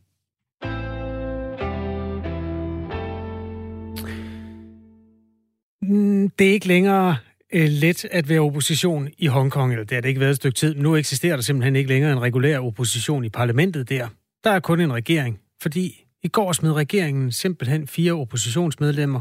Mm, 5.83 6.31
det 6.31 6.49
er 6.49 6.53
ikke 6.53 6.69
længere 6.69 7.17
øh, 7.53 7.69
let 7.69 8.05
at 8.05 8.29
være 8.29 8.41
opposition 8.41 9.09
i 9.19 9.27
Hongkong, 9.27 9.73
eller 9.73 9.85
det 9.85 9.95
har 9.95 10.01
det 10.01 10.09
ikke 10.09 10.21
været 10.21 10.31
et 10.31 10.37
stykke 10.37 10.57
tid. 10.57 10.75
Nu 10.75 10.97
eksisterer 10.97 11.37
der 11.37 11.43
simpelthen 11.43 11.77
ikke 11.77 11.89
længere 11.89 12.13
en 12.13 12.21
regulær 12.21 12.59
opposition 12.59 13.25
i 13.25 13.29
parlamentet 13.29 13.89
der. 13.89 14.09
Der 14.45 14.51
er 14.51 14.61
kun 14.61 14.81
en 14.81 14.93
regering, 14.93 15.41
fordi 15.63 16.05
i 16.23 16.29
går 16.29 16.53
smed 16.53 16.73
regeringen 16.73 17.33
simpelthen 17.33 17.87
fire 17.87 18.13
oppositionsmedlemmer 18.13 19.21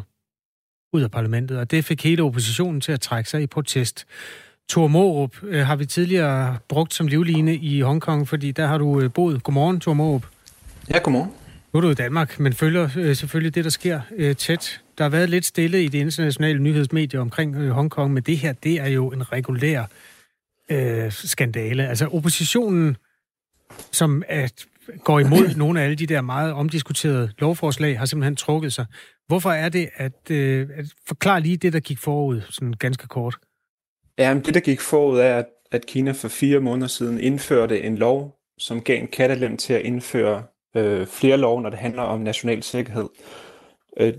ud 0.93 1.02
af 1.02 1.12
parlamentet, 1.12 1.60
og 1.60 1.71
det 1.71 1.86
fik 1.86 2.04
hele 2.04 2.23
oppositionen 2.23 2.82
til 2.82 2.91
at 2.91 3.02
trække 3.02 3.30
sig 3.30 3.41
i 3.41 3.47
protest. 3.47 4.06
Thor 4.69 4.88
Morup 4.88 5.43
øh, 5.43 5.65
har 5.65 5.76
vi 5.76 5.86
tidligere 5.86 6.58
brugt 6.67 6.93
som 6.93 7.08
livline 7.08 7.56
i 7.56 7.82
Hongkong, 7.82 8.28
fordi 8.28 8.52
der 8.52 8.67
har 8.67 8.78
du 8.78 9.02
øh, 9.02 9.12
boet. 9.13 9.43
Godmorgen, 9.43 9.80
Thor 9.80 9.93
Morup. 9.93 10.26
Ja, 10.89 10.97
godmorgen. 10.97 11.32
Nu 11.73 11.78
er 11.78 11.82
du 11.82 11.89
i 11.89 11.93
Danmark, 11.93 12.39
men 12.39 12.54
følger 12.54 12.89
øh, 12.97 13.15
selvfølgelig 13.15 13.56
det, 13.56 13.63
der 13.63 13.69
sker 13.69 14.02
øh, 14.15 14.36
tæt. 14.36 14.82
Der 14.97 15.04
har 15.04 15.10
været 15.10 15.30
lidt 15.30 15.45
stille 15.45 15.84
i 15.84 15.88
de 15.88 15.97
internationale 15.97 16.60
nyhedsmedier 16.60 17.19
omkring 17.19 17.56
øh, 17.56 17.69
Hongkong, 17.69 18.13
men 18.13 18.23
det 18.23 18.38
her, 18.38 18.54
det 18.54 18.73
er 18.80 18.88
jo 18.88 19.08
en 19.08 19.32
regulær 19.32 19.84
øh, 20.69 21.12
skandale. 21.12 21.88
Altså 21.88 22.08
oppositionen, 22.08 22.97
som 23.91 24.23
at 24.28 24.65
går 25.04 25.19
imod 25.19 25.56
nogle 25.56 25.80
af 25.80 25.84
alle 25.84 25.95
de 25.95 26.08
der 26.08 26.21
meget 26.21 26.54
omdiskuterede 26.54 27.32
lovforslag, 27.38 28.00
har 28.00 28.06
simpelthen 28.06 28.36
trukket 28.36 28.73
sig. 28.73 28.86
Hvorfor 29.28 29.52
er 29.52 29.69
det, 29.69 29.89
at, 29.95 30.32
øh, 30.32 30.69
at 30.76 30.86
forklare 31.08 31.41
lige 31.41 31.58
det, 31.58 31.73
der 31.73 31.80
gik 31.80 32.00
forud, 32.00 32.41
sådan 32.50 32.73
ganske 32.73 33.08
kort? 33.08 33.38
Ja, 34.17 34.34
men 34.34 34.43
det, 34.43 34.54
der 34.54 34.60
gik 34.60 34.82
forud, 34.82 35.19
er, 35.19 35.38
at, 35.38 35.45
at 35.71 35.86
Kina 35.86 36.12
for 36.12 36.28
fire 36.28 36.60
måneder 36.60 36.88
siden 36.88 37.19
indførte 37.19 37.82
en 37.82 37.97
lov, 37.97 38.36
som 38.58 38.82
gav 38.82 39.00
en 39.02 39.08
kattelem 39.08 39.58
til 39.58 39.73
at 39.73 39.82
indføre 39.82 40.43
øh, 40.76 41.08
flere 41.08 41.38
lov, 41.38 41.62
når 41.62 41.69
det 41.69 41.80
handler 41.80 42.02
om 42.02 42.19
national 42.19 42.63
sikkerhed. 42.63 43.10
Øh, 43.97 44.13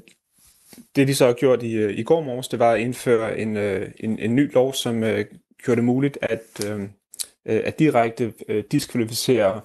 det, 0.97 1.09
de 1.09 1.15
så 1.15 1.27
har 1.27 1.33
gjort 1.33 1.63
i, 1.63 1.73
øh, 1.73 1.99
i 1.99 2.03
går 2.03 2.21
morges, 2.21 2.49
det 2.49 2.59
var 2.59 2.73
at 2.73 2.81
indføre 2.81 3.39
en, 3.39 3.57
øh, 3.57 3.91
en, 4.01 4.19
en 4.19 4.35
ny 4.35 4.53
lov, 4.53 4.75
som 4.75 5.05
øh, 5.05 5.25
gjorde 5.65 5.77
det 5.77 5.85
muligt 5.85 6.19
at, 6.23 6.67
øh, 6.67 6.81
øh 6.81 7.61
at 7.65 7.79
direkte 7.79 8.33
øh, 8.49 8.65
diskvalificere 8.73 9.61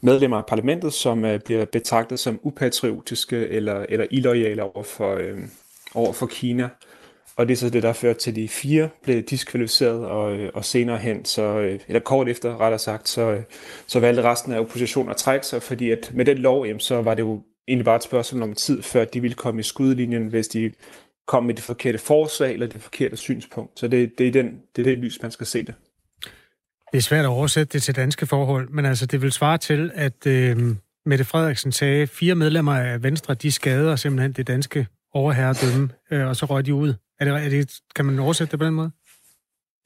medlemmer 0.00 0.36
af 0.36 0.46
parlamentet, 0.46 0.92
som 0.92 1.24
øh, 1.24 1.40
bliver 1.40 1.64
betragtet 1.64 2.18
som 2.18 2.40
upatriotiske 2.42 3.48
eller, 3.48 3.86
eller 3.88 4.06
illoyale 4.10 4.62
over 4.62 4.82
for, 4.82 5.14
øh, 5.14 5.38
over 5.94 6.12
for 6.12 6.26
Kina. 6.26 6.68
Og 7.36 7.48
det 7.48 7.52
er 7.52 7.56
så 7.56 7.70
det, 7.70 7.82
der 7.82 7.92
førte 7.92 8.18
til, 8.18 8.30
at 8.30 8.36
de 8.36 8.48
fire 8.48 8.88
blev 9.02 9.22
diskvalificeret, 9.22 10.06
og, 10.06 10.36
øh, 10.36 10.50
og 10.54 10.64
senere 10.64 10.98
hen, 10.98 11.24
så, 11.24 11.42
øh, 11.42 11.80
eller 11.88 12.00
kort 12.00 12.28
efter 12.28 12.60
rettere 12.60 12.78
sagt, 12.78 13.08
så, 13.08 13.20
øh, 13.22 13.42
så 13.86 14.00
valgte 14.00 14.22
resten 14.22 14.52
af 14.52 14.60
oppositionen 14.60 15.10
at 15.10 15.16
trække 15.16 15.46
sig, 15.46 15.62
fordi 15.62 15.90
at 15.90 16.10
med 16.14 16.24
den 16.24 16.38
lov, 16.38 16.66
jamen, 16.66 16.80
så 16.80 17.02
var 17.02 17.14
det 17.14 17.22
jo 17.22 17.42
egentlig 17.68 17.84
bare 17.84 17.96
et 17.96 18.02
spørgsmål 18.02 18.42
om 18.42 18.54
tid, 18.54 18.82
før 18.82 19.04
de 19.04 19.20
ville 19.20 19.34
komme 19.34 19.60
i 19.60 19.62
skudlinjen, 19.62 20.26
hvis 20.26 20.48
de 20.48 20.72
kom 21.26 21.44
med 21.44 21.54
det 21.54 21.64
forkerte 21.64 21.98
forslag 21.98 22.52
eller 22.52 22.66
det 22.66 22.82
forkerte 22.82 23.16
synspunkt. 23.16 23.80
Så 23.80 23.88
det, 23.88 24.18
det, 24.18 24.28
er, 24.28 24.32
den, 24.32 24.60
det 24.76 24.82
er 24.82 24.90
det 24.90 24.98
lys, 24.98 25.22
man 25.22 25.30
skal 25.30 25.46
se 25.46 25.62
det. 25.62 25.74
Det 26.92 26.98
er 26.98 27.02
svært 27.02 27.24
at 27.24 27.28
oversætte 27.28 27.72
det 27.72 27.82
til 27.82 27.96
danske 27.96 28.26
forhold, 28.26 28.68
men 28.68 28.84
altså 28.84 29.06
det 29.06 29.22
vil 29.22 29.32
svare 29.32 29.58
til, 29.58 29.90
at 29.94 30.26
øh, 30.26 30.56
Mette 31.06 31.24
Frederiksen 31.24 31.72
sagde, 31.72 32.02
at 32.02 32.08
fire 32.08 32.34
medlemmer 32.34 32.72
af 32.72 33.02
Venstre, 33.02 33.34
de 33.34 33.52
skader 33.52 33.96
simpelthen 33.96 34.32
det 34.32 34.46
danske 34.46 34.86
overherredømme, 35.14 35.88
øh, 36.10 36.26
og 36.26 36.36
så 36.36 36.46
røg 36.46 36.66
de 36.66 36.74
ud. 36.74 36.94
Er 37.20 37.24
det, 37.24 37.44
er 37.44 37.48
det, 37.48 37.72
kan 37.96 38.04
man 38.04 38.18
oversætte 38.18 38.50
det 38.50 38.58
på 38.58 38.66
den 38.66 38.74
måde? 38.74 38.90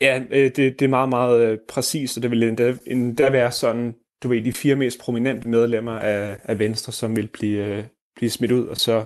Ja, 0.01 0.21
øh, 0.31 0.45
det, 0.45 0.57
det 0.57 0.83
er 0.83 0.89
meget, 0.89 1.09
meget 1.09 1.47
øh, 1.47 1.59
præcist, 1.69 2.17
og 2.17 2.23
det 2.23 2.31
vil 2.31 2.43
endda, 2.43 2.75
endda 2.87 3.31
være 3.31 3.53
sådan, 3.53 3.95
du 4.23 4.29
ved, 4.29 4.45
de 4.45 4.53
fire 4.53 4.77
mest 4.77 5.01
prominente 5.01 5.49
medlemmer 5.49 5.99
af, 5.99 6.37
af 6.45 6.59
Venstre, 6.59 6.93
som 6.93 7.17
vil 7.17 7.29
blive, 7.29 7.65
øh, 7.67 7.85
blive 8.17 8.31
smidt 8.31 8.53
ud, 8.53 8.67
og 8.67 8.77
så 8.77 9.05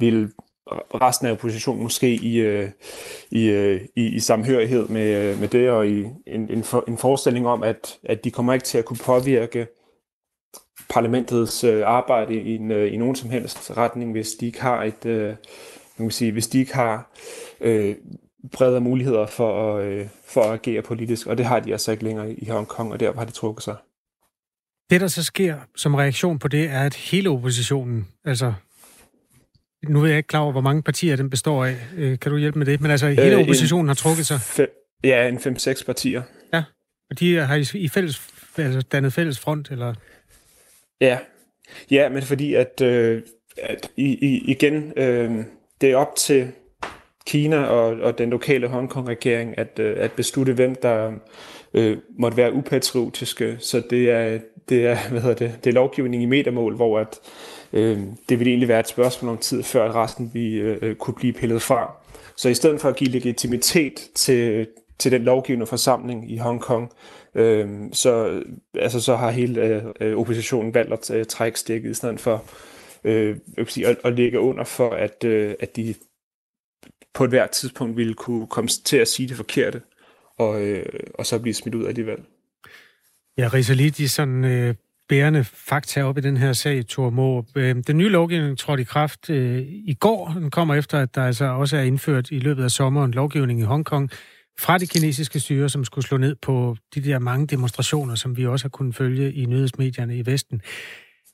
vil 0.00 0.32
resten 0.72 1.26
af 1.26 1.32
oppositionen 1.32 1.82
måske 1.82 2.14
i, 2.14 2.36
øh, 2.36 2.70
i, 3.30 3.46
øh, 3.46 3.80
i, 3.96 4.06
i 4.06 4.20
samhørighed 4.20 4.88
med, 4.88 5.32
øh, 5.32 5.40
med 5.40 5.48
det, 5.48 5.70
og 5.70 5.88
i 5.88 6.04
en, 6.26 6.50
en, 6.50 6.64
for, 6.64 6.84
en 6.88 6.98
forestilling 6.98 7.46
om, 7.46 7.62
at, 7.62 7.98
at 8.02 8.24
de 8.24 8.30
kommer 8.30 8.52
ikke 8.54 8.64
til 8.64 8.78
at 8.78 8.84
kunne 8.84 8.98
påvirke 9.04 9.66
parlamentets 10.88 11.64
øh, 11.64 11.82
arbejde 11.86 12.34
i, 12.34 12.54
en, 12.54 12.70
øh, 12.70 12.92
i 12.92 12.96
nogen 12.96 13.16
som 13.16 13.30
helst 13.30 13.76
retning, 13.76 14.12
hvis 14.12 14.30
de 14.40 14.46
ikke 14.46 14.62
har 14.62 14.82
et, 14.82 15.06
øh, 15.06 15.26
man 15.98 16.08
kan 16.08 16.10
sige, 16.10 16.32
hvis 16.32 16.46
de 16.46 16.58
ikke 16.58 16.74
har 16.74 17.10
øh, 17.60 17.96
bredere 18.52 18.80
muligheder 18.80 19.26
for 19.26 19.76
at, 19.76 19.84
øh, 19.84 20.08
for 20.24 20.42
at 20.42 20.52
agere 20.52 20.82
politisk, 20.82 21.26
og 21.26 21.38
det 21.38 21.46
har 21.46 21.60
de 21.60 21.72
altså 21.72 21.92
ikke 21.92 22.04
længere 22.04 22.32
i 22.32 22.48
Hongkong, 22.48 22.92
og 22.92 23.00
derfor 23.00 23.18
har 23.18 23.26
de 23.26 23.32
trukket 23.32 23.64
sig. 23.64 23.76
Det, 24.90 25.00
der 25.00 25.08
så 25.08 25.24
sker 25.24 25.56
som 25.76 25.94
reaktion 25.94 26.38
på 26.38 26.48
det, 26.48 26.70
er, 26.70 26.80
at 26.80 26.94
hele 26.94 27.30
oppositionen, 27.30 28.08
altså 28.24 28.54
nu 29.88 30.02
er 30.02 30.06
jeg 30.06 30.16
ikke 30.16 30.26
klar 30.26 30.40
over, 30.40 30.52
hvor 30.52 30.60
mange 30.60 30.82
partier 30.82 31.16
den 31.16 31.30
består 31.30 31.64
af. 31.64 31.76
Øh, 31.96 32.18
kan 32.18 32.32
du 32.32 32.38
hjælpe 32.38 32.58
med 32.58 32.66
det? 32.66 32.80
Men 32.80 32.90
altså, 32.90 33.08
hele 33.08 33.34
øh, 33.34 33.40
oppositionen 33.40 33.88
har 33.88 33.94
trukket 33.94 34.26
sig. 34.26 34.40
Fem, 34.40 34.68
ja, 35.04 35.28
en 35.28 35.36
5-6 35.36 35.84
partier. 35.84 36.22
Ja, 36.52 36.62
og 37.10 37.20
de 37.20 37.36
har 37.36 37.54
i, 37.54 37.66
i 37.74 37.88
fælles, 37.88 38.22
altså 38.56 38.80
dannet 38.80 39.12
fælles 39.12 39.38
front, 39.38 39.70
eller? 39.70 39.94
Ja, 41.00 41.18
ja 41.90 42.08
men 42.08 42.22
fordi 42.22 42.54
at, 42.54 42.80
øh, 42.80 43.22
at 43.62 43.90
i, 43.96 44.04
i, 44.04 44.50
igen, 44.50 44.92
øh, 44.96 45.44
det 45.80 45.90
er 45.90 45.96
op 45.96 46.16
til 46.16 46.52
Kina 47.26 47.64
og, 47.64 48.00
og 48.00 48.18
den 48.18 48.30
lokale 48.30 48.68
Hongkong-regering 48.68 49.58
at, 49.58 49.78
øh, 49.78 49.96
at 49.98 50.12
beslutte, 50.12 50.52
hvem 50.52 50.74
der 50.74 51.12
øh, 51.74 51.98
måtte 52.18 52.36
være 52.36 52.52
upatriotiske. 52.52 53.56
Så 53.60 53.82
det 53.90 54.10
er, 54.10 54.38
det 54.68 54.86
er, 54.86 55.08
hvad 55.10 55.20
hedder 55.20 55.46
det, 55.46 55.64
det 55.64 55.70
er 55.70 55.74
lovgivning 55.74 56.22
i 56.22 56.26
metermål, 56.26 56.76
hvor 56.76 56.98
at, 56.98 57.18
øh, 57.74 57.98
det 58.28 58.38
ville 58.38 58.50
egentlig 58.50 58.68
være 58.68 58.80
et 58.80 58.88
spørgsmål 58.88 59.30
om 59.30 59.38
tid, 59.38 59.62
før 59.62 59.88
at 59.88 59.94
resten 59.94 60.30
vi, 60.34 60.54
øh, 60.54 60.78
øh, 60.82 60.96
kunne 60.96 61.14
blive 61.14 61.32
pillet 61.32 61.62
fra. 61.62 61.92
Så 62.36 62.48
i 62.48 62.54
stedet 62.54 62.80
for 62.80 62.88
at 62.88 62.96
give 62.96 63.10
legitimitet 63.10 63.94
til, 64.14 64.66
til 64.98 65.12
den 65.12 65.22
lovgivende 65.22 65.66
forsamling 65.66 66.32
i 66.32 66.36
Hongkong, 66.36 66.92
øh, 67.34 67.68
så, 67.92 68.42
altså, 68.74 69.00
så 69.00 69.16
har 69.16 69.30
hele 69.30 69.82
øh, 70.00 70.18
oppositionen 70.18 70.74
valgt 70.74 70.92
at 70.92 71.10
øh, 71.10 71.26
trække 71.26 71.58
stikket 71.58 71.90
i 71.90 71.94
stedet 71.94 72.20
for 72.20 72.44
øh, 73.04 73.36
jeg 73.56 73.68
sige, 73.68 73.86
at, 73.86 73.96
at 74.04 74.12
ligge 74.12 74.40
under 74.40 74.64
for, 74.64 74.90
at, 74.90 75.24
øh, 75.24 75.54
at 75.60 75.76
de 75.76 75.94
på 77.14 77.24
et 77.24 77.30
hvert 77.30 77.50
tidspunkt 77.50 77.96
ville 77.96 78.14
kunne 78.14 78.46
komme 78.46 78.68
til 78.68 78.96
at 78.96 79.08
sige 79.08 79.28
det 79.28 79.36
forkerte, 79.36 79.82
og, 80.38 80.62
øh, 80.62 81.00
og 81.14 81.26
så 81.26 81.38
blive 81.38 81.54
smidt 81.54 81.74
ud 81.74 81.86
alligevel. 81.86 82.18
Ja, 83.38 83.48
Rizali, 83.52 83.90
de 83.90 84.08
sådan 84.08 84.44
øh, 84.44 84.74
bærende 85.08 85.44
fakta 85.44 86.02
op 86.02 86.18
i 86.18 86.20
den 86.20 86.36
her 86.36 86.52
sag, 86.52 86.86
Thor 86.88 87.10
Må. 87.10 87.44
Øhm, 87.56 87.82
den 87.82 87.98
nye 87.98 88.08
lovgivning 88.08 88.58
trådte 88.58 88.80
i 88.80 88.84
kraft 88.84 89.30
øh, 89.30 89.62
i 89.68 89.96
går. 90.00 90.32
Den 90.36 90.50
kommer 90.50 90.74
efter, 90.74 91.00
at 91.00 91.14
der 91.14 91.24
altså 91.24 91.44
også 91.44 91.76
er 91.76 91.82
indført 91.82 92.30
i 92.30 92.38
løbet 92.38 92.64
af 92.64 92.70
sommeren 92.70 93.10
lovgivning 93.10 93.60
i 93.60 93.62
Hongkong 93.62 94.10
fra 94.58 94.78
det 94.78 94.90
kinesiske 94.90 95.40
styre, 95.40 95.68
som 95.68 95.84
skulle 95.84 96.04
slå 96.04 96.16
ned 96.16 96.34
på 96.42 96.76
de 96.94 97.04
der 97.04 97.18
mange 97.18 97.46
demonstrationer, 97.46 98.14
som 98.14 98.36
vi 98.36 98.46
også 98.46 98.64
har 98.64 98.70
kunnet 98.70 98.94
følge 98.94 99.32
i 99.32 99.46
nyhedsmedierne 99.46 100.16
i 100.16 100.26
Vesten. 100.26 100.60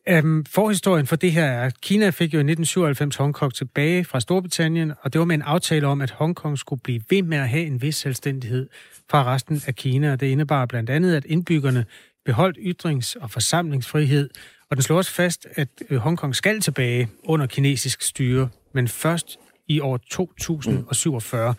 Øhm, 0.08 0.44
forhistorien 0.44 1.06
for 1.06 1.16
det 1.16 1.32
her 1.32 1.44
er, 1.44 1.66
at 1.66 1.80
Kina 1.80 2.10
fik 2.10 2.34
jo 2.34 2.38
i 2.38 2.46
1997 2.50 3.16
Hongkong 3.16 3.54
tilbage 3.54 4.04
fra 4.04 4.20
Storbritannien, 4.20 4.92
og 5.02 5.12
det 5.12 5.18
var 5.18 5.24
med 5.24 5.34
en 5.34 5.42
aftale 5.42 5.86
om, 5.86 6.00
at 6.00 6.10
Hongkong 6.10 6.58
skulle 6.58 6.82
blive 6.82 7.02
ved 7.10 7.22
med 7.22 7.38
at 7.38 7.48
have 7.48 7.66
en 7.66 7.82
vis 7.82 7.96
selvstændighed 7.96 8.68
fra 9.10 9.34
resten 9.34 9.62
af 9.66 9.74
Kina. 9.74 10.12
Og 10.12 10.20
det 10.20 10.26
indebar 10.26 10.66
blandt 10.66 10.90
andet, 10.90 11.14
at 11.14 11.24
indbyggerne 11.24 11.84
beholdt 12.24 12.58
ytrings- 12.58 13.22
og 13.22 13.30
forsamlingsfrihed, 13.30 14.30
og 14.70 14.76
den 14.76 14.82
slår 14.82 14.96
også 14.96 15.12
fast, 15.12 15.46
at 15.54 15.68
øh, 15.90 15.98
Hongkong 15.98 16.34
skal 16.34 16.60
tilbage 16.60 17.08
under 17.24 17.46
kinesisk 17.46 18.02
styre, 18.02 18.48
men 18.74 18.88
først 18.88 19.38
i 19.68 19.80
år 19.80 19.96
2047. 19.96 21.54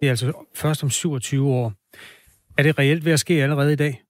Det 0.00 0.06
er 0.06 0.10
altså 0.10 0.32
først 0.54 0.82
om 0.82 0.90
27 0.90 1.48
år. 1.48 1.72
Er 2.58 2.62
det 2.62 2.78
reelt 2.78 3.04
ved 3.04 3.12
at 3.12 3.20
ske 3.20 3.42
allerede 3.42 3.72
i 3.72 3.76
dag? 3.76 4.02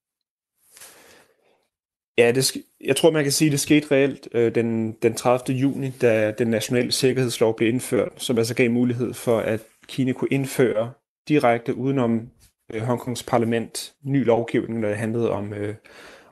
Ja, 2.19 2.33
det, 2.33 2.57
jeg 2.85 2.97
tror, 2.97 3.11
man 3.11 3.23
kan 3.23 3.33
sige, 3.33 3.49
at 3.49 3.53
det 3.53 3.61
skete 3.61 3.91
reelt 3.91 4.29
øh, 4.33 4.55
den, 4.55 4.93
den 4.93 5.15
30. 5.15 5.59
juni, 5.59 5.91
da 5.91 6.31
den 6.39 6.49
nationale 6.49 6.93
sikkerhedslov 6.93 7.57
blev 7.57 7.69
indført, 7.69 8.13
som 8.17 8.39
altså 8.39 8.55
gav 8.55 8.71
mulighed 8.71 9.15
for, 9.15 9.39
at 9.39 9.61
Kina 9.89 10.13
kunne 10.13 10.29
indføre 10.31 10.93
direkte 11.29 11.75
udenom 11.75 12.29
øh, 12.73 12.83
Hongkongs 12.83 13.23
parlament 13.23 13.93
ny 14.03 14.25
lovgivning, 14.25 14.81
når 14.81 14.89
det 14.89 14.97
handlede 14.97 15.31
om, 15.31 15.55
øh, 15.55 15.75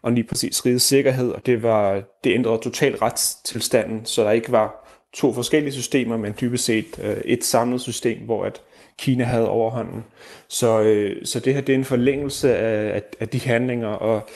om 0.02 0.14
lige 0.14 0.24
præcis 0.24 0.66
rigets 0.66 0.84
sikkerhed, 0.84 1.30
og 1.30 1.46
det, 1.46 1.62
var, 1.62 2.02
det 2.24 2.34
ændrede 2.34 2.58
totalt 2.58 3.02
retstilstanden, 3.02 4.06
så 4.06 4.24
der 4.24 4.30
ikke 4.30 4.52
var 4.52 4.82
to 5.12 5.32
forskellige 5.32 5.72
systemer, 5.72 6.16
men 6.16 6.34
dybest 6.40 6.64
set 6.64 7.00
øh, 7.02 7.16
et 7.24 7.44
samlet 7.44 7.80
system, 7.80 8.18
hvor 8.18 8.44
at 8.44 8.62
Kina 8.98 9.24
havde 9.24 9.48
overhånden. 9.48 10.04
Så, 10.48 10.80
øh, 10.80 11.26
så 11.26 11.40
det 11.40 11.54
her 11.54 11.60
det 11.60 11.72
er 11.72 11.78
en 11.78 11.84
forlængelse 11.84 12.56
af, 12.56 12.96
af, 12.96 13.02
af 13.20 13.28
de 13.28 13.40
handlinger, 13.40 13.88
og 13.88 14.28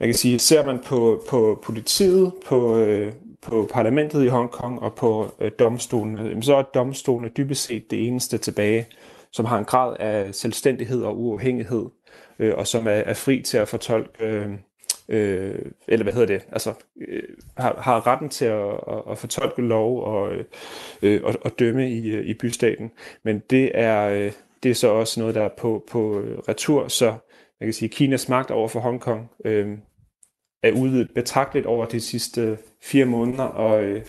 jeg 0.00 0.08
kan 0.08 0.14
sige, 0.14 0.38
ser 0.38 0.66
man 0.66 0.78
på, 0.78 1.24
på 1.28 1.60
politiet, 1.62 2.32
på, 2.46 2.76
øh, 2.78 3.12
på 3.42 3.68
parlamentet 3.72 4.24
i 4.24 4.28
Hongkong 4.28 4.82
og 4.82 4.94
på 4.94 5.34
øh, 5.40 5.50
domstolen, 5.58 6.42
så 6.42 6.56
er 6.56 6.62
domstolen 6.62 7.30
dybest 7.36 7.64
set 7.64 7.90
det 7.90 8.06
eneste 8.06 8.38
tilbage, 8.38 8.86
som 9.32 9.44
har 9.44 9.58
en 9.58 9.64
grad 9.64 9.96
af 10.00 10.34
selvstændighed 10.34 11.02
og 11.02 11.20
uafhængighed, 11.20 11.86
øh, 12.38 12.54
og 12.56 12.66
som 12.66 12.86
er, 12.86 12.90
er 12.90 13.14
fri 13.14 13.42
til 13.42 13.58
at 13.58 13.68
fortolke, 13.68 14.24
øh, 14.24 14.48
øh, 15.08 15.58
eller 15.88 16.02
hvad 16.02 16.12
hedder 16.12 16.26
det, 16.26 16.46
altså 16.52 16.74
øh, 17.08 17.22
har, 17.56 17.80
har 17.80 18.06
retten 18.06 18.28
til 18.28 18.44
at, 18.44 18.74
at, 18.88 19.02
at 19.10 19.18
fortolke 19.18 19.62
lov 19.62 20.02
og, 20.02 20.32
øh, 20.32 20.44
øh 21.02 21.20
og, 21.24 21.34
og 21.44 21.58
dømme 21.58 21.90
i, 21.90 22.10
øh, 22.10 22.26
i 22.26 22.34
bystaten. 22.34 22.90
Men 23.22 23.42
det 23.50 23.70
er, 23.74 24.08
øh, 24.08 24.32
det 24.62 24.70
er 24.70 24.74
så 24.74 24.88
også 24.88 25.20
noget, 25.20 25.34
der 25.34 25.42
er 25.42 25.50
på, 25.58 25.84
på 25.90 26.22
retur, 26.48 26.88
så 26.88 27.14
jeg 27.60 27.66
kan 27.66 27.72
sige, 27.72 27.88
Kinas 27.88 28.28
magt 28.28 28.50
over 28.50 28.68
for 28.68 28.80
Hongkong 28.80 29.30
øh, 29.44 29.78
er 30.62 30.72
udvidet 30.72 31.10
betragteligt 31.14 31.66
over 31.66 31.86
de 31.86 32.00
sidste 32.00 32.58
fire 32.82 33.04
måneder, 33.04 33.44
og, 33.44 33.84
øh, 33.84 34.02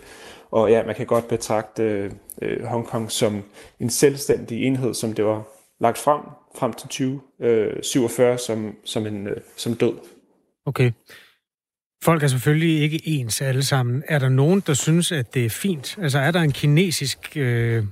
og 0.52 0.72
ja, 0.72 0.84
man 0.86 0.95
kan 0.95 1.06
godt 1.06 1.28
betragte 1.28 2.12
øh, 2.41 2.66
Hongkong 2.66 3.12
som 3.12 3.43
en 3.80 3.89
selvstændig 3.89 4.64
enhed, 4.64 4.93
som 4.93 5.14
det 5.14 5.26
var 5.26 5.43
lagt 5.80 5.97
frem 5.97 6.22
frem 6.56 6.74
til 6.74 6.88
2047 6.88 8.34
øh, 8.34 8.39
som, 8.39 8.76
som, 8.86 9.08
en, 9.08 9.28
øh, 9.28 9.38
som 9.58 9.76
død. 9.76 9.93
Okay. 10.66 10.91
Folk 12.04 12.24
er 12.24 12.28
selvfølgelig 12.28 12.82
ikke 12.82 13.02
ens 13.06 13.41
alle 13.41 13.64
sammen. 13.64 14.04
Er 14.08 14.20
der 14.20 14.30
nogen, 14.30 14.64
der 14.68 14.74
synes, 14.74 15.12
at 15.12 15.34
det 15.34 15.45
er 15.45 15.49
fint? 15.49 15.97
Altså 16.02 16.20
er 16.20 16.32
der 16.32 16.39
en 16.39 16.52
kinesisk 16.52 17.38
øh, 17.38 17.84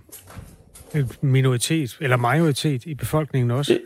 minoritet, 1.21 1.97
eller 2.01 2.17
majoritet 2.17 2.85
i 2.85 2.95
befolkningen 2.95 3.51
også? 3.51 3.79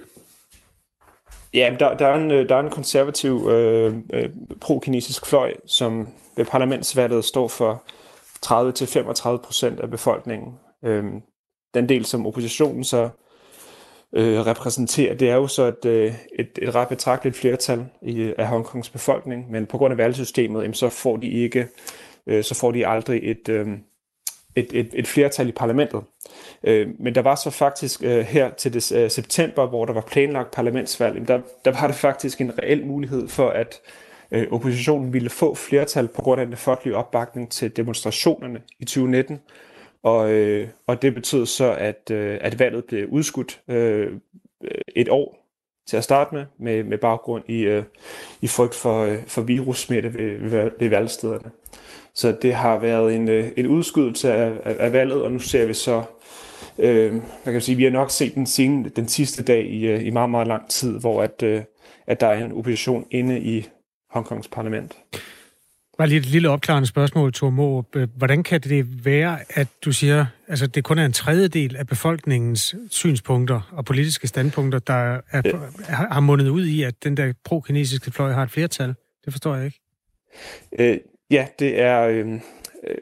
Ja, 1.54 1.76
der, 1.80 1.98
der, 1.98 2.08
er 2.08 2.16
en, 2.16 2.30
der 2.30 2.56
er 2.56 2.60
en 2.60 2.70
konservativ 2.70 3.50
øh, 3.52 3.96
øh, 4.14 4.30
pro-kinesisk 4.62 5.26
fløj, 5.26 5.54
som 5.66 6.08
ved 6.38 6.46
parlamentsvalget 6.46 7.26
står 7.26 7.48
for 7.48 7.84
30-35 8.46 9.38
procent 9.38 9.80
af 9.80 9.90
befolkningen. 9.90 10.54
Øh, 10.86 11.04
den 11.74 11.90
del, 11.90 12.06
som 12.06 12.28
oppositionen 12.28 12.84
så 12.84 13.10
øh, 14.14 14.46
repræsenterer, 14.46 15.16
det 15.16 15.30
er 15.30 15.36
jo 15.36 15.48
så 15.48 15.64
et, 15.64 15.86
øh, 15.86 16.14
et, 16.40 16.60
et 16.62 16.76
ret 16.76 16.88
betragteligt 16.88 17.38
flertal 17.38 17.86
i, 18.02 18.16
øh, 18.16 18.36
af 18.38 18.48
Hongkongs 18.48 18.90
befolkning, 18.90 19.52
men 19.52 19.66
på 19.66 19.78
grund 19.78 19.92
af 19.92 19.98
valgsystemet, 19.98 20.62
jamen, 20.62 20.74
så 20.74 20.90
får 20.90 21.18
de 21.18 21.28
ikke, 21.28 21.68
øh, 22.28 22.44
så 22.44 22.56
får 22.56 22.72
de 22.72 22.88
aldrig 22.88 23.32
et, 23.32 23.50
øh, 23.50 23.68
et, 24.56 24.68
et, 24.74 24.90
et 24.94 25.08
flertal 25.08 25.50
i 25.50 25.52
parlamentet. 25.52 26.02
Øh, 26.64 26.88
men 27.00 27.16
der 27.16 27.22
var 27.22 27.36
så 27.36 27.50
faktisk 27.50 28.04
øh, 28.04 28.26
her 28.26 28.50
til 28.50 28.74
des, 28.74 28.92
øh, 28.92 29.10
september, 29.10 29.68
hvor 29.68 29.86
der 29.86 29.94
var 29.94 30.02
planlagt 30.02 30.52
parlamentsvalg, 30.52 31.28
der, 31.28 31.42
der 31.66 31.72
var 31.72 31.88
det 31.88 31.96
faktisk 31.96 32.42
en 32.42 32.60
reel 32.60 32.86
mulighed 32.86 33.28
for, 33.28 33.50
at 33.50 33.82
øh, 34.34 34.48
oppositionen 34.52 35.14
ville 35.14 35.30
få 35.30 35.56
flertal 35.56 36.08
på 36.08 36.22
grund 36.22 36.42
af 36.42 36.48
den 36.48 36.58
folkelige 36.58 36.96
opbakning 36.96 37.52
til 37.52 37.76
demonstrationerne 37.76 38.62
i 38.80 38.86
2019, 38.86 39.40
og, 40.04 40.32
øh, 40.32 40.68
og 40.88 41.02
det 41.02 41.14
betød 41.14 41.46
så, 41.46 41.74
at, 41.74 42.12
øh, 42.12 42.38
at 42.42 42.60
valget 42.60 42.86
blev 42.86 43.08
udskudt 43.10 43.62
øh, 43.68 44.12
et 44.96 45.10
år 45.10 45.44
til 45.88 45.98
at 45.98 46.04
starte 46.04 46.36
med, 46.36 46.46
med, 46.60 46.84
med 46.84 46.98
baggrund 46.98 47.44
i, 47.48 47.62
øh, 47.62 47.84
i 48.42 48.48
frygt 48.48 48.76
for, 48.76 49.04
øh, 49.04 49.18
for 49.28 49.42
virussmitte 49.42 50.14
ved, 50.14 50.50
ved, 50.50 50.72
ved 50.80 50.90
valgstederne. 50.90 51.52
Så 52.14 52.38
det 52.42 52.54
har 52.54 52.80
været 52.80 53.16
en, 53.16 53.30
øh, 53.30 53.52
en 53.58 53.68
udskydelse 53.68 54.34
af, 54.34 54.52
af, 54.64 54.76
af 54.80 54.94
valget, 54.94 55.22
og 55.22 55.32
nu 55.32 55.40
ser 55.40 55.66
vi 55.66 55.74
så, 55.74 56.04
øh, 56.80 57.14
man 57.14 57.54
kan 57.54 57.62
sige, 57.62 57.76
vi 57.76 57.84
har 57.84 57.92
nok 57.92 58.12
set 58.12 58.36
den, 58.36 58.46
scene, 58.46 58.90
den 58.90 59.08
sidste 59.08 59.44
dag 59.44 59.66
i, 59.66 59.88
øh, 59.88 60.06
i 60.06 60.10
meget, 60.10 60.30
meget 60.30 60.48
lang 60.48 60.70
tid, 60.70 61.00
hvor 61.00 61.24
at, 61.24 61.44
øh, 61.44 61.62
at 62.08 62.22
der 62.22 62.28
er 62.28 62.46
en 62.46 62.52
opposition 62.52 63.06
inde 63.12 63.40
i 63.40 63.70
Hongkongs 64.14 64.48
parlament. 64.48 64.98
Bare 65.98 66.08
lige 66.08 66.20
et 66.20 66.26
lille 66.26 66.50
opklarende 66.50 66.88
spørgsmål, 66.88 67.34
Thor 67.34 67.50
Mo. 67.50 67.82
Hvordan 68.16 68.44
kan 68.44 68.62
det 68.62 69.06
være, 69.06 69.40
at 69.50 69.68
du 69.86 69.92
siger, 69.92 70.26
altså 70.48 70.68
det 70.68 70.84
kun 70.84 70.98
er 71.00 71.06
en 71.06 71.14
tredjedel 71.14 71.76
af 71.76 71.88
befolkningens 71.88 72.76
synspunkter 72.90 73.62
og 73.72 73.86
politiske 73.86 74.28
standpunkter, 74.28 74.80
der 74.80 74.94
er, 74.94 75.42
ja. 75.46 75.52
har 75.90 76.20
mundet 76.20 76.50
ud 76.50 76.66
i, 76.66 76.84
at 76.84 77.04
den 77.04 77.18
der 77.18 77.34
pro-kinesiske 77.46 78.12
fløj 78.12 78.32
har 78.32 78.44
et 78.44 78.52
flertal? 78.52 78.96
Det 79.26 79.34
forstår 79.34 79.56
jeg 79.56 79.66
ikke. 79.66 79.80
Øh, 80.80 80.98
ja, 81.32 81.48
det 81.60 81.82
er... 81.82 82.02
Øh, 82.02 82.34
øh, 82.88 82.98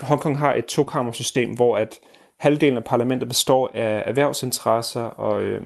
Hongkong 0.00 0.38
har 0.38 0.54
et 0.54 0.64
tokammersystem, 0.64 1.54
hvor 1.54 1.76
at 1.76 1.98
halvdelen 2.38 2.76
af 2.76 2.84
parlamentet 2.84 3.28
består 3.28 3.70
af 3.74 4.02
erhvervsinteresser 4.06 5.00
og, 5.00 5.42
øh, 5.42 5.62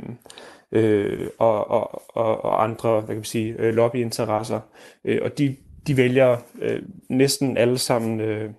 øh, 0.72 1.28
og, 1.38 1.70
og, 1.70 2.02
og, 2.08 2.44
og 2.44 2.64
andre 2.64 2.90
hvad 3.00 3.08
kan 3.08 3.16
man 3.16 3.24
sige, 3.24 3.54
øh, 3.58 3.74
lobbyinteresser. 3.74 4.60
Øh, 5.04 5.20
og 5.22 5.38
de 5.38 5.56
de 5.88 5.96
vælger 5.96 6.36
øh, 6.60 6.82
næsten 7.08 7.56
alle 7.56 7.78
sammen 7.78 8.20
øh, 8.20 8.50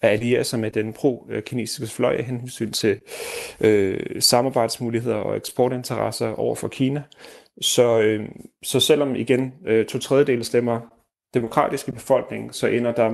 at 0.00 0.10
alliere 0.10 0.44
sig 0.44 0.60
med 0.60 0.70
den 0.70 0.92
pro-kinesiske 0.92 1.86
fløj 1.86 2.14
af 2.14 2.24
hensyn 2.24 2.72
til 2.72 3.00
øh, 3.60 4.00
samarbejdsmuligheder 4.20 5.16
og 5.16 5.36
eksportinteresser 5.36 6.28
over 6.28 6.54
for 6.54 6.68
Kina. 6.68 7.02
Så, 7.60 8.00
øh, 8.00 8.28
så 8.62 8.80
selvom 8.80 9.16
igen 9.16 9.54
øh, 9.66 9.86
to 9.86 9.98
tredjedele 9.98 10.44
stemmer 10.44 10.80
demokratisk 11.34 11.86
befolkning, 11.86 12.00
befolkningen, 12.00 12.52
så 12.52 12.66
ender 12.66 12.92
der 12.92 13.10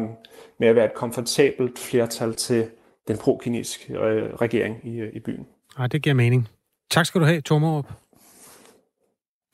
med 0.60 0.68
at 0.68 0.76
være 0.76 0.84
et 0.84 0.94
komfortabelt 0.94 1.78
flertal 1.78 2.34
til 2.34 2.66
den 3.08 3.18
pro-kinesiske 3.18 3.92
øh, 3.92 4.34
regering 4.34 4.80
i, 4.84 5.00
øh, 5.00 5.12
i 5.12 5.20
byen. 5.20 5.46
Ja, 5.78 5.86
det 5.86 6.02
giver 6.02 6.14
mening. 6.14 6.48
Tak 6.90 7.06
skal 7.06 7.20
du 7.20 7.26
have, 7.26 7.40
Tormorup. 7.40 7.86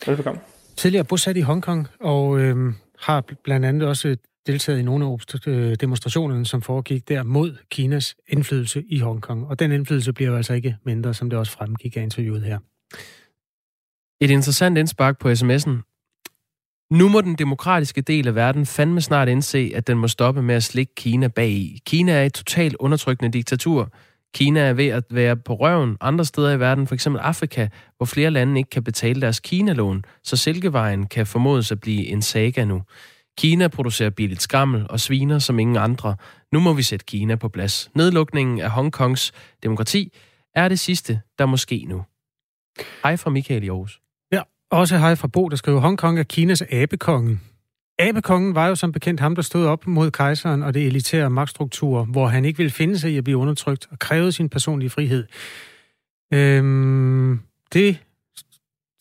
Velbekomme. 0.07 0.41
Tidligere 0.77 1.05
bosat 1.05 1.37
i 1.37 1.41
Hongkong, 1.41 1.89
og 2.01 2.41
øh, 2.41 2.73
har 2.99 3.25
blandt 3.45 3.67
andet 3.67 3.89
også 3.89 4.17
deltaget 4.47 4.79
i 4.79 4.83
nogle 4.83 5.07
af 5.07 5.47
øh, 5.47 5.77
demonstrationerne, 5.81 6.47
som 6.47 6.63
foregik 6.63 7.09
der 7.09 7.23
mod 7.23 7.57
Kinas 7.71 8.17
indflydelse 8.29 8.85
i 8.89 8.99
Hongkong. 8.99 9.47
Og 9.47 9.59
den 9.59 9.73
indflydelse 9.73 10.13
bliver 10.13 10.31
jo 10.31 10.37
altså 10.37 10.53
ikke 10.53 10.77
mindre, 10.85 11.15
som 11.15 11.31
det 11.31 11.39
også 11.39 11.53
fremgik 11.53 11.97
af 11.97 12.03
interviewet 12.03 12.43
her. 12.43 12.59
Et 14.21 14.31
interessant 14.31 14.79
indspark 14.79 15.19
på 15.19 15.31
sms'en. 15.31 15.93
Nu 16.91 17.09
må 17.09 17.21
den 17.21 17.35
demokratiske 17.35 18.01
del 18.01 18.29
af 18.29 18.35
verden 18.35 18.67
fandme 18.67 19.01
snart 19.01 19.29
indse, 19.29 19.73
at 19.75 19.87
den 19.87 19.99
må 19.99 20.09
stoppe 20.09 20.43
med 20.43 20.55
at 20.55 20.63
slikke 20.63 20.95
Kina 20.95 21.29
bag 21.29 21.51
i. 21.51 21.79
Kina 21.87 22.13
er 22.13 22.25
et 22.25 22.33
totalt 22.33 22.77
undertrykkende 22.81 23.33
diktatur. 23.33 23.93
Kina 24.37 24.61
er 24.61 24.72
ved 24.72 24.87
at 24.87 25.05
være 25.11 25.37
på 25.37 25.55
røven 25.55 25.97
andre 26.01 26.24
steder 26.24 26.51
i 26.51 26.61
verden, 26.61 26.87
f.eks. 26.87 27.07
Afrika, 27.07 27.68
hvor 27.97 28.07
flere 28.07 28.30
lande 28.30 28.59
ikke 28.61 28.70
kan 28.70 28.84
betale 28.84 29.20
deres 29.20 29.41
Kina-lån, 29.41 30.05
så 30.22 30.37
Silkevejen 30.37 31.07
kan 31.07 31.26
formodes 31.26 31.72
at 31.72 31.80
blive 31.80 32.07
en 32.07 32.22
saga 32.22 32.64
nu. 32.64 32.82
Kina 33.39 33.68
producerer 33.68 34.11
billigt 34.11 34.43
skrammel 34.43 34.87
og 34.91 35.01
sviner 35.01 35.39
som 35.39 35.59
ingen 35.59 35.76
andre. 35.76 36.16
Nu 36.53 36.61
må 36.61 36.72
vi 36.72 36.82
sætte 36.82 37.05
Kina 37.05 37.37
på 37.37 37.49
plads. 37.49 37.91
Nedlukningen 37.95 38.61
af 38.61 38.70
Hongkongs 38.70 39.32
demokrati 39.62 40.12
er 40.55 40.68
det 40.68 40.78
sidste, 40.78 41.20
der 41.39 41.47
måske 41.47 41.84
nu. 41.89 42.05
Hej 43.03 43.16
fra 43.16 43.30
Michael 43.30 43.64
i 43.64 43.68
Aarhus. 43.68 44.01
Ja, 44.32 44.43
også 44.70 44.99
hej 44.99 45.14
fra 45.14 45.28
Bo, 45.28 45.49
der 45.49 45.57
skriver, 45.57 45.80
Hongkong 45.80 46.18
er 46.18 46.22
Kinas 46.22 46.62
abekonge. 46.72 47.39
Abekongen 47.99 48.55
var 48.55 48.69
jo 48.69 48.75
som 48.75 48.93
bekendt 48.93 49.21
ham, 49.21 49.35
der 49.35 49.43
stod 49.43 49.67
op 49.67 49.87
mod 49.87 50.11
kejseren 50.11 50.63
og 50.63 50.75
det 50.75 50.87
elitære 50.87 51.31
magtstruktur, 51.31 52.05
hvor 52.05 52.27
han 52.27 52.45
ikke 52.45 52.57
ville 52.57 52.71
finde 52.71 52.99
sig 52.99 53.13
i 53.13 53.17
at 53.17 53.25
blive 53.25 53.37
undertrykt 53.37 53.87
og 53.91 53.99
krævede 53.99 54.33
sin 54.33 54.49
personlige 54.49 54.91
frihed. 54.91 55.27
Øhm, 56.33 57.41
det 57.73 57.99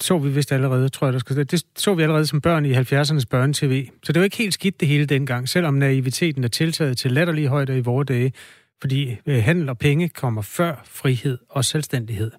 så 0.01 0.17
vi 0.17 0.29
vist 0.29 0.51
allerede, 0.51 0.89
tror 0.89 1.07
jeg, 1.07 1.13
der 1.13 1.19
skal 1.19 1.37
Det 1.37 1.63
så 1.75 1.93
vi 1.93 2.03
allerede 2.03 2.25
som 2.25 2.41
børn 2.41 2.65
i 2.65 2.73
70'ernes 2.73 3.25
børne-tv. 3.29 3.89
Så 4.03 4.13
det 4.13 4.19
var 4.19 4.23
ikke 4.23 4.37
helt 4.37 4.53
skidt 4.53 4.79
det 4.79 4.87
hele 4.87 5.05
dengang, 5.05 5.49
selvom 5.49 5.73
naiviteten 5.73 6.43
er 6.43 6.47
tiltaget 6.47 6.97
til 6.97 7.11
latterlige 7.11 7.47
højder 7.47 7.73
i 7.73 7.79
vore 7.79 8.03
dage, 8.03 8.33
fordi 8.81 9.17
øh, 9.25 9.43
handel 9.43 9.69
og 9.69 9.77
penge 9.77 10.09
kommer 10.09 10.41
før 10.41 10.81
frihed 10.85 11.37
og 11.49 11.65
selvstændighed. 11.65 12.31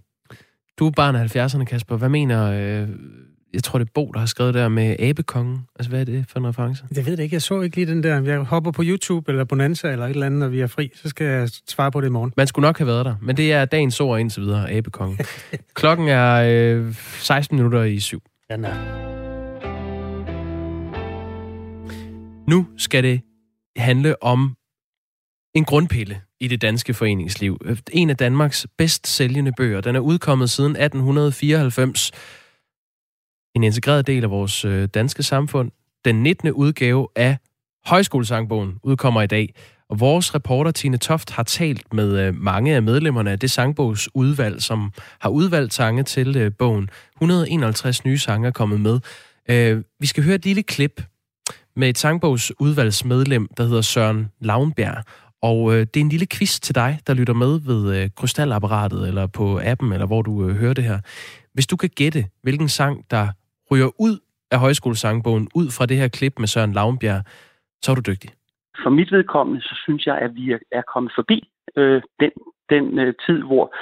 Du 0.78 0.86
er 0.86 0.90
barn 0.90 1.16
af 1.16 1.36
70'erne, 1.36 1.64
Kasper. 1.64 1.96
Hvad 1.96 2.08
mener 2.08 2.50
øh, 2.50 2.88
jeg 3.56 3.64
tror, 3.64 3.78
det 3.78 3.86
er 3.86 3.90
Bo, 3.94 4.10
der 4.12 4.18
har 4.18 4.26
skrevet 4.26 4.54
der 4.54 4.68
med 4.68 4.96
abekongen. 4.98 5.66
Altså, 5.76 5.90
hvad 5.90 6.00
er 6.00 6.04
det 6.04 6.24
for 6.28 6.38
en 6.38 6.46
reference? 6.46 6.84
Jeg 6.96 7.06
ved 7.06 7.16
det 7.16 7.22
ikke. 7.22 7.34
Jeg 7.34 7.42
så 7.42 7.60
ikke 7.60 7.76
lige 7.76 7.86
den 7.86 8.02
der. 8.02 8.22
Jeg 8.22 8.38
hopper 8.38 8.70
på 8.70 8.82
YouTube 8.84 9.32
eller 9.32 9.44
Bonanza 9.44 9.92
eller 9.92 10.04
et 10.04 10.10
eller 10.10 10.26
andet, 10.26 10.40
når 10.40 10.48
vi 10.48 10.60
er 10.60 10.66
fri. 10.66 10.90
Så 10.94 11.08
skal 11.08 11.26
jeg 11.26 11.48
svare 11.68 11.92
på 11.92 12.00
det 12.00 12.06
i 12.06 12.10
morgen. 12.10 12.32
Man 12.36 12.46
skulle 12.46 12.66
nok 12.66 12.78
have 12.78 12.86
været 12.86 13.04
der. 13.04 13.14
Men 13.22 13.36
det 13.36 13.52
er 13.52 13.64
dagens 13.64 14.00
ord 14.00 14.20
indtil 14.20 14.42
videre, 14.42 14.70
abekongen. 14.70 15.18
Klokken 15.74 16.08
er 16.08 16.34
øh, 16.76 16.94
16 17.18 17.56
minutter 17.56 17.82
i 17.82 18.00
syv. 18.00 18.22
Ja, 18.50 18.56
nej. 18.56 18.76
Nu 22.48 22.66
skal 22.76 23.02
det 23.02 23.20
handle 23.76 24.22
om 24.22 24.56
en 25.54 25.64
grundpille 25.64 26.20
i 26.40 26.48
det 26.48 26.62
danske 26.62 26.94
foreningsliv. 26.94 27.58
En 27.92 28.10
af 28.10 28.16
Danmarks 28.16 28.66
bedst 28.78 29.06
sælgende 29.06 29.52
bøger. 29.56 29.80
Den 29.80 29.96
er 29.96 30.00
udkommet 30.00 30.50
siden 30.50 30.70
1894 30.70 32.12
en 33.56 33.64
integreret 33.64 34.06
del 34.06 34.24
af 34.24 34.30
vores 34.30 34.64
øh, 34.64 34.88
danske 34.94 35.22
samfund. 35.22 35.70
Den 36.04 36.22
19. 36.22 36.52
udgave 36.52 37.08
af 37.16 37.36
Højskolesangbogen 37.86 38.74
udkommer 38.82 39.22
i 39.22 39.26
dag, 39.26 39.54
Og 39.88 40.00
vores 40.00 40.34
reporter 40.34 40.70
Tine 40.70 40.96
Toft 40.96 41.30
har 41.30 41.42
talt 41.42 41.94
med 41.94 42.18
øh, 42.20 42.34
mange 42.34 42.74
af 42.74 42.82
medlemmerne 42.82 43.30
af 43.30 43.38
det 43.38 43.50
sangbogsudvalg, 43.50 44.62
som 44.62 44.92
har 45.20 45.30
udvalgt 45.30 45.74
sange 45.74 46.02
til 46.02 46.36
øh, 46.36 46.52
bogen. 46.58 46.88
151 47.16 48.04
nye 48.04 48.18
sange 48.18 48.48
er 48.48 48.52
kommet 48.52 48.80
med. 48.80 49.00
Øh, 49.50 49.82
vi 50.00 50.06
skal 50.06 50.24
høre 50.24 50.34
et 50.34 50.44
lille 50.44 50.62
klip 50.62 51.02
med 51.76 51.88
et 51.88 51.98
sangbogsudvalgsmedlem, 51.98 53.48
der 53.56 53.64
hedder 53.64 53.82
Søren 53.82 54.28
Lavnbjerg. 54.40 55.04
Og 55.42 55.74
øh, 55.74 55.80
det 55.80 55.96
er 55.96 56.04
en 56.04 56.08
lille 56.08 56.26
quiz 56.26 56.60
til 56.60 56.74
dig, 56.74 57.00
der 57.06 57.14
lytter 57.14 57.34
med 57.34 57.60
ved 57.60 57.96
øh, 57.96 58.10
krystalapparatet, 58.16 59.08
eller 59.08 59.26
på 59.26 59.60
appen, 59.64 59.92
eller 59.92 60.06
hvor 60.06 60.22
du 60.22 60.48
øh, 60.48 60.56
hører 60.56 60.74
det 60.74 60.84
her. 60.84 61.00
Hvis 61.54 61.66
du 61.66 61.76
kan 61.76 61.90
gætte, 61.96 62.26
hvilken 62.42 62.68
sang, 62.68 63.04
der 63.10 63.28
ryger 63.70 63.90
ud 64.00 64.18
af 64.50 64.58
højskolesangbogen, 64.58 65.48
ud 65.54 65.68
fra 65.76 65.86
det 65.86 65.96
her 65.96 66.08
klip 66.08 66.34
med 66.38 66.48
Søren 66.48 66.72
Lavnbjerg, 66.72 67.22
så 67.82 67.92
er 67.92 67.94
du 67.94 68.02
dygtig. 68.10 68.30
For 68.82 68.90
mit 68.90 69.12
vedkommende, 69.12 69.60
så 69.62 69.74
synes 69.84 70.06
jeg, 70.06 70.18
at 70.18 70.34
vi 70.34 70.54
er 70.72 70.82
kommet 70.94 71.12
forbi 71.14 71.48
øh, 71.76 72.02
den, 72.20 72.30
den 72.70 72.98
øh, 72.98 73.14
tid, 73.26 73.42
hvor, 73.42 73.74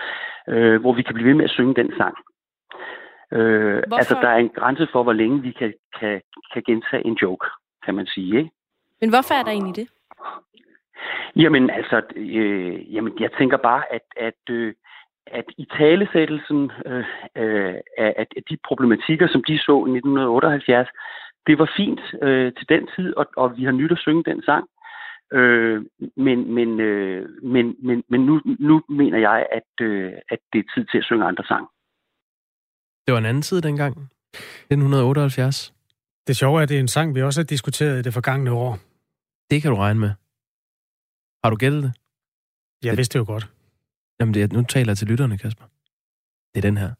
øh, 0.48 0.80
hvor 0.80 0.92
vi 0.92 1.02
kan 1.02 1.14
blive 1.14 1.28
ved 1.28 1.34
med 1.34 1.44
at 1.44 1.50
synge 1.50 1.74
den 1.74 1.90
sang. 1.96 2.16
Øh, 3.32 3.82
altså, 3.92 4.14
der 4.22 4.28
er 4.28 4.36
en 4.36 4.48
grænse 4.48 4.86
for, 4.92 5.02
hvor 5.02 5.12
længe 5.12 5.42
vi 5.42 5.50
kan, 5.50 5.72
kan, 6.00 6.20
kan 6.52 6.62
gentage 6.66 7.06
en 7.06 7.14
joke, 7.22 7.46
kan 7.84 7.94
man 7.94 8.06
sige. 8.06 8.38
Ikke? 8.38 8.50
Men 9.00 9.10
hvorfor 9.10 9.34
er 9.34 9.42
der 9.42 9.50
egentlig 9.50 9.76
det? 9.76 9.88
Jamen 11.36 11.70
altså, 11.70 12.02
øh, 12.16 12.94
jamen, 12.94 13.12
jeg 13.20 13.30
tænker 13.38 13.56
bare, 13.56 13.82
at, 13.92 14.06
at, 14.16 14.40
øh, 14.50 14.74
at 15.26 15.44
i 15.58 15.64
talesættelsen 15.78 16.70
øh, 16.86 17.04
øh, 17.36 17.74
af, 17.98 18.26
af 18.36 18.42
de 18.50 18.56
problematikker, 18.68 19.28
som 19.28 19.44
de 19.48 19.58
så 19.58 19.76
i 19.86 19.90
1978, 19.90 20.88
det 21.46 21.58
var 21.58 21.72
fint 21.76 22.00
øh, 22.22 22.52
til 22.58 22.68
den 22.68 22.88
tid, 22.96 23.16
og, 23.16 23.26
og 23.36 23.56
vi 23.56 23.64
har 23.64 23.72
nyt 23.72 23.92
at 23.92 23.98
synge 23.98 24.24
den 24.24 24.42
sang. 24.42 24.64
Øh, 25.32 25.84
men 26.16 26.54
men, 26.54 26.80
øh, 26.80 27.28
men, 27.42 27.76
men, 27.82 28.04
men 28.10 28.20
nu, 28.26 28.40
nu 28.58 28.82
mener 28.88 29.18
jeg, 29.18 29.46
at, 29.52 29.86
øh, 29.86 30.12
at 30.28 30.38
det 30.52 30.58
er 30.58 30.72
tid 30.74 30.84
til 30.90 30.98
at 30.98 31.04
synge 31.04 31.24
andre 31.24 31.44
sang. 31.44 31.66
Det 33.06 33.12
var 33.12 33.18
en 33.18 33.26
anden 33.26 33.42
tid 33.42 33.62
dengang. 33.62 33.92
1978. 34.32 35.74
Det 36.26 36.36
sjove 36.36 36.58
er, 36.58 36.62
at 36.62 36.68
det 36.68 36.76
er 36.76 36.80
en 36.80 36.88
sang, 36.88 37.14
vi 37.14 37.22
også 37.22 37.40
har 37.40 37.44
diskuteret 37.44 37.98
i 37.98 38.02
det 38.02 38.14
forgangne 38.14 38.50
år. 38.50 38.78
Det 39.50 39.62
kan 39.62 39.70
du 39.70 39.76
regne 39.76 40.00
med. 40.00 40.10
Har 41.44 41.50
du 41.50 41.56
gættet 41.56 41.82
det? 41.82 41.92
Jeg 42.84 42.96
vidste 42.96 43.18
det 43.18 43.26
jo 43.26 43.32
godt. 43.32 43.53
Jamen, 44.24 44.34
det 44.34 44.42
er, 44.42 44.48
nu 44.52 44.62
taler 44.62 44.90
jeg 44.90 44.98
til 44.98 45.08
lytterne, 45.08 45.38
Kasper. 45.38 45.64
Det 46.54 46.64
er 46.64 46.68
den 46.70 46.76
her. 46.76 46.90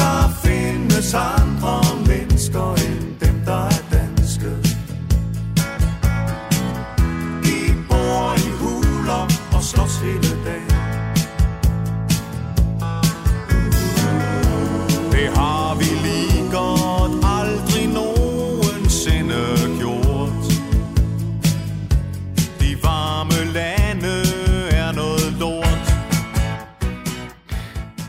Der 0.00 0.20
findes 0.44 1.14
andre 1.14 1.74
mennesker 2.10 2.74
end 2.86 3.27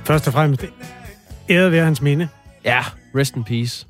Først 0.10 0.28
og 0.28 0.34
fremmest, 0.34 0.66
æret 1.50 1.72
være 1.72 1.84
hans 1.84 2.02
minde. 2.02 2.28
Ja, 2.66 2.80
rest 3.16 3.36
in 3.36 3.44
peace, 3.44 3.88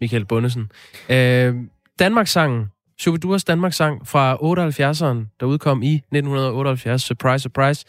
Michael 0.00 0.24
Bundesen. 0.24 0.70
Øh, 1.10 1.54
Danmarkssangen, 1.98 2.66
Shubidurs 3.00 3.44
Danmarkssang 3.44 4.08
fra 4.08 4.34
78'eren, 4.34 5.36
der 5.40 5.46
udkom 5.46 5.82
i 5.82 5.94
1978, 5.94 7.02
surprise, 7.02 7.42
surprise. 7.42 7.84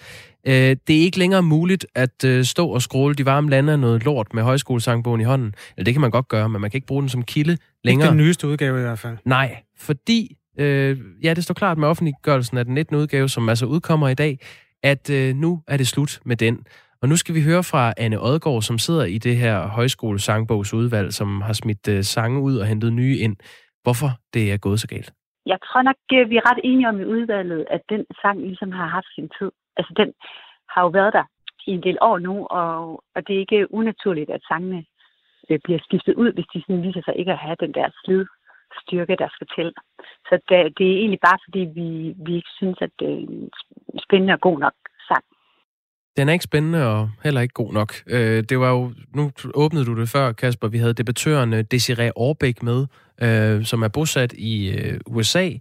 Øh, 0.48 0.54
det 0.88 0.98
er 0.98 1.02
ikke 1.02 1.20
længere 1.20 1.44
muligt 1.44 1.86
at 1.96 2.24
øh, 2.26 2.44
stå 2.44 2.68
og 2.68 2.82
scrolle 2.82 3.16
de 3.16 3.26
varme 3.26 3.50
lande 3.50 3.74
af 3.74 3.80
noget 3.80 4.06
lort 4.06 4.34
med 4.34 4.44
højskolesangbogen 4.44 5.22
i 5.22 5.24
hånden. 5.24 5.54
Eller 5.78 5.86
det 5.86 5.94
kan 5.94 6.02
man 6.02 6.12
godt 6.12 6.28
gøre, 6.28 6.50
men 6.50 6.62
man 6.62 6.72
kan 6.72 6.78
ikke 6.78 6.88
bruge 6.88 7.02
den 7.02 7.10
som 7.10 7.24
kilde 7.24 7.58
længere. 7.84 8.08
Ikke 8.08 8.18
den 8.18 8.26
nyeste 8.26 8.48
udgave 8.48 8.80
i 8.80 8.82
hvert 8.82 9.00
fald. 9.00 9.18
Nej, 9.26 9.56
fordi, 9.78 10.38
øh, 10.60 10.98
ja, 11.24 11.34
det 11.34 11.44
står 11.44 11.54
klart 11.54 11.78
med 11.78 11.88
offentliggørelsen 11.88 12.58
af 12.58 12.66
den 12.66 12.74
19. 12.74 12.96
udgave, 12.96 13.30
som 13.30 13.50
altså 13.50 13.66
udkommer 13.66 14.10
i 14.10 14.14
dag, 14.14 14.40
at 14.84 15.10
øh, 15.10 15.36
nu 15.36 15.62
er 15.68 15.78
det 15.78 15.88
slut 15.88 16.20
med 16.26 16.36
den. 16.36 16.60
Og 17.06 17.10
nu 17.10 17.18
skal 17.18 17.36
vi 17.36 17.44
høre 17.50 17.64
fra 17.72 17.94
Anne 17.98 18.20
Odgaard, 18.30 18.62
som 18.62 18.78
sidder 18.78 19.06
i 19.16 19.18
det 19.18 19.36
her 19.38 19.68
højskole-sangbogsudvalg, 19.68 21.14
som 21.14 21.42
har 21.42 21.54
smidt 21.54 21.88
øh, 21.88 22.04
sange 22.04 22.40
ud 22.48 22.56
og 22.58 22.66
hentet 22.66 22.94
nye 22.94 23.18
ind. 23.26 23.36
Hvorfor 23.84 24.10
det 24.34 24.44
er 24.54 24.58
gået 24.58 24.80
så 24.80 24.88
galt? 24.88 25.14
Jeg 25.46 25.60
tror 25.66 25.82
nok, 25.82 26.00
øh, 26.14 26.30
vi 26.30 26.36
er 26.38 26.50
ret 26.50 26.62
enige 26.64 26.90
om 26.90 27.00
i 27.00 27.06
udvalget, 27.06 27.66
at 27.76 27.82
den 27.90 28.06
sang 28.22 28.38
ligesom 28.42 28.72
har 28.72 28.88
haft 28.88 29.10
sin 29.16 29.30
tid. 29.38 29.52
Altså 29.78 29.94
den 29.98 30.10
har 30.74 30.82
jo 30.82 30.88
været 30.88 31.14
der 31.14 31.26
i 31.68 31.72
en 31.72 31.84
del 31.84 31.98
år 32.02 32.18
nu, 32.18 32.36
og, 32.46 33.04
og 33.16 33.20
det 33.28 33.36
er 33.36 33.40
ikke 33.40 33.74
unaturligt, 33.74 34.30
at 34.30 34.42
sangene 34.52 34.86
øh, 35.50 35.60
bliver 35.64 35.80
skiftet 35.88 36.16
ud, 36.16 36.34
hvis 36.34 36.50
de 36.54 36.62
sådan 36.62 36.84
viser 36.84 37.02
sig 37.06 37.16
ikke 37.20 37.32
at 37.32 37.44
have 37.46 37.58
den 37.60 37.74
der 37.74 37.88
slid 38.04 38.26
styrke, 38.82 39.16
der 39.24 39.30
skal 39.36 39.48
til. 39.58 39.74
Så 40.28 40.34
det, 40.50 40.58
det 40.78 40.88
er 40.92 40.98
egentlig 41.02 41.24
bare, 41.28 41.40
fordi 41.46 41.62
vi, 41.78 41.88
vi 42.26 42.36
ikke 42.36 42.54
synes, 42.60 42.78
at 42.88 42.96
øh, 43.02 43.08
det 43.08 43.98
er 43.98 44.06
spændende 44.08 44.34
og 44.34 44.42
god 44.42 44.60
nok. 44.60 44.76
Den 46.18 46.30
er 46.30 46.34
ikke 46.34 46.44
spændende 46.44 46.88
og 46.88 47.10
heller 47.24 47.42
ikke 47.42 47.54
god 47.54 47.74
nok. 47.74 47.96
Øh, 48.08 48.44
det 48.44 48.60
var 48.60 48.70
jo, 48.70 48.94
nu 49.16 49.32
åbnede 49.54 49.86
du 49.86 50.00
det 50.00 50.10
før, 50.10 50.32
Kasper. 50.32 50.68
Vi 50.68 50.78
havde 50.78 50.94
debattøren 50.94 51.66
Desiree 51.66 52.18
Orbæk 52.18 52.64
med, 52.64 52.86
øh, 53.22 53.66
som 53.66 53.82
er 53.82 53.88
bosat 53.88 54.34
i 54.34 54.70
øh, 54.70 55.00
USA. 55.08 55.52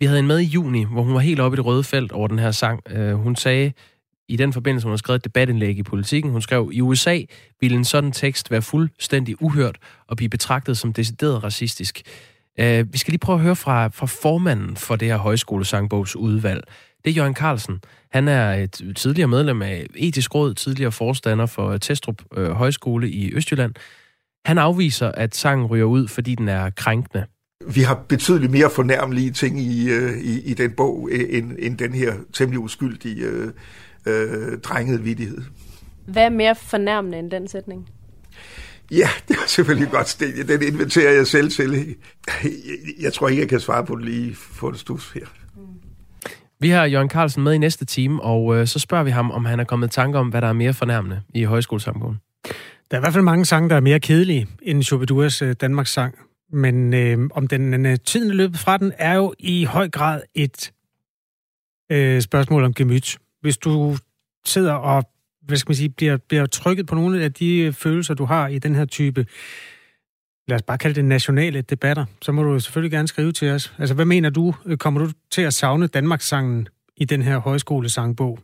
Vi 0.00 0.06
havde 0.06 0.18
en 0.18 0.26
med 0.26 0.40
i 0.40 0.44
juni, 0.44 0.84
hvor 0.84 1.02
hun 1.02 1.14
var 1.14 1.20
helt 1.20 1.40
oppe 1.40 1.54
i 1.54 1.56
det 1.56 1.66
røde 1.66 1.84
felt 1.84 2.12
over 2.12 2.28
den 2.28 2.38
her 2.38 2.50
sang. 2.50 2.80
Øh, 2.90 3.14
hun 3.14 3.36
sagde 3.36 3.72
i 4.28 4.36
den 4.36 4.52
forbindelse, 4.52 4.84
hun 4.84 4.92
har 4.92 4.96
skrevet 4.96 5.18
et 5.18 5.24
debatindlæg 5.24 5.78
i 5.78 5.82
politikken, 5.82 6.30
hun 6.30 6.42
skrev, 6.42 6.70
i 6.72 6.80
USA 6.80 7.20
ville 7.60 7.76
en 7.76 7.84
sådan 7.84 8.12
tekst 8.12 8.50
være 8.50 8.62
fuldstændig 8.62 9.42
uhørt 9.42 9.78
og 10.06 10.16
blive 10.16 10.28
betragtet 10.28 10.78
som 10.78 10.92
decideret 10.92 11.44
racistisk. 11.44 12.02
Øh, 12.60 12.92
vi 12.92 12.98
skal 12.98 13.12
lige 13.12 13.18
prøve 13.18 13.36
at 13.36 13.42
høre 13.42 13.56
fra, 13.56 13.88
fra 13.88 14.06
formanden 14.06 14.76
for 14.76 14.96
det 14.96 15.08
her 15.08 15.16
højskolesangbogsudvalg. 15.16 16.64
Det 17.04 17.10
er 17.10 17.14
Jørgen 17.14 17.34
Carlsen. 17.34 17.80
Han 18.10 18.28
er 18.28 18.52
et 18.52 18.82
tidligere 18.96 19.28
medlem 19.28 19.62
af 19.62 19.86
etisk 19.94 20.34
råd, 20.34 20.54
tidligere 20.54 20.92
forstander 20.92 21.46
for 21.46 21.76
Testrup 21.76 22.22
øh, 22.36 22.50
Højskole 22.50 23.10
i 23.10 23.34
Østjylland. 23.34 23.74
Han 24.44 24.58
afviser, 24.58 25.12
at 25.12 25.34
sangen 25.34 25.66
ryger 25.66 25.84
ud, 25.84 26.08
fordi 26.08 26.34
den 26.34 26.48
er 26.48 26.70
krænkende. 26.70 27.26
Vi 27.74 27.80
har 27.80 27.94
betydeligt 28.08 28.52
mere 28.52 28.70
fornærmelige 28.70 29.30
ting 29.30 29.60
i, 29.60 29.90
øh, 29.90 30.18
i, 30.18 30.40
i 30.40 30.54
den 30.54 30.70
bog, 30.70 31.08
end, 31.12 31.52
end 31.58 31.78
den 31.78 31.94
her 31.94 32.14
temmelig 32.32 32.58
uskyldige 32.58 33.24
øh, 33.26 33.48
øh, 34.06 34.58
drengede 34.58 35.02
vidighed. 35.02 35.38
Hvad 36.06 36.24
er 36.24 36.30
mere 36.30 36.54
fornærmende 36.54 37.18
end 37.18 37.30
den 37.30 37.48
sætning? 37.48 37.88
Ja, 38.92 39.08
det 39.28 39.36
er 39.36 39.46
selvfølgelig 39.46 39.90
godt 39.90 40.08
sted. 40.08 40.44
Den 40.44 40.62
inviterer 40.62 41.12
jeg 41.12 41.26
selv 41.26 41.50
til. 41.50 41.96
Jeg, 43.00 43.12
tror 43.12 43.28
ikke, 43.28 43.40
jeg 43.40 43.48
kan 43.48 43.60
svare 43.60 43.86
på 43.86 43.96
det 43.96 44.04
lige 44.04 44.34
for 44.34 44.68
en 44.68 44.76
stus 44.76 45.12
her. 45.12 45.26
Vi 46.60 46.68
har 46.68 46.84
Jørgen 46.84 47.10
Carlsen 47.10 47.42
med 47.42 47.52
i 47.52 47.58
næste 47.58 47.84
time, 47.84 48.22
og 48.22 48.56
øh, 48.56 48.66
så 48.66 48.78
spørger 48.78 49.04
vi 49.04 49.10
ham, 49.10 49.30
om 49.30 49.44
han 49.44 49.60
er 49.60 49.64
kommet 49.64 49.86
i 49.86 49.90
tanke 49.90 50.18
om, 50.18 50.28
hvad 50.28 50.40
der 50.40 50.48
er 50.48 50.52
mere 50.52 50.74
fornærmende 50.74 51.22
i 51.34 51.44
højskolesambogen. 51.44 52.20
Der 52.90 52.96
er 52.96 53.00
i 53.00 53.00
hvert 53.00 53.12
fald 53.12 53.24
mange 53.24 53.44
sange, 53.44 53.68
der 53.68 53.76
er 53.76 53.80
mere 53.80 54.00
kedelige 54.00 54.48
end 54.62 54.82
Shubiduras 54.82 55.42
øh, 55.42 55.54
Danmarks 55.60 55.92
sang. 55.92 56.14
Men 56.52 56.94
øh, 56.94 57.18
om 57.34 57.46
den 57.46 57.86
øh, 57.86 57.98
tiden 58.06 58.30
er 58.30 58.34
løbet 58.34 58.58
fra 58.58 58.78
den, 58.78 58.92
er 58.98 59.14
jo 59.14 59.34
i 59.38 59.64
høj 59.64 59.88
grad 59.88 60.22
et 60.34 60.72
øh, 61.92 62.22
spørgsmål 62.22 62.64
om 62.64 62.74
gemyt. 62.74 63.18
Hvis 63.40 63.58
du 63.58 63.96
sidder 64.44 64.72
og 64.72 65.11
hvad 65.42 65.56
skal 65.56 65.70
man 65.70 65.76
sige, 65.76 65.88
bliver, 65.88 66.16
bliver 66.16 66.46
trykket 66.46 66.86
på 66.86 66.94
nogle 66.94 67.24
af 67.24 67.32
de 67.32 67.72
følelser, 67.72 68.14
du 68.14 68.24
har 68.24 68.48
i 68.48 68.58
den 68.58 68.74
her 68.74 68.84
type, 68.84 69.26
lad 70.48 70.56
os 70.56 70.62
bare 70.62 70.78
kalde 70.78 70.94
det 70.94 71.04
nationale 71.04 71.60
debatter, 71.60 72.04
så 72.22 72.32
må 72.32 72.42
du 72.42 72.60
selvfølgelig 72.60 72.90
gerne 72.90 73.08
skrive 73.08 73.32
til 73.32 73.50
os. 73.50 73.74
Altså, 73.78 73.94
hvad 73.94 74.04
mener 74.04 74.30
du? 74.30 74.54
Øh, 74.66 74.76
kommer 74.76 75.00
du 75.00 75.10
til 75.30 75.42
at 75.42 75.54
savne 75.54 75.86
Danmarkssangen 75.86 76.68
i 76.96 77.04
den 77.04 77.22
her 77.22 77.38
højskolesangbog? 77.38 78.38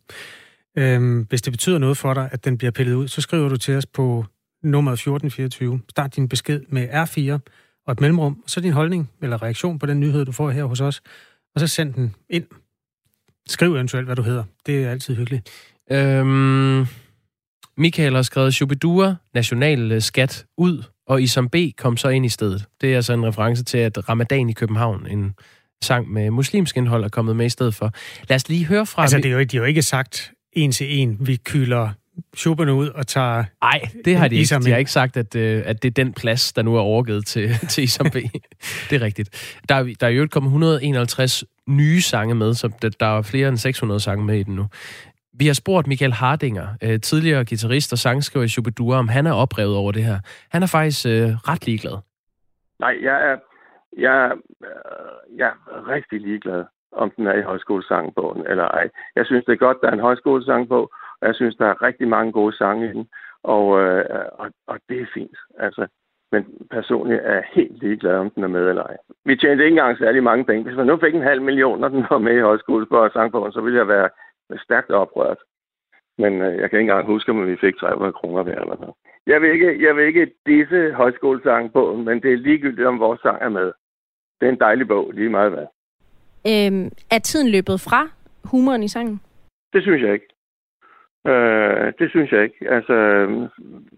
Øhm, 0.79 1.27
hvis 1.29 1.43
det 1.43 1.53
betyder 1.53 1.79
noget 1.79 1.97
for 1.97 2.15
dig, 2.15 2.29
at 2.33 2.45
den 2.45 2.59
bliver 2.59 2.71
pillet 2.71 2.95
ud, 2.95 3.09
så 3.09 3.21
skriver 3.21 3.49
du 3.49 3.57
til 3.57 3.77
os 3.77 3.87
på 3.87 4.25
nummer 4.63 4.93
1424. 4.93 5.81
Start 5.91 6.17
din 6.17 6.29
besked 6.29 6.61
med 6.69 6.89
R4 6.89 7.39
og 7.87 7.93
et 7.93 8.01
mellemrum, 8.01 8.41
og 8.45 8.51
så 8.51 8.61
din 8.61 8.73
holdning 8.73 9.11
eller 9.23 9.43
reaktion 9.43 9.79
på 9.79 9.87
den 9.87 10.01
nyhed, 10.01 10.25
du 10.25 10.33
får 10.33 10.51
her 10.51 10.65
hos 10.65 10.81
os, 10.81 11.03
og 11.55 11.61
så 11.61 11.67
send 11.67 11.95
den 11.95 12.15
ind. 12.31 12.47
Skriv 13.49 13.75
eventuelt, 13.75 14.07
hvad 14.07 14.17
du 14.17 14.23
hedder. 14.23 14.45
Det 14.67 14.85
er 14.85 14.91
altid 14.91 15.17
hyggeligt. 15.17 15.51
Øhm, 15.91 16.87
Michael 17.77 18.15
har 18.15 18.23
skrevet 18.23 18.55
Shubidua, 18.55 19.15
national 19.35 20.03
skat, 20.03 20.45
ud, 20.59 20.83
og 21.07 21.23
Isam 21.23 21.49
B 21.49 21.57
kom 21.79 21.97
så 21.97 22.09
ind 22.09 22.27
i 22.27 22.29
stedet. 22.29 22.65
Det 22.81 22.93
er 22.93 22.97
altså 22.97 23.13
en 23.13 23.27
reference 23.27 23.65
til, 23.65 23.79
at 23.79 24.09
Ramadan 24.09 24.49
i 24.49 24.53
København, 24.53 25.07
en 25.11 25.35
sang 25.83 26.11
med 26.13 26.31
muslimsk 26.31 26.77
indhold, 26.77 27.05
er 27.05 27.09
kommet 27.09 27.37
med 27.37 27.47
i 27.47 27.49
stedet 27.49 27.75
for. 27.75 27.93
Lad 28.29 28.35
os 28.37 28.49
lige 28.49 28.65
høre 28.67 28.87
fra... 28.87 29.03
Altså, 29.03 29.17
det 29.17 29.27
er 29.27 29.31
jo, 29.31 29.43
de 29.43 29.57
har 29.57 29.63
jo 29.65 29.69
ikke 29.69 29.83
sagt 29.83 30.33
en 30.53 30.73
til 30.73 30.99
en, 30.99 31.17
vi 31.21 31.37
kylder 31.37 31.89
schupperne 32.37 32.75
ud 32.75 32.89
og 32.89 33.07
tager 33.07 33.45
Nej, 33.63 33.81
det 34.05 34.17
har 34.17 34.29
de 34.29 34.37
ikke. 34.37 34.55
De 34.65 34.71
har 34.71 34.79
ikke 34.79 34.91
sagt, 34.91 35.17
at, 35.17 35.35
øh, 35.35 35.63
at 35.67 35.83
det 35.83 35.89
er 35.89 35.93
den 36.05 36.13
plads, 36.13 36.53
der 36.53 36.63
nu 36.63 36.77
er 36.77 36.81
overgivet 36.81 37.27
til, 37.27 37.51
til 37.71 37.85
Isam 37.85 38.11
B. 38.11 38.15
det 38.91 38.97
er 38.97 39.01
rigtigt. 39.01 39.59
Der, 39.69 39.75
er- 39.75 39.95
der 40.01 40.07
er 40.07 40.11
jo 40.11 40.29
kommet 40.31 40.49
151 40.49 41.45
nye 41.69 42.01
sange 42.01 42.35
med, 42.35 42.55
så 42.55 42.71
der, 42.83 42.89
der 42.89 43.07
er 43.19 43.23
flere 43.23 43.49
end 43.49 43.59
600 43.59 44.01
sange 44.01 44.25
med 44.25 44.39
i 44.39 44.43
den 44.43 44.55
nu. 44.55 44.67
Vi 45.41 45.47
har 45.47 45.55
spurgt 45.63 45.87
Michael 45.87 46.13
Hardinger, 46.13 46.69
øh, 46.85 47.01
tidligere 47.01 47.45
guitarist 47.51 47.93
og 47.93 47.99
sangskriver 47.99 48.45
i 48.45 48.49
Shubidua, 48.49 48.97
om 48.99 49.09
han 49.09 49.27
er 49.27 49.33
oprevet 49.33 49.77
over 49.77 49.93
det 49.93 50.05
her. 50.05 50.19
Han 50.55 50.63
er 50.63 50.71
faktisk 50.79 51.07
øh, 51.07 51.29
ret 51.49 51.67
ligeglad. 51.67 51.97
Nej, 52.85 52.95
jeg 53.03 53.17
er, 53.31 53.37
jeg, 53.99 54.15
er, 54.27 54.33
øh, 54.69 55.39
jeg 55.39 55.47
er 55.49 55.89
rigtig 55.95 56.21
ligeglad, 56.21 56.65
om 56.93 57.11
den 57.17 57.27
er 57.27 57.35
i 57.39 57.43
højskolesangbogen 57.43 58.47
eller 58.47 58.65
ej. 58.65 58.89
Jeg 59.17 59.27
synes, 59.27 59.45
det 59.45 59.53
er 59.53 59.67
godt, 59.67 59.79
der 59.83 59.89
er 59.89 59.93
en 59.93 60.09
højskolesangbog, 60.09 60.91
og 61.21 61.27
jeg 61.29 61.35
synes, 61.35 61.57
der 61.57 61.67
er 61.67 61.83
rigtig 61.83 62.09
mange 62.09 62.33
gode 62.33 62.57
sange 62.57 62.91
i 62.91 62.93
den, 62.93 63.09
og, 63.43 63.81
øh, 63.81 64.05
og, 64.33 64.51
og 64.67 64.79
det 64.89 65.01
er 65.01 65.07
fint. 65.15 65.39
Altså, 65.59 65.87
men 66.33 66.43
personligt 66.71 67.21
er 67.25 67.35
jeg 67.35 67.45
helt 67.53 67.79
ligeglad, 67.83 68.17
om 68.17 68.31
den 68.31 68.45
er 68.45 68.49
med 68.49 68.69
eller 68.69 68.83
ej. 68.83 68.97
Vi 69.25 69.37
tjente 69.37 69.65
ikke 69.65 69.75
engang 69.75 69.99
særlig 69.99 70.23
mange 70.23 70.45
penge. 70.45 70.65
Hvis 70.65 70.77
man 70.77 70.87
nu 70.87 70.97
fik 70.97 71.15
en 71.15 71.31
halv 71.31 71.43
million, 71.43 71.81
når 71.81 71.89
den 71.89 72.07
var 72.11 72.19
med 72.19 72.37
i 72.37 72.47
højskolesangbogen, 72.49 73.53
så 73.53 73.61
ville 73.61 73.79
jeg 73.79 73.89
være 73.89 74.09
stærkt 74.57 74.91
oprørt. 74.91 75.39
Men 76.19 76.33
øh, 76.43 76.61
jeg 76.61 76.71
kan 76.71 76.79
ikke 76.79 76.91
engang 76.91 77.07
huske, 77.07 77.31
om 77.31 77.47
vi 77.47 77.57
fik 77.57 77.77
300 77.77 78.13
kroner 78.13 78.43
hver 78.43 78.61
eller 78.61 78.77
noget. 78.77 78.95
Jeg 79.27 79.43
vil 79.43 79.51
ikke, 79.51 79.87
jeg 79.87 79.97
vil 79.97 80.05
ikke 80.05 80.33
disse 80.47 80.93
højskolesangbogen, 80.93 82.05
men 82.05 82.23
det 82.23 82.33
er 82.33 82.37
ligegyldigt, 82.37 82.87
om 82.87 83.01
vores 83.01 83.21
sang 83.21 83.43
er 83.43 83.49
med. 83.49 83.73
Det 84.41 84.47
er 84.47 84.53
en 84.53 84.61
dejlig 84.61 84.89
bog, 84.89 85.13
lige 85.13 85.29
meget 85.29 85.51
hvad. 85.53 85.67
Øhm, 86.47 86.91
er 87.11 87.19
tiden 87.19 87.49
løbet 87.49 87.81
fra 87.81 88.09
humoren 88.51 88.83
i 88.83 88.89
sangen? 88.89 89.21
Det 89.73 89.83
synes 89.83 90.03
jeg 90.03 90.13
ikke. 90.13 90.29
Øh, 91.27 91.93
det 91.99 92.11
synes 92.11 92.33
jeg 92.33 92.43
ikke. 92.43 92.71
Altså, 92.71 92.95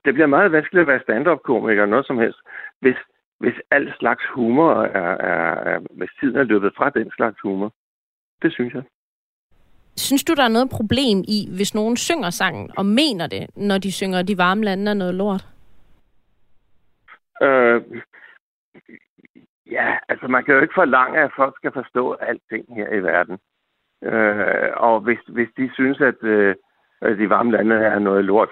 det 0.04 0.14
bliver 0.14 0.26
meget 0.26 0.52
vanskeligt 0.52 0.80
at 0.80 0.86
være 0.86 1.02
stand-up-komiker, 1.02 1.86
noget 1.86 2.06
som 2.06 2.18
helst, 2.18 2.38
hvis, 2.80 2.96
hvis 3.40 3.54
al 3.70 3.92
slags 3.98 4.24
humor 4.34 4.72
er, 4.82 5.16
er, 5.32 5.54
er, 5.70 5.78
hvis 5.90 6.10
tiden 6.20 6.36
er 6.36 6.42
løbet 6.42 6.72
fra 6.76 6.90
den 6.90 7.10
slags 7.16 7.40
humor. 7.42 7.72
Det 8.42 8.52
synes 8.52 8.74
jeg. 8.74 8.82
Synes 10.06 10.24
du, 10.24 10.34
der 10.34 10.44
er 10.44 10.56
noget 10.56 10.70
problem 10.70 11.18
i, 11.36 11.38
hvis 11.56 11.74
nogen 11.74 11.96
synger 11.96 12.30
sangen 12.30 12.70
og 12.78 12.86
mener 12.86 13.26
det, 13.26 13.46
når 13.56 13.78
de 13.78 13.92
synger 13.92 14.22
De 14.22 14.38
varme 14.38 14.64
lande 14.64 14.90
er 14.90 14.94
noget 14.94 15.14
lort? 15.14 15.44
Øh, 17.42 17.82
ja, 19.70 19.96
altså 20.08 20.26
man 20.28 20.44
kan 20.44 20.54
jo 20.54 20.60
ikke 20.60 20.80
forlange, 20.82 21.18
at 21.18 21.30
folk 21.36 21.56
skal 21.56 21.72
forstå 21.72 22.12
alting 22.12 22.64
her 22.74 22.88
i 22.88 23.02
verden. 23.02 23.38
Øh, 24.04 24.70
og 24.76 25.00
hvis, 25.00 25.18
hvis 25.28 25.48
de 25.56 25.70
synes, 25.74 26.00
at 26.00 26.22
øh, 26.22 26.54
de 27.02 27.30
varme 27.30 27.50
lande 27.50 27.74
er 27.74 27.98
noget 27.98 28.24
lort. 28.24 28.48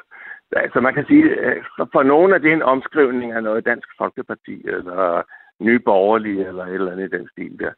Altså 0.57 0.81
man 0.81 0.95
kan 0.95 1.07
sige, 1.07 1.25
øh, 1.25 1.65
for, 1.77 1.89
for 1.93 2.03
nogen 2.03 2.33
er 2.33 2.39
det 2.39 2.53
en 2.53 2.63
omskrivning 2.63 3.33
af 3.33 3.43
noget 3.43 3.65
Dansk 3.65 3.89
Folkeparti, 3.99 4.63
eller 4.65 5.23
Nye 5.61 5.79
Borgerlige, 5.79 6.47
eller 6.47 6.65
et 6.65 6.75
eller 6.75 6.93
andet 6.93 7.13
i 7.13 7.17
den 7.17 7.29
stil 7.29 7.59
der. 7.59 7.73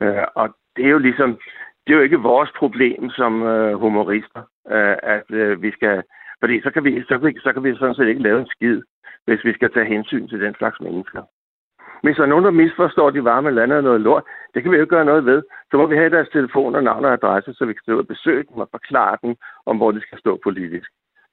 Øh, 0.00 0.26
og 0.34 0.56
det 0.76 0.84
er 0.84 0.90
jo 0.90 0.98
ligesom, 0.98 1.38
det 1.86 1.92
er 1.92 1.96
jo 1.96 2.02
ikke 2.02 2.20
vores 2.20 2.50
problem 2.58 3.10
som 3.10 3.42
øh, 3.42 3.74
humorister, 3.74 4.42
øh, 4.70 4.96
at 5.02 5.30
øh, 5.30 5.62
vi 5.62 5.70
skal, 5.72 6.02
fordi 6.40 6.60
så 6.62 6.70
kan, 6.70 6.84
vi, 6.84 7.02
så, 7.02 7.18
kan 7.18 7.26
vi, 7.26 7.38
så 7.38 7.52
kan 7.52 7.64
vi 7.64 7.76
sådan 7.76 7.94
set 7.94 8.08
ikke 8.08 8.22
lave 8.22 8.40
en 8.40 8.46
skid, 8.46 8.82
hvis 9.26 9.44
vi 9.44 9.52
skal 9.52 9.72
tage 9.72 9.86
hensyn 9.86 10.28
til 10.28 10.40
den 10.40 10.54
slags 10.54 10.80
mennesker. 10.80 11.22
Hvis 12.02 12.16
der 12.16 12.22
er 12.22 12.32
nogen, 12.32 12.44
der 12.44 12.50
misforstår 12.50 13.10
de 13.10 13.24
varme 13.24 13.50
lande 13.50 13.76
og 13.76 13.82
noget 13.82 14.00
lort, 14.00 14.24
det 14.54 14.62
kan 14.62 14.70
vi 14.72 14.76
jo 14.76 14.82
ikke 14.82 14.96
gøre 14.96 15.04
noget 15.04 15.26
ved. 15.26 15.42
Så 15.70 15.76
må 15.76 15.86
vi 15.86 15.96
have 15.96 16.10
deres 16.10 16.28
telefon 16.28 16.74
og 16.74 16.82
navn 16.82 17.04
og 17.04 17.12
adresse, 17.12 17.54
så 17.54 17.64
vi 17.64 17.72
kan 17.72 17.82
stå 17.82 17.98
og 17.98 18.06
besøge 18.06 18.44
dem 18.48 18.56
og 18.56 18.68
forklare 18.70 19.16
dem, 19.22 19.36
om 19.66 19.76
hvor 19.76 19.90
de 19.92 20.00
skal 20.00 20.18
stå 20.18 20.40
politisk. 20.42 20.90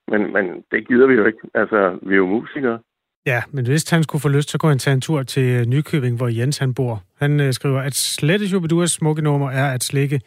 Men, 0.07 0.33
men 0.33 0.63
det 0.71 0.87
gider 0.87 1.07
vi 1.07 1.13
jo 1.13 1.25
ikke. 1.25 1.39
Altså, 1.53 1.99
vi 2.01 2.13
er 2.13 2.17
jo 2.17 2.25
musikere. 2.25 2.79
Ja, 3.25 3.41
men 3.51 3.65
hvis 3.65 3.89
han 3.89 4.03
skulle 4.03 4.21
få 4.21 4.29
lyst, 4.29 4.49
så 4.49 4.57
kunne 4.57 4.71
han 4.71 4.79
tage 4.79 4.93
en 4.93 5.01
tur 5.01 5.23
til 5.23 5.43
øh, 5.43 5.65
Nykøbing, 5.65 6.17
hvor 6.17 6.27
Jens 6.27 6.57
han 6.57 6.73
bor. 6.73 7.03
Han 7.17 7.39
øh, 7.39 7.53
skriver, 7.53 7.81
at 7.81 7.95
slette 7.95 8.47
Shubiduas 8.47 8.91
smukke 8.91 9.21
nummer 9.21 9.51
er 9.51 9.73
at 9.73 9.83
slikke 9.83 10.21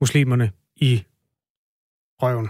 muslimerne 0.00 0.50
i 0.76 1.04
røven. 2.22 2.48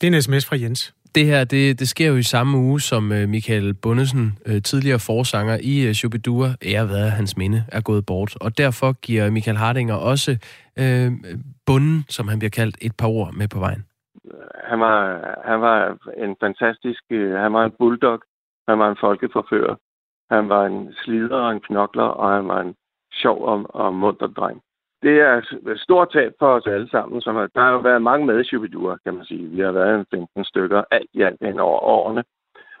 Det 0.00 0.06
er 0.06 0.16
en 0.16 0.22
sms 0.22 0.46
fra 0.46 0.56
Jens. 0.56 0.94
Det 1.14 1.26
her, 1.26 1.44
det, 1.44 1.78
det 1.78 1.88
sker 1.88 2.06
jo 2.08 2.16
i 2.16 2.22
samme 2.22 2.58
uge, 2.58 2.80
som 2.80 3.12
øh, 3.12 3.28
Michael 3.28 3.74
Bundesen, 3.74 4.38
øh, 4.46 4.62
tidligere 4.62 4.98
forsanger 4.98 5.58
i 5.62 5.80
øh, 5.80 5.94
Shubidua, 5.94 6.54
ære 6.62 6.86
hvad 6.86 7.10
hans 7.10 7.36
minde, 7.36 7.64
er 7.68 7.80
gået 7.80 8.06
bort. 8.06 8.36
Og 8.36 8.58
derfor 8.58 8.92
giver 8.92 9.30
Michael 9.30 9.56
Hardinger 9.56 9.94
også 9.94 10.36
øh, 10.76 11.12
bunden, 11.66 12.04
som 12.08 12.28
han 12.28 12.38
bliver 12.38 12.50
kaldt, 12.50 12.76
et 12.80 12.96
par 12.96 13.08
ord 13.08 13.34
med 13.34 13.48
på 13.48 13.58
vejen. 13.58 13.84
Han 14.64 14.80
var, 14.80 15.20
han 15.44 15.60
var 15.60 15.98
en 16.16 16.36
fantastisk... 16.40 17.02
Øh, 17.10 17.34
han 17.34 17.52
var 17.52 17.64
en 17.64 17.74
bulldog. 17.78 18.20
Han 18.68 18.78
var 18.78 18.90
en 18.90 18.96
folkeforfører. 19.00 19.76
Han 20.30 20.48
var 20.48 20.66
en 20.66 20.94
slider 21.04 21.36
og 21.36 21.52
en 21.52 21.60
knokler, 21.60 22.04
og 22.04 22.32
han 22.32 22.48
var 22.48 22.60
en 22.60 22.74
sjov 23.12 23.44
og, 23.44 23.66
og 23.68 23.94
munter 23.94 24.26
dreng. 24.26 24.62
Det 25.02 25.20
er 25.20 25.36
et 25.72 25.80
stort 25.80 26.10
tab 26.12 26.32
for 26.38 26.46
os 26.46 26.66
alle 26.66 26.90
sammen. 26.90 27.20
Som 27.20 27.36
er, 27.36 27.46
der 27.54 27.60
har 27.60 27.72
jo 27.72 27.78
været 27.78 28.02
mange 28.02 28.26
med 28.26 28.40
i 28.40 28.48
kan 29.04 29.14
man 29.14 29.24
sige. 29.24 29.48
Vi 29.48 29.60
har 29.60 29.72
været 29.72 29.94
en 29.98 30.06
15 30.10 30.44
stykker 30.44 30.82
alt 30.90 31.10
i 31.12 31.22
alt 31.22 31.42
hen 31.42 31.58
over 31.60 31.78
årene. 31.78 32.24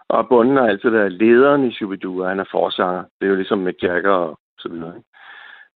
Og 0.08 0.28
bunden 0.28 0.56
har 0.56 0.66
altid 0.66 0.90
været 0.90 1.12
lederen 1.12 1.64
i 1.64 1.72
Shubidua. 1.72 2.28
Han 2.28 2.40
er 2.40 2.44
forsanger. 2.50 3.02
Det 3.02 3.26
er 3.26 3.30
jo 3.30 3.36
ligesom 3.36 3.58
med 3.58 3.72
Jagger 3.82 4.10
og 4.10 4.38
så 4.58 4.68
videre. 4.68 4.96
ikke? 4.96 5.08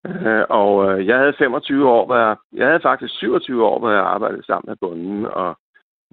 Øh, 0.06 0.44
Og 0.48 0.72
øh, 0.90 1.06
jeg 1.06 1.18
havde 1.18 1.34
25 1.38 1.88
år, 1.88 2.06
hvor 2.06 2.16
jeg, 2.16 2.36
jeg 2.52 2.66
havde 2.66 2.80
faktisk 2.80 3.14
27 3.14 3.64
år, 3.64 3.78
hvor 3.78 3.90
jeg 3.90 4.00
arbejdede 4.00 4.46
sammen 4.46 4.68
med 4.68 4.76
bunden, 4.80 5.26
og 5.26 5.56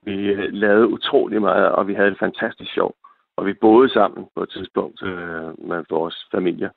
vi 0.03 0.13
øh, 0.13 0.53
lavede 0.53 0.87
utrolig 0.87 1.41
meget, 1.41 1.69
og 1.69 1.87
vi 1.87 1.93
havde 1.93 2.09
det 2.09 2.19
fantastisk 2.19 2.73
sjov. 2.73 2.93
Og 3.37 3.45
vi 3.45 3.53
boede 3.53 3.89
sammen 3.89 4.25
på 4.35 4.43
et 4.43 4.49
tidspunkt 4.49 5.03
øh, 5.03 5.67
med 5.69 5.83
vores 5.89 6.27
familie. 6.31 6.69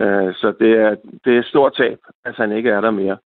Øh, 0.00 0.34
så 0.34 0.54
det 0.60 0.72
er, 0.72 0.96
det 1.24 1.34
er 1.34 1.38
et 1.38 1.46
stort 1.52 1.74
tab, 1.76 1.98
at 2.24 2.34
han 2.36 2.52
ikke 2.52 2.70
er 2.70 2.80
der 2.80 2.90
mere. 2.90 3.18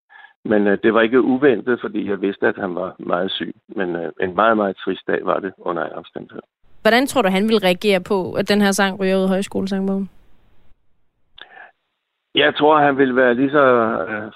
Men 0.45 0.67
øh, 0.67 0.79
det 0.83 0.95
var 0.95 1.01
ikke 1.01 1.21
uventet, 1.21 1.81
fordi 1.81 2.11
jeg 2.11 2.21
vidste, 2.21 2.47
at 2.47 2.57
han 2.57 2.75
var 2.75 2.95
meget 2.99 3.31
syg. 3.31 3.55
Men 3.69 3.97
øh, 3.97 4.13
en 4.21 4.35
meget, 4.35 4.57
meget 4.57 4.77
trist 4.77 5.07
dag 5.07 5.21
var 5.23 5.39
det 5.41 5.53
under 5.59 5.83
alle 5.83 5.97
omstændigheder. 5.97 6.47
Hvordan 6.83 7.07
tror 7.07 7.23
du, 7.23 7.29
han 7.29 7.49
vil 7.49 7.59
reagere 7.59 8.01
på, 8.01 8.33
at 8.33 8.49
den 8.49 8.61
her 8.61 8.73
sang 8.73 9.01
ryger 9.01 9.17
ud 9.17 9.23
af 9.23 9.29
højskolesangbogen? 9.29 10.11
Jeg 12.35 12.55
tror, 12.59 12.81
han 12.81 12.97
vil 12.97 13.17
være 13.17 13.35
lige 13.35 13.51
så 13.51 13.65
øh, 14.09 14.33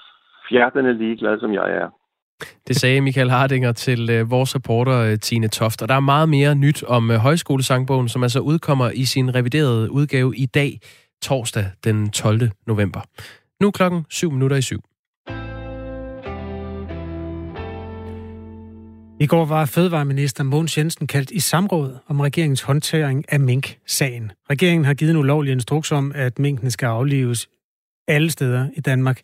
fjertende 0.49 0.93
ligeglad, 0.97 1.39
som 1.39 1.53
jeg 1.53 1.69
er. 1.71 1.89
Det 2.67 2.75
sagde 2.75 3.01
Michael 3.01 3.29
Hardinger 3.29 3.71
til 3.71 4.09
øh, 4.09 4.31
vores 4.31 4.55
reporter 4.55 5.11
øh, 5.11 5.19
Tine 5.19 5.47
Toft. 5.47 5.81
Og 5.81 5.89
der 5.89 5.95
er 5.95 5.99
meget 5.99 6.29
mere 6.29 6.55
nyt 6.55 6.83
om 6.83 7.11
øh, 7.11 7.17
højskolesangbogen, 7.17 8.09
som 8.09 8.23
altså 8.23 8.39
udkommer 8.39 8.89
i 8.89 9.05
sin 9.05 9.35
reviderede 9.35 9.91
udgave 9.91 10.35
i 10.35 10.45
dag, 10.45 10.79
torsdag 11.21 11.65
den 11.83 12.11
12. 12.11 12.41
november. 12.67 12.99
Nu 13.61 13.67
er 13.67 13.71
klokken 13.71 14.05
7 14.09 14.31
minutter 14.31 14.57
i 14.57 14.61
syv. 14.61 14.79
I 19.19 19.27
går 19.27 19.45
var 19.45 19.65
fødevareminister 19.65 20.43
Mogens 20.43 20.77
Jensen 20.77 21.07
kaldt 21.07 21.31
i 21.31 21.39
samråd 21.39 21.97
om 22.07 22.19
regeringens 22.19 22.61
håndtering 22.61 23.25
af 23.33 23.39
mink-sagen. 23.39 24.31
Regeringen 24.49 24.85
har 24.85 24.93
givet 24.93 25.11
en 25.11 25.17
ulovlig 25.17 25.51
instruks 25.51 25.91
om, 25.91 26.11
at 26.15 26.39
minkene 26.39 26.71
skal 26.71 26.87
aflives 26.87 27.49
alle 28.07 28.31
steder 28.31 28.69
i 28.75 28.81
Danmark. 28.81 29.19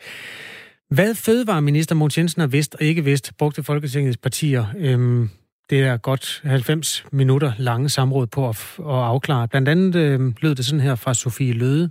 Hvad 0.90 1.16
fødevareminister 1.16 1.96
Mogens 1.96 2.18
Jensen 2.18 2.40
har 2.40 2.48
vidst 2.48 2.76
og 2.76 2.82
ikke 2.82 3.04
vidst, 3.04 3.32
brugte 3.38 3.64
Folketingets 3.64 4.18
partier 4.18 4.66
øhm, 4.78 5.30
det 5.70 5.80
er 5.80 5.98
godt 5.98 6.42
90 6.46 7.06
minutter 7.12 7.52
lange 7.58 7.90
samråd 7.90 8.28
på 8.28 8.50
at, 8.50 8.56
at 8.80 8.86
afklare. 8.86 9.48
Blandt 9.48 9.70
andet 9.70 9.96
øhm, 9.96 10.36
lød 10.42 10.56
det 10.56 10.66
sådan 10.66 10.80
her 10.80 10.96
fra 10.96 11.14
Sofie 11.14 11.54
Løde 11.54 11.90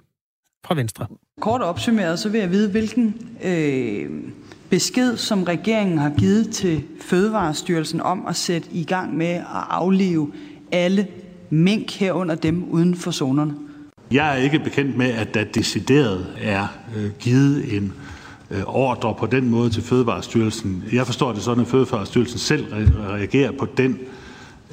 fra 0.67 0.75
Venstre. 0.75 1.07
Kort 1.41 1.63
opsummeret, 1.63 2.19
så 2.19 2.29
vil 2.29 2.41
jeg 2.41 2.51
vide, 2.51 2.71
hvilken 2.71 3.29
øh, 3.45 4.11
besked, 4.71 5.17
som 5.17 5.43
regeringen 5.43 5.99
har 5.99 6.13
givet 6.19 6.51
til 6.51 6.85
Fødevarestyrelsen 7.01 8.01
om 8.01 8.27
at 8.27 8.37
sætte 8.37 8.69
i 8.73 8.85
gang 8.85 9.17
med 9.17 9.27
at 9.27 9.45
aflive 9.71 10.33
alle 10.73 11.07
mink 11.51 11.93
herunder 11.93 12.35
dem 12.35 12.65
uden 12.65 12.97
for 12.97 13.11
zonerne. 13.11 13.55
Jeg 14.13 14.33
er 14.33 14.37
ikke 14.37 14.59
bekendt 14.59 14.97
med, 14.97 15.11
at 15.11 15.35
der 15.35 15.45
decideret 15.45 16.27
er 16.41 16.67
øh, 16.97 17.11
givet 17.21 17.77
en 17.77 17.93
øh, 18.51 18.63
ordre 18.67 19.15
på 19.19 19.27
den 19.27 19.51
måde 19.51 19.71
til 19.71 19.83
Fødevarestyrelsen. 19.83 20.85
Jeg 20.93 21.07
forstår 21.07 21.33
det 21.33 21.43
sådan, 21.43 21.63
at 21.63 21.69
Fødevarestyrelsen 21.69 22.39
selv 22.39 22.67
reagerer 23.11 23.53
på 23.53 23.67
den, 23.77 23.99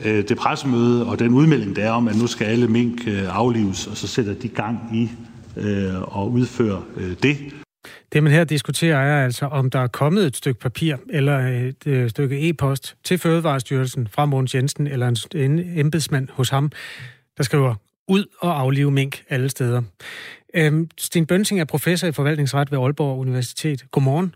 øh, 0.05 0.27
det 0.27 0.37
pressemøde 0.37 1.05
og 1.05 1.19
den 1.19 1.33
udmelding, 1.33 1.75
der 1.75 1.83
er 1.83 1.91
om, 1.91 2.07
at 2.07 2.15
nu 2.15 2.27
skal 2.27 2.45
alle 2.45 2.67
mink 2.67 3.07
aflives, 3.29 3.87
og 3.87 3.97
så 3.97 4.07
sætter 4.07 4.33
de 4.33 4.47
gang 4.47 4.79
i 4.93 5.09
og 6.01 6.31
udfører 6.31 6.81
det. 7.23 7.37
Det, 8.13 8.23
man 8.23 8.31
her 8.31 8.43
diskuterer, 8.43 8.97
er 8.97 9.25
altså, 9.25 9.45
om 9.45 9.69
der 9.69 9.79
er 9.79 9.87
kommet 9.87 10.25
et 10.25 10.37
stykke 10.37 10.59
papir 10.59 10.95
eller 11.09 11.39
et 11.39 11.87
øh, 11.87 12.09
stykke 12.09 12.49
e-post 12.49 12.95
til 13.03 13.17
Fødevarestyrelsen 13.17 14.07
fra 14.07 14.25
Mogens 14.25 14.55
Jensen 14.55 14.87
eller 14.87 15.07
en, 15.07 15.51
en 15.51 15.79
embedsmand 15.79 16.27
hos 16.31 16.49
ham, 16.49 16.71
der 17.37 17.43
skriver 17.43 17.75
ud 18.09 18.25
og 18.39 18.59
aflive 18.59 18.91
mink 18.91 19.23
alle 19.29 19.49
steder. 19.49 19.81
Øhm, 20.53 20.89
Sten 20.97 21.25
Bønsing 21.25 21.59
er 21.59 21.65
professor 21.65 22.07
i 22.07 22.11
forvaltningsret 22.11 22.71
ved 22.71 22.79
Aalborg 22.79 23.19
Universitet. 23.19 23.91
Godmorgen. 23.91 24.35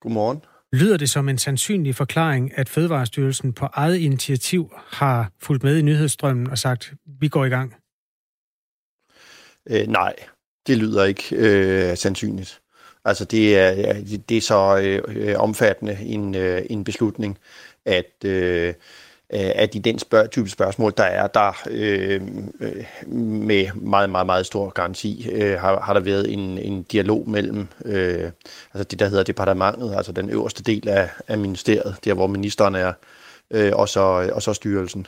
Godmorgen. 0.00 0.44
Lyder 0.72 0.96
det 0.96 1.10
som 1.10 1.28
en 1.28 1.38
sandsynlig 1.38 1.94
forklaring, 1.94 2.58
at 2.58 2.68
Fødevarestyrelsen 2.68 3.52
på 3.52 3.66
eget 3.72 3.96
initiativ 3.96 4.72
har 4.86 5.30
fulgt 5.40 5.62
med 5.62 5.78
i 5.78 5.82
nyhedsstrømmen 5.82 6.50
og 6.50 6.58
sagt, 6.58 6.92
vi 7.20 7.28
går 7.28 7.44
i 7.44 7.48
gang? 7.48 7.74
Øh, 9.70 9.86
nej, 9.86 10.14
det 10.66 10.78
lyder 10.78 11.04
ikke 11.04 11.36
øh, 11.36 11.96
sandsynligt. 11.96 12.60
Altså 13.04 13.24
det 13.24 13.58
er, 13.58 13.94
det 14.28 14.36
er 14.36 14.40
så 14.40 14.80
øh, 15.08 15.38
omfattende 15.38 15.98
en, 16.00 16.34
øh, 16.34 16.62
en 16.70 16.84
beslutning, 16.84 17.38
at, 17.84 18.24
øh, 18.24 18.74
at 19.32 19.74
i 19.74 19.78
den 19.78 19.98
spørg, 19.98 20.30
type 20.30 20.48
spørgsmål, 20.48 20.94
der 20.96 21.04
er 21.04 21.26
der 21.26 21.62
øh, 21.70 22.20
med 23.16 23.66
meget, 23.74 24.10
meget, 24.10 24.26
meget 24.26 24.46
stor 24.46 24.70
garanti, 24.70 25.28
øh, 25.32 25.60
har, 25.60 25.80
har 25.80 25.92
der 25.92 26.00
været 26.00 26.32
en, 26.32 26.58
en 26.58 26.82
dialog 26.82 27.30
mellem 27.30 27.68
øh, 27.84 28.30
altså 28.74 28.84
det, 28.84 28.98
der 28.98 29.08
hedder 29.08 29.24
departementet, 29.24 29.94
altså 29.96 30.12
den 30.12 30.30
øverste 30.30 30.62
del 30.62 30.88
af, 30.88 31.10
af 31.28 31.38
ministeriet, 31.38 31.96
der 32.04 32.14
hvor 32.14 32.26
ministeren 32.26 32.74
er, 32.74 32.92
øh, 33.50 33.72
og, 33.74 33.88
så, 33.88 34.30
og 34.32 34.42
så 34.42 34.52
styrelsen. 34.52 35.06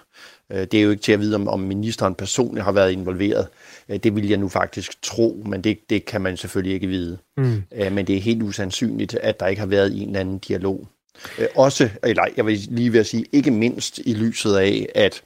Øh, 0.53 0.59
det 0.59 0.75
er 0.75 0.83
jo 0.83 0.91
ikke 0.91 1.03
til 1.03 1.13
at 1.13 1.21
vide, 1.21 1.35
om, 1.35 1.49
om 1.49 1.61
ministeren 1.61 2.15
personligt 2.15 2.65
har 2.65 2.73
været 2.73 2.93
involveret. 2.93 3.49
Øh, 3.89 3.97
det 3.97 4.17
vil 4.17 4.29
jeg 4.29 4.39
nu 4.39 4.49
faktisk 4.49 5.03
tro, 5.03 5.43
men 5.47 5.65
det, 5.65 5.79
det 5.91 6.05
kan 6.05 6.21
man 6.21 6.37
selvfølgelig 6.37 6.75
ikke 6.75 6.87
vide. 6.87 7.19
Mm. 7.37 7.63
Øh, 7.75 7.93
men 7.93 8.07
det 8.07 8.17
er 8.17 8.21
helt 8.21 8.43
usandsynligt, 8.43 9.15
at 9.15 9.41
der 9.41 9.47
ikke 9.47 9.61
har 9.61 9.67
været 9.67 10.03
en 10.03 10.07
eller 10.09 10.21
anden 10.21 10.39
dialog. 10.39 10.89
Øh, 11.39 11.47
også, 11.57 11.85
øh, 11.85 11.91
eller 12.03 12.25
jeg 12.37 12.47
vil 12.47 12.59
lige 12.71 12.93
ved 12.93 13.01
at 13.01 13.07
sige, 13.07 13.25
ikke 13.33 13.51
mindst 13.51 14.01
i 14.05 14.15
lyset 14.15 14.57
af, 14.57 14.87
at 14.95 15.23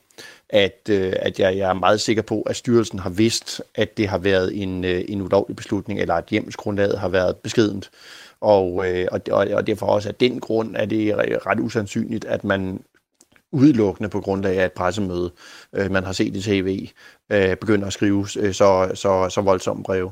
at, 0.50 0.88
øh, 0.90 1.12
at 1.16 1.40
jeg, 1.40 1.56
jeg 1.56 1.68
er 1.68 1.74
meget 1.74 2.00
sikker 2.00 2.22
på, 2.22 2.42
at 2.42 2.56
styrelsen 2.56 2.98
har 2.98 3.10
vidst, 3.10 3.62
at 3.74 3.96
det 3.96 4.08
har 4.08 4.18
været 4.18 4.62
en, 4.62 4.84
en 4.84 5.22
ulovlig 5.22 5.56
beslutning, 5.56 6.00
eller 6.00 6.14
at 6.14 6.24
hjemmesgrundlaget 6.26 6.98
har 6.98 7.08
været 7.08 7.36
beskedent. 7.36 7.90
Og, 8.40 8.84
og, 9.12 9.20
og 9.30 9.66
derfor 9.66 9.86
også 9.86 10.08
af 10.08 10.14
den 10.14 10.40
grund 10.40 10.76
er 10.76 10.86
det 10.86 11.14
ret 11.46 11.60
usandsynligt, 11.60 12.24
at 12.24 12.44
man 12.44 12.80
udelukkende 13.52 14.08
på 14.08 14.20
grundlag 14.20 14.58
af 14.58 14.64
et 14.64 14.72
pressemøde, 14.72 15.32
øh, 15.72 15.90
man 15.90 16.04
har 16.04 16.12
set 16.12 16.36
i 16.36 16.42
tv, 16.42 16.88
øh, 17.32 17.56
begynder 17.56 17.86
at 17.86 17.92
skrive 17.92 18.26
øh, 18.38 18.54
så, 18.54 18.90
så, 18.94 19.28
så 19.28 19.40
voldsomme 19.40 19.82
breve. 19.82 20.10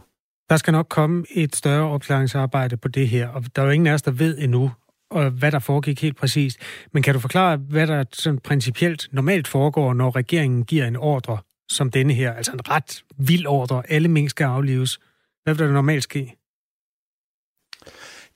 Der 0.51 0.57
skal 0.57 0.73
nok 0.73 0.87
komme 0.89 1.25
et 1.31 1.57
større 1.57 1.91
opklaringsarbejde 1.91 2.77
på 2.77 2.89
det 2.89 3.09
her, 3.09 3.29
og 3.29 3.45
der 3.57 3.63
er 3.63 3.67
jo 3.67 3.73
ingen 3.73 3.87
af 3.87 3.95
os, 3.95 4.03
der 4.03 4.11
ved 4.11 4.39
endnu, 4.39 4.71
og 5.15 5.31
hvad 5.31 5.53
der 5.53 5.59
foregik 5.59 6.03
helt 6.03 6.17
præcist. 6.17 6.59
Men 6.93 7.03
kan 7.03 7.15
du 7.15 7.21
forklare, 7.21 7.57
hvad 7.57 7.87
der 7.87 8.05
sådan 8.13 8.39
principielt 8.39 9.09
normalt 9.13 9.49
foregår, 9.49 9.95
når 9.95 10.17
regeringen 10.17 10.65
giver 10.65 10.87
en 10.87 10.97
ordre 10.97 11.39
som 11.69 11.91
denne 11.91 12.13
her, 12.13 12.33
altså 12.33 12.53
en 12.53 12.71
ret 12.71 13.05
vild 13.17 13.47
ordre, 13.47 13.83
alle 13.89 14.09
mink 14.09 14.31
skal 14.31 14.45
aflives? 14.45 14.99
Hvad 15.45 15.55
vil 15.55 15.67
der 15.67 15.73
normalt 15.73 16.03
ske? 16.03 16.37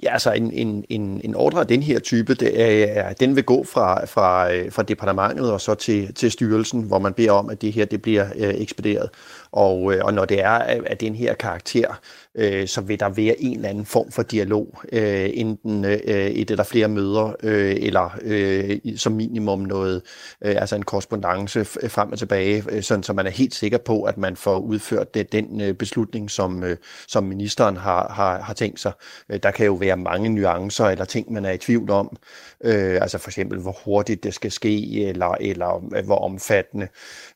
Ja, 0.02 0.12
altså 0.12 0.32
en, 0.32 0.52
en, 0.52 0.84
en, 0.88 1.20
en 1.24 1.34
ordre 1.34 1.60
af 1.60 1.66
den 1.66 1.82
her 1.82 1.98
type, 1.98 2.34
det 2.34 2.60
er, 2.96 3.12
den 3.12 3.36
vil 3.36 3.44
gå 3.44 3.64
fra, 3.64 4.06
fra, 4.06 4.52
øh, 4.54 4.72
fra 4.72 4.82
departementet 4.82 5.52
og 5.52 5.60
så 5.60 5.74
til, 5.74 6.14
til 6.14 6.30
styrelsen, 6.30 6.82
hvor 6.82 6.98
man 6.98 7.14
beder 7.14 7.32
om, 7.32 7.50
at 7.50 7.62
det 7.62 7.72
her 7.72 7.84
det 7.84 8.02
bliver 8.02 8.26
øh, 8.36 8.54
ekspederet. 8.54 9.10
Og, 9.52 9.94
øh, 9.94 10.04
og 10.04 10.14
når 10.14 10.24
det 10.24 10.40
er 10.40 10.50
af 10.86 10.96
den 11.00 11.14
her 11.14 11.34
karakter, 11.34 12.00
øh, 12.34 12.66
så 12.68 12.80
vil 12.80 13.00
der 13.00 13.08
være 13.08 13.42
en 13.42 13.56
eller 13.56 13.68
anden 13.68 13.86
form 13.86 14.10
for 14.10 14.22
dialog, 14.22 14.78
øh, 14.92 15.30
enten 15.34 15.84
øh, 15.84 15.98
et 15.98 16.50
eller 16.50 16.64
flere 16.64 16.88
møder, 16.88 17.32
øh, 17.42 17.76
eller 17.80 18.18
øh, 18.22 18.78
som 18.96 19.12
minimum 19.12 19.58
noget, 19.58 20.02
øh, 20.44 20.54
altså 20.58 20.76
en 20.76 20.82
korrespondence 20.82 21.64
frem 21.64 22.12
og 22.12 22.18
tilbage, 22.18 22.64
øh, 22.70 22.82
sådan 22.82 23.02
så 23.02 23.12
man 23.12 23.26
er 23.26 23.30
helt 23.30 23.54
sikker 23.54 23.78
på, 23.78 24.02
at 24.02 24.18
man 24.18 24.36
får 24.36 24.58
udført 24.58 25.14
det, 25.14 25.32
den 25.32 25.60
øh, 25.60 25.74
beslutning, 25.74 26.30
som, 26.30 26.64
øh, 26.64 26.76
som 27.08 27.24
ministeren 27.24 27.76
har, 27.76 28.12
har, 28.12 28.40
har 28.40 28.54
tænkt 28.54 28.80
sig. 28.80 28.92
Øh, 29.32 29.40
der 29.42 29.50
kan 29.50 29.66
jo 29.66 29.74
være 29.74 29.96
mange 29.96 30.28
nuancer 30.28 30.84
eller 30.84 31.04
ting, 31.04 31.32
man 31.32 31.44
er 31.44 31.50
i 31.52 31.58
tvivl 31.58 31.90
om, 31.90 32.16
øh, 32.64 32.98
altså 33.02 33.18
for 33.18 33.30
eksempel 33.30 33.58
hvor 33.58 33.76
hurtigt 33.84 34.24
det 34.24 34.34
skal 34.34 34.50
ske, 34.50 35.04
eller, 35.04 35.34
eller 35.40 36.02
hvor 36.04 36.18
omfattende, 36.18 36.88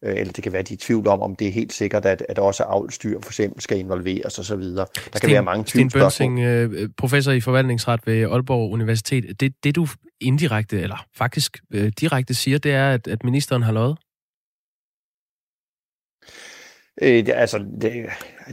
øh, 0.02 0.16
eller 0.16 0.32
det 0.32 0.42
kan 0.44 0.52
være, 0.52 0.62
de 0.62 0.72
er 0.72 0.76
i 0.76 0.76
tvivl 0.76 1.06
om, 1.06 1.22
om 1.22 1.36
det 1.36 1.48
er 1.48 1.52
helt 1.52 1.72
sikkert, 1.72 2.06
at, 2.06 2.26
at 2.28 2.38
også 2.38 2.62
avlstyr 2.62 3.20
for 3.20 3.30
eksempel 3.30 3.62
skal 3.62 3.78
involveres 3.78 4.38
osv. 4.38 4.62
Der 4.62 4.84
Sten, 4.84 5.20
kan 5.20 5.30
være 5.30 5.42
mange 5.42 5.66
Sten 5.66 5.90
Bønsing, 5.90 6.40
øh, 6.40 6.88
professor 6.96 7.32
i 7.32 7.40
forvaltningsret 7.40 8.00
ved 8.06 8.22
Aalborg 8.22 8.72
Universitet. 8.72 9.40
Det, 9.40 9.54
det 9.64 9.76
du 9.76 9.86
indirekte, 10.20 10.80
eller 10.80 11.06
faktisk 11.16 11.58
øh, 11.70 11.92
direkte 12.00 12.34
siger, 12.34 12.58
det 12.58 12.72
er, 12.72 12.90
at, 12.90 13.08
at 13.08 13.24
ministeren 13.24 13.62
har 13.62 13.72
lovet? 13.72 13.98
Øh, 17.00 17.26
det, 17.26 17.32
altså, 17.36 17.58
det, 17.80 17.92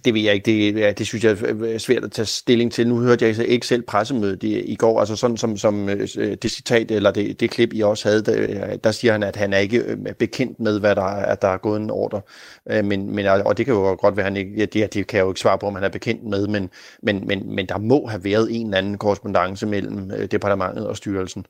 det 0.05 0.13
ved 0.13 0.21
jeg 0.21 0.33
ikke. 0.33 0.45
Det, 0.45 0.79
ja, 0.79 0.91
det 0.91 1.07
synes 1.07 1.23
jeg 1.23 1.31
er 1.31 1.77
svært 1.77 2.03
at 2.03 2.11
tage 2.11 2.25
stilling 2.25 2.71
til. 2.71 2.87
Nu 2.87 2.99
hørte 2.99 3.25
jeg 3.25 3.45
ikke 3.45 3.67
selv 3.67 3.81
pressemødet 3.81 4.43
i, 4.43 4.59
i 4.59 4.75
går. 4.75 4.99
Altså 4.99 5.15
sådan 5.15 5.37
som, 5.37 5.57
som 5.57 5.89
øh, 5.89 6.07
øh, 6.17 6.37
det 6.41 6.51
citat, 6.51 6.91
eller 6.91 7.11
det, 7.11 7.39
det 7.39 7.51
klip, 7.51 7.73
I 7.73 7.81
også 7.81 8.09
havde, 8.09 8.21
der, 8.21 8.41
øh, 8.41 8.77
der 8.83 8.91
siger 8.91 9.11
han, 9.11 9.23
at 9.23 9.35
han 9.35 9.53
er 9.53 9.57
ikke 9.57 9.97
bekendt 10.19 10.59
med, 10.59 10.79
hvad 10.79 10.95
der 10.95 11.01
at 11.03 11.41
der 11.41 11.47
er 11.47 11.57
gået 11.57 11.81
en 11.81 11.89
ordre. 11.89 12.21
Øh, 12.69 12.85
men, 12.85 13.15
men, 13.15 13.25
og 13.25 13.57
det 13.57 13.65
kan 13.65 13.75
jo 13.75 13.95
godt 13.95 14.17
være, 14.17 14.23
han 14.23 14.37
ikke, 14.37 14.51
ja, 14.57 14.65
det, 14.65 14.93
det 14.93 15.07
kan 15.07 15.17
jeg 15.17 15.23
jo 15.23 15.31
ikke 15.31 15.39
svare 15.39 15.57
på, 15.57 15.67
om 15.67 15.75
han 15.75 15.83
er 15.83 15.89
bekendt 15.89 16.23
med, 16.23 16.47
men, 16.47 16.69
men, 17.03 17.27
men, 17.27 17.55
men 17.55 17.65
der 17.65 17.77
må 17.77 18.07
have 18.07 18.23
været 18.23 18.47
en 18.51 18.67
eller 18.67 18.77
anden 18.77 18.97
korrespondence 18.97 19.67
mellem 19.67 20.27
departementet 20.27 20.87
og 20.87 20.97
styrelsen. 20.97 21.45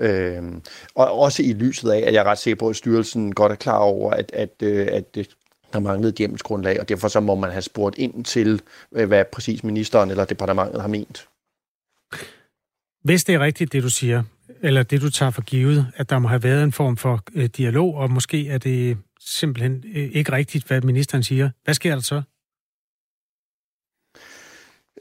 Øh, 0.00 0.42
og 0.94 1.18
også 1.18 1.42
i 1.42 1.52
lyset 1.52 1.90
af, 1.90 1.98
at 2.06 2.14
jeg 2.14 2.20
er 2.20 2.24
ret 2.24 2.38
sikker 2.38 2.58
på, 2.58 2.68
at 2.68 2.76
styrelsen 2.76 3.34
godt 3.34 3.52
er 3.52 3.56
klar 3.56 3.78
over, 3.78 4.10
at, 4.10 4.32
at, 4.34 4.62
at, 4.62 5.04
at 5.16 5.28
der 5.72 5.80
manglede 5.80 6.08
et 6.08 6.14
hjemmelsgrundlag, 6.18 6.80
og 6.80 6.88
derfor 6.88 7.08
så 7.08 7.20
må 7.20 7.34
man 7.34 7.50
have 7.50 7.62
spurgt 7.62 7.98
ind 7.98 8.24
til, 8.24 8.60
øh, 8.92 9.08
hvad 9.08 9.24
præcis 9.32 9.64
ministeren 9.64 10.10
eller 10.10 10.24
departementet 10.24 10.80
har 10.80 10.88
ment. 10.88 11.28
Hvis 13.04 13.24
det 13.24 13.34
er 13.34 13.40
rigtigt, 13.40 13.72
det 13.72 13.82
du 13.82 13.90
siger, 13.90 14.22
eller 14.62 14.82
det 14.82 15.00
du 15.00 15.10
tager 15.10 15.30
for 15.30 15.42
givet, 15.42 15.86
at 15.96 16.10
der 16.10 16.18
må 16.18 16.28
have 16.28 16.42
været 16.42 16.64
en 16.64 16.72
form 16.72 16.96
for 16.96 17.22
øh, 17.34 17.44
dialog, 17.44 17.94
og 17.94 18.10
måske 18.10 18.48
er 18.48 18.58
det 18.58 18.98
simpelthen 19.20 19.84
øh, 19.94 20.10
ikke 20.12 20.32
rigtigt, 20.32 20.66
hvad 20.66 20.80
ministeren 20.80 21.22
siger, 21.22 21.50
hvad 21.64 21.74
sker 21.74 21.94
der 21.94 22.02
så? 22.02 22.22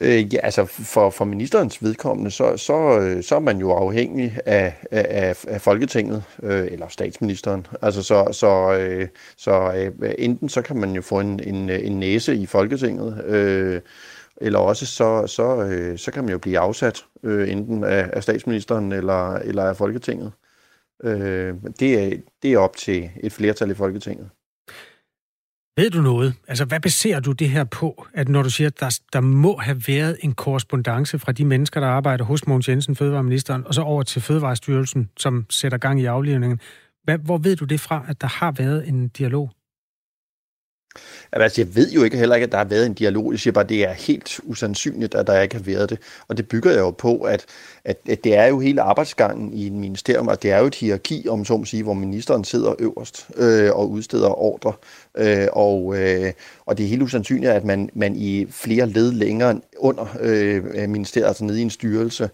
Øh, 0.02 0.34
ja, 0.34 0.40
altså 0.44 0.66
for, 0.66 1.10
for 1.10 1.26
ministerens 1.26 1.84
vedkommende, 1.84 2.32
så, 2.32 2.58
så, 2.58 3.00
øh, 3.00 3.24
så 3.24 3.36
er 3.36 3.40
man 3.40 3.58
jo 3.58 3.72
afhængig 3.72 4.38
af, 4.46 4.74
af, 4.92 5.46
af 5.48 5.62
Folketinget, 5.62 6.24
øh, 6.44 6.68
eller 6.72 6.88
statsministeren. 6.88 7.68
Altså 7.82 8.04
så, 8.04 8.28
så, 8.32 8.78
øh, 8.80 9.08
så 9.38 9.74
øh, 10.02 10.14
enten 10.18 10.50
så 10.50 10.62
kan 10.62 10.78
man 10.78 10.92
jo 10.92 11.02
få 11.02 11.20
en, 11.20 11.40
en, 11.40 11.70
en 11.70 12.00
næse 12.00 12.36
i 12.36 12.46
Folketinget, 12.46 13.26
øh, 13.26 13.82
eller 14.42 14.60
også 14.60 14.86
så, 14.86 15.28
så, 15.28 15.64
øh, 15.64 15.98
så 15.98 16.12
kan 16.12 16.24
man 16.24 16.32
jo 16.32 16.38
blive 16.38 16.60
afsat, 16.60 17.06
øh, 17.24 17.52
enten 17.52 17.84
af, 17.84 18.10
af 18.14 18.24
statsministeren 18.24 18.92
eller, 18.92 19.34
eller 19.36 19.64
af 19.64 19.78
Folketinget. 19.78 20.32
Øh, 21.04 21.56
det, 21.80 22.04
er, 22.04 22.18
det 22.44 22.54
er 22.54 22.58
op 22.58 22.76
til 22.76 23.10
et 23.24 23.34
flertal 23.34 23.72
i 23.72 23.74
Folketinget. 23.74 24.30
Ved 25.80 25.90
du 25.90 26.02
noget? 26.02 26.34
Altså, 26.48 26.66
hvad 26.66 26.80
baserer 26.80 27.20
du 27.20 27.32
det 27.32 27.50
her 27.50 27.64
på, 27.64 28.08
at 28.14 28.30
når 28.30 28.44
du 28.44 28.50
siger, 28.50 28.68
at 28.68 28.80
der, 28.80 29.00
der 29.14 29.20
må 29.20 29.58
have 29.58 29.82
været 29.88 30.18
en 30.22 30.34
korrespondence 30.34 31.20
fra 31.20 31.32
de 31.32 31.46
mennesker, 31.46 31.80
der 31.80 31.88
arbejder 31.88 32.26
hos 32.26 32.48
Mogens 32.48 32.70
Jensen, 32.70 32.96
Fødevareministeren, 32.96 33.68
og 33.68 33.74
så 33.74 33.82
over 33.82 34.04
til 34.04 34.22
Fødevarestyrelsen, 34.22 35.10
som 35.18 35.46
sætter 35.50 35.78
gang 35.78 36.02
i 36.02 36.06
aflivningen. 36.06 36.60
Hvad, 37.04 37.18
hvor 37.18 37.38
ved 37.38 37.56
du 37.56 37.66
det 37.66 37.80
fra, 37.80 38.06
at 38.08 38.22
der 38.22 38.28
har 38.28 38.52
været 38.52 38.88
en 38.88 39.08
dialog? 39.08 39.52
Altså, 41.32 41.62
jeg 41.62 41.76
ved 41.76 41.92
jo 41.92 42.04
ikke 42.04 42.18
heller 42.18 42.36
ikke, 42.36 42.46
at 42.46 42.52
der 42.52 42.58
har 42.58 42.66
været 42.66 42.86
en 42.86 42.94
dialog. 42.94 43.32
Jeg 43.32 43.40
siger 43.40 43.52
bare, 43.52 43.64
at 43.64 43.70
det 43.70 43.84
er 43.84 43.94
helt 43.94 44.40
usandsynligt, 44.44 45.16
at 45.16 45.28
der 45.28 45.42
ikke 45.42 45.56
har 45.56 45.64
været 45.64 45.90
det. 45.90 46.00
Og 46.28 46.38
det 46.38 46.48
bygger 46.48 46.72
jeg 46.72 46.80
jo 46.80 46.92
på, 46.92 47.18
at, 47.18 47.46
at, 47.86 47.98
at 48.10 48.24
det 48.24 48.36
er 48.36 48.46
jo 48.46 48.60
hele 48.60 48.82
arbejdsgangen 48.82 49.54
i 49.54 49.68
en 49.68 49.80
ministerium, 49.80 50.28
og 50.28 50.44
det 50.44 50.52
er 50.52 50.60
jo 50.60 50.66
et 50.66 50.76
hierarki, 50.76 51.28
om 51.30 51.46
så 51.46 51.58
må 51.58 51.66
sige, 51.66 51.84
hvor 51.84 51.94
ministeren 51.94 52.44
sidder 52.44 52.74
øverst 52.80 53.28
øh, 53.36 53.72
og 53.74 53.90
udsteder 53.90 54.42
ordre. 54.42 54.74
Øh, 55.18 55.48
og, 55.54 55.98
øh, 55.98 56.34
og 56.66 56.78
det 56.78 56.84
er 56.84 56.88
helt 56.88 57.02
usandsynligt, 57.02 57.52
at 57.52 57.64
man, 57.64 57.90
man 57.94 58.16
i 58.16 58.48
flere 58.52 58.86
led 58.86 59.12
længere 59.12 59.62
under 59.78 60.06
øh, 60.20 60.90
ministeriet, 60.90 61.28
altså 61.28 61.44
nede 61.44 61.60
i 61.60 61.62
en 61.62 61.70
styrelse, 61.70 62.30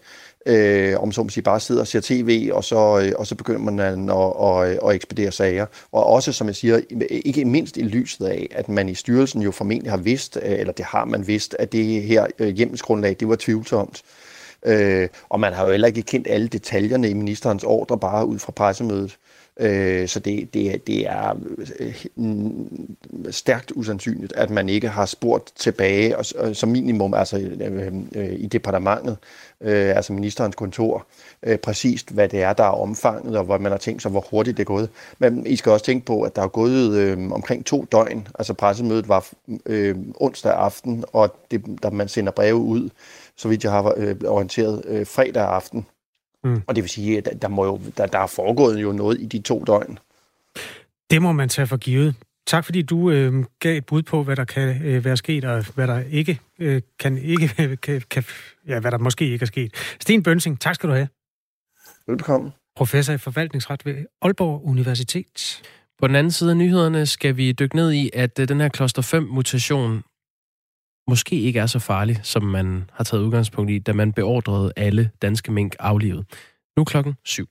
øh, 0.45 0.99
om 0.99 1.11
så 1.11 1.23
man 1.23 1.29
sige, 1.29 1.43
bare 1.43 1.59
sidder 1.59 1.81
og 1.81 1.87
ser 1.87 2.01
tv, 2.03 2.49
og 2.53 2.63
så, 2.63 3.01
øh, 3.05 3.11
og 3.17 3.27
så 3.27 3.35
begynder 3.35 3.59
man 3.59 3.79
at, 3.79 4.71
at, 4.73 4.89
at 4.89 4.95
ekspedere 4.95 5.31
sager. 5.31 5.65
Og 5.91 6.05
også, 6.05 6.31
som 6.31 6.47
jeg 6.47 6.55
siger, 6.55 6.79
ikke 7.09 7.45
mindst 7.45 7.77
i 7.77 7.81
lyset 7.81 8.25
af, 8.25 8.47
at 8.51 8.69
man 8.69 8.89
i 8.89 8.95
styrelsen 8.95 9.41
jo 9.41 9.51
formentlig 9.51 9.91
har 9.91 9.97
vidst, 9.97 10.37
øh, 10.43 10.59
eller 10.59 10.73
det 10.73 10.85
har 10.85 11.05
man 11.05 11.27
vidst, 11.27 11.55
at 11.59 11.71
det 11.71 12.03
her 12.03 12.25
øh, 12.39 12.49
hjemmelsgrundlag, 12.49 13.15
det 13.19 13.27
var 13.27 13.35
tvivlsomt. 13.39 14.01
Øh, 14.65 15.09
og 15.29 15.39
man 15.39 15.53
har 15.53 15.65
jo 15.65 15.71
heller 15.71 15.87
ikke 15.87 16.01
kendt 16.01 16.27
alle 16.29 16.47
detaljerne 16.47 17.09
i 17.09 17.13
ministerens 17.13 17.63
ordre 17.63 17.99
bare 17.99 18.25
ud 18.25 18.39
fra 18.39 18.51
pressemødet. 18.51 19.11
Øh, 19.11 19.32
Øh, 19.59 20.07
så 20.07 20.19
det, 20.19 20.53
det, 20.53 20.87
det 20.87 21.07
er 21.07 21.33
øh, 21.79 22.05
øh, 22.17 23.31
stærkt 23.31 23.71
usandsynligt, 23.75 24.33
at 24.33 24.49
man 24.49 24.69
ikke 24.69 24.87
har 24.87 25.05
spurgt 25.05 25.51
tilbage, 25.55 26.17
og, 26.17 26.25
og 26.35 26.55
som 26.55 26.69
minimum 26.69 27.13
altså 27.13 27.39
øh, 27.39 27.93
øh, 28.15 28.33
i 28.33 28.47
departementet, 28.47 29.17
øh, 29.61 29.95
altså 29.95 30.13
ministerens 30.13 30.55
kontor, 30.55 31.05
øh, 31.43 31.57
præcist 31.57 32.11
hvad 32.11 32.29
det 32.29 32.41
er, 32.41 32.53
der 32.53 32.63
er 32.63 32.81
omfanget, 32.81 33.37
og 33.37 33.43
hvor 33.43 33.57
man 33.57 33.71
har 33.71 33.79
tænkt 33.79 34.01
sig, 34.01 34.11
hvor 34.11 34.25
hurtigt 34.29 34.57
det 34.57 34.63
er 34.63 34.65
gået. 34.65 34.89
Men 35.19 35.47
I 35.47 35.55
skal 35.55 35.71
også 35.71 35.85
tænke 35.85 36.05
på, 36.05 36.21
at 36.21 36.35
der 36.35 36.41
er 36.41 36.47
gået 36.47 36.97
øh, 36.97 37.31
omkring 37.31 37.65
to 37.65 37.85
døgn, 37.91 38.27
altså 38.39 38.53
pressemødet 38.53 39.07
var 39.07 39.27
øh, 39.65 39.95
onsdag 40.15 40.53
aften, 40.53 41.03
og 41.13 41.35
det, 41.51 41.63
da 41.83 41.89
man 41.89 42.07
sender 42.07 42.31
breve 42.31 42.55
ud, 42.55 42.89
så 43.35 43.47
vidt 43.47 43.63
jeg 43.63 43.71
har 43.71 43.93
øh, 43.97 44.15
orienteret, 44.27 44.81
øh, 44.87 45.07
fredag 45.07 45.47
aften. 45.47 45.85
Mm. 46.43 46.61
Og 46.67 46.75
det 46.75 46.83
vil 46.83 46.89
sige, 46.89 47.17
at 47.17 47.25
der, 47.25 47.33
der, 47.33 47.47
må 47.47 47.65
jo, 47.65 47.81
der, 47.97 48.05
der 48.05 48.19
er 48.19 48.27
foregået 48.27 48.81
jo 48.81 48.91
noget 48.91 49.21
i 49.21 49.25
de 49.25 49.41
to 49.41 49.63
døgn. 49.67 49.99
Det 51.09 51.21
må 51.21 51.31
man 51.31 51.49
tage 51.49 51.67
for 51.67 51.77
givet. 51.77 52.15
Tak 52.47 52.65
fordi 52.65 52.81
du 52.81 53.11
øh, 53.11 53.45
gav 53.59 53.77
et 53.77 53.85
bud 53.85 54.01
på, 54.01 54.23
hvad 54.23 54.35
der 54.35 54.45
kan 54.45 54.83
øh, 54.83 55.05
være 55.05 55.17
sket, 55.17 55.45
og 55.45 55.65
hvad 55.75 55.87
der 55.87 55.99
ikke 55.99 56.39
øh, 56.59 56.81
kan 56.99 57.17
ikke 57.17 57.47
kan, 57.83 58.01
kan, 58.09 58.23
ja, 58.67 58.79
hvad 58.79 58.91
der 58.91 58.97
måske 58.97 59.29
ikke 59.29 59.43
er 59.43 59.47
sket. 59.47 59.73
Sten 59.99 60.23
Bønsing, 60.23 60.59
tak 60.59 60.75
skal 60.75 60.89
du 60.89 60.93
have. 60.93 61.07
Velkommen. 62.07 62.51
Professor 62.75 63.13
i 63.13 63.17
forvaltningsret 63.17 63.85
ved 63.85 64.05
Aalborg 64.21 64.65
Universitet. 64.65 65.61
På 65.99 66.07
den 66.07 66.15
anden 66.15 66.31
side 66.31 66.49
af 66.49 66.57
nyhederne 66.57 67.05
skal 67.05 67.37
vi 67.37 67.51
dykke 67.51 67.75
ned 67.75 67.91
i, 67.91 68.09
at 68.13 68.39
øh, 68.39 68.47
den 68.47 68.61
her 68.61 68.69
kloster 68.69 69.01
5-mutation 69.01 70.03
måske 71.09 71.39
ikke 71.39 71.59
er 71.59 71.65
så 71.65 71.79
farlig, 71.79 72.19
som 72.23 72.43
man 72.43 72.89
har 72.93 73.03
taget 73.03 73.23
udgangspunkt 73.23 73.71
i, 73.71 73.79
da 73.79 73.93
man 73.93 74.13
beordrede 74.13 74.73
alle 74.75 75.11
danske 75.21 75.51
mink 75.51 75.75
aflivet. 75.79 76.25
Nu 76.77 76.83
klokken 76.83 77.13
syv. 77.25 77.47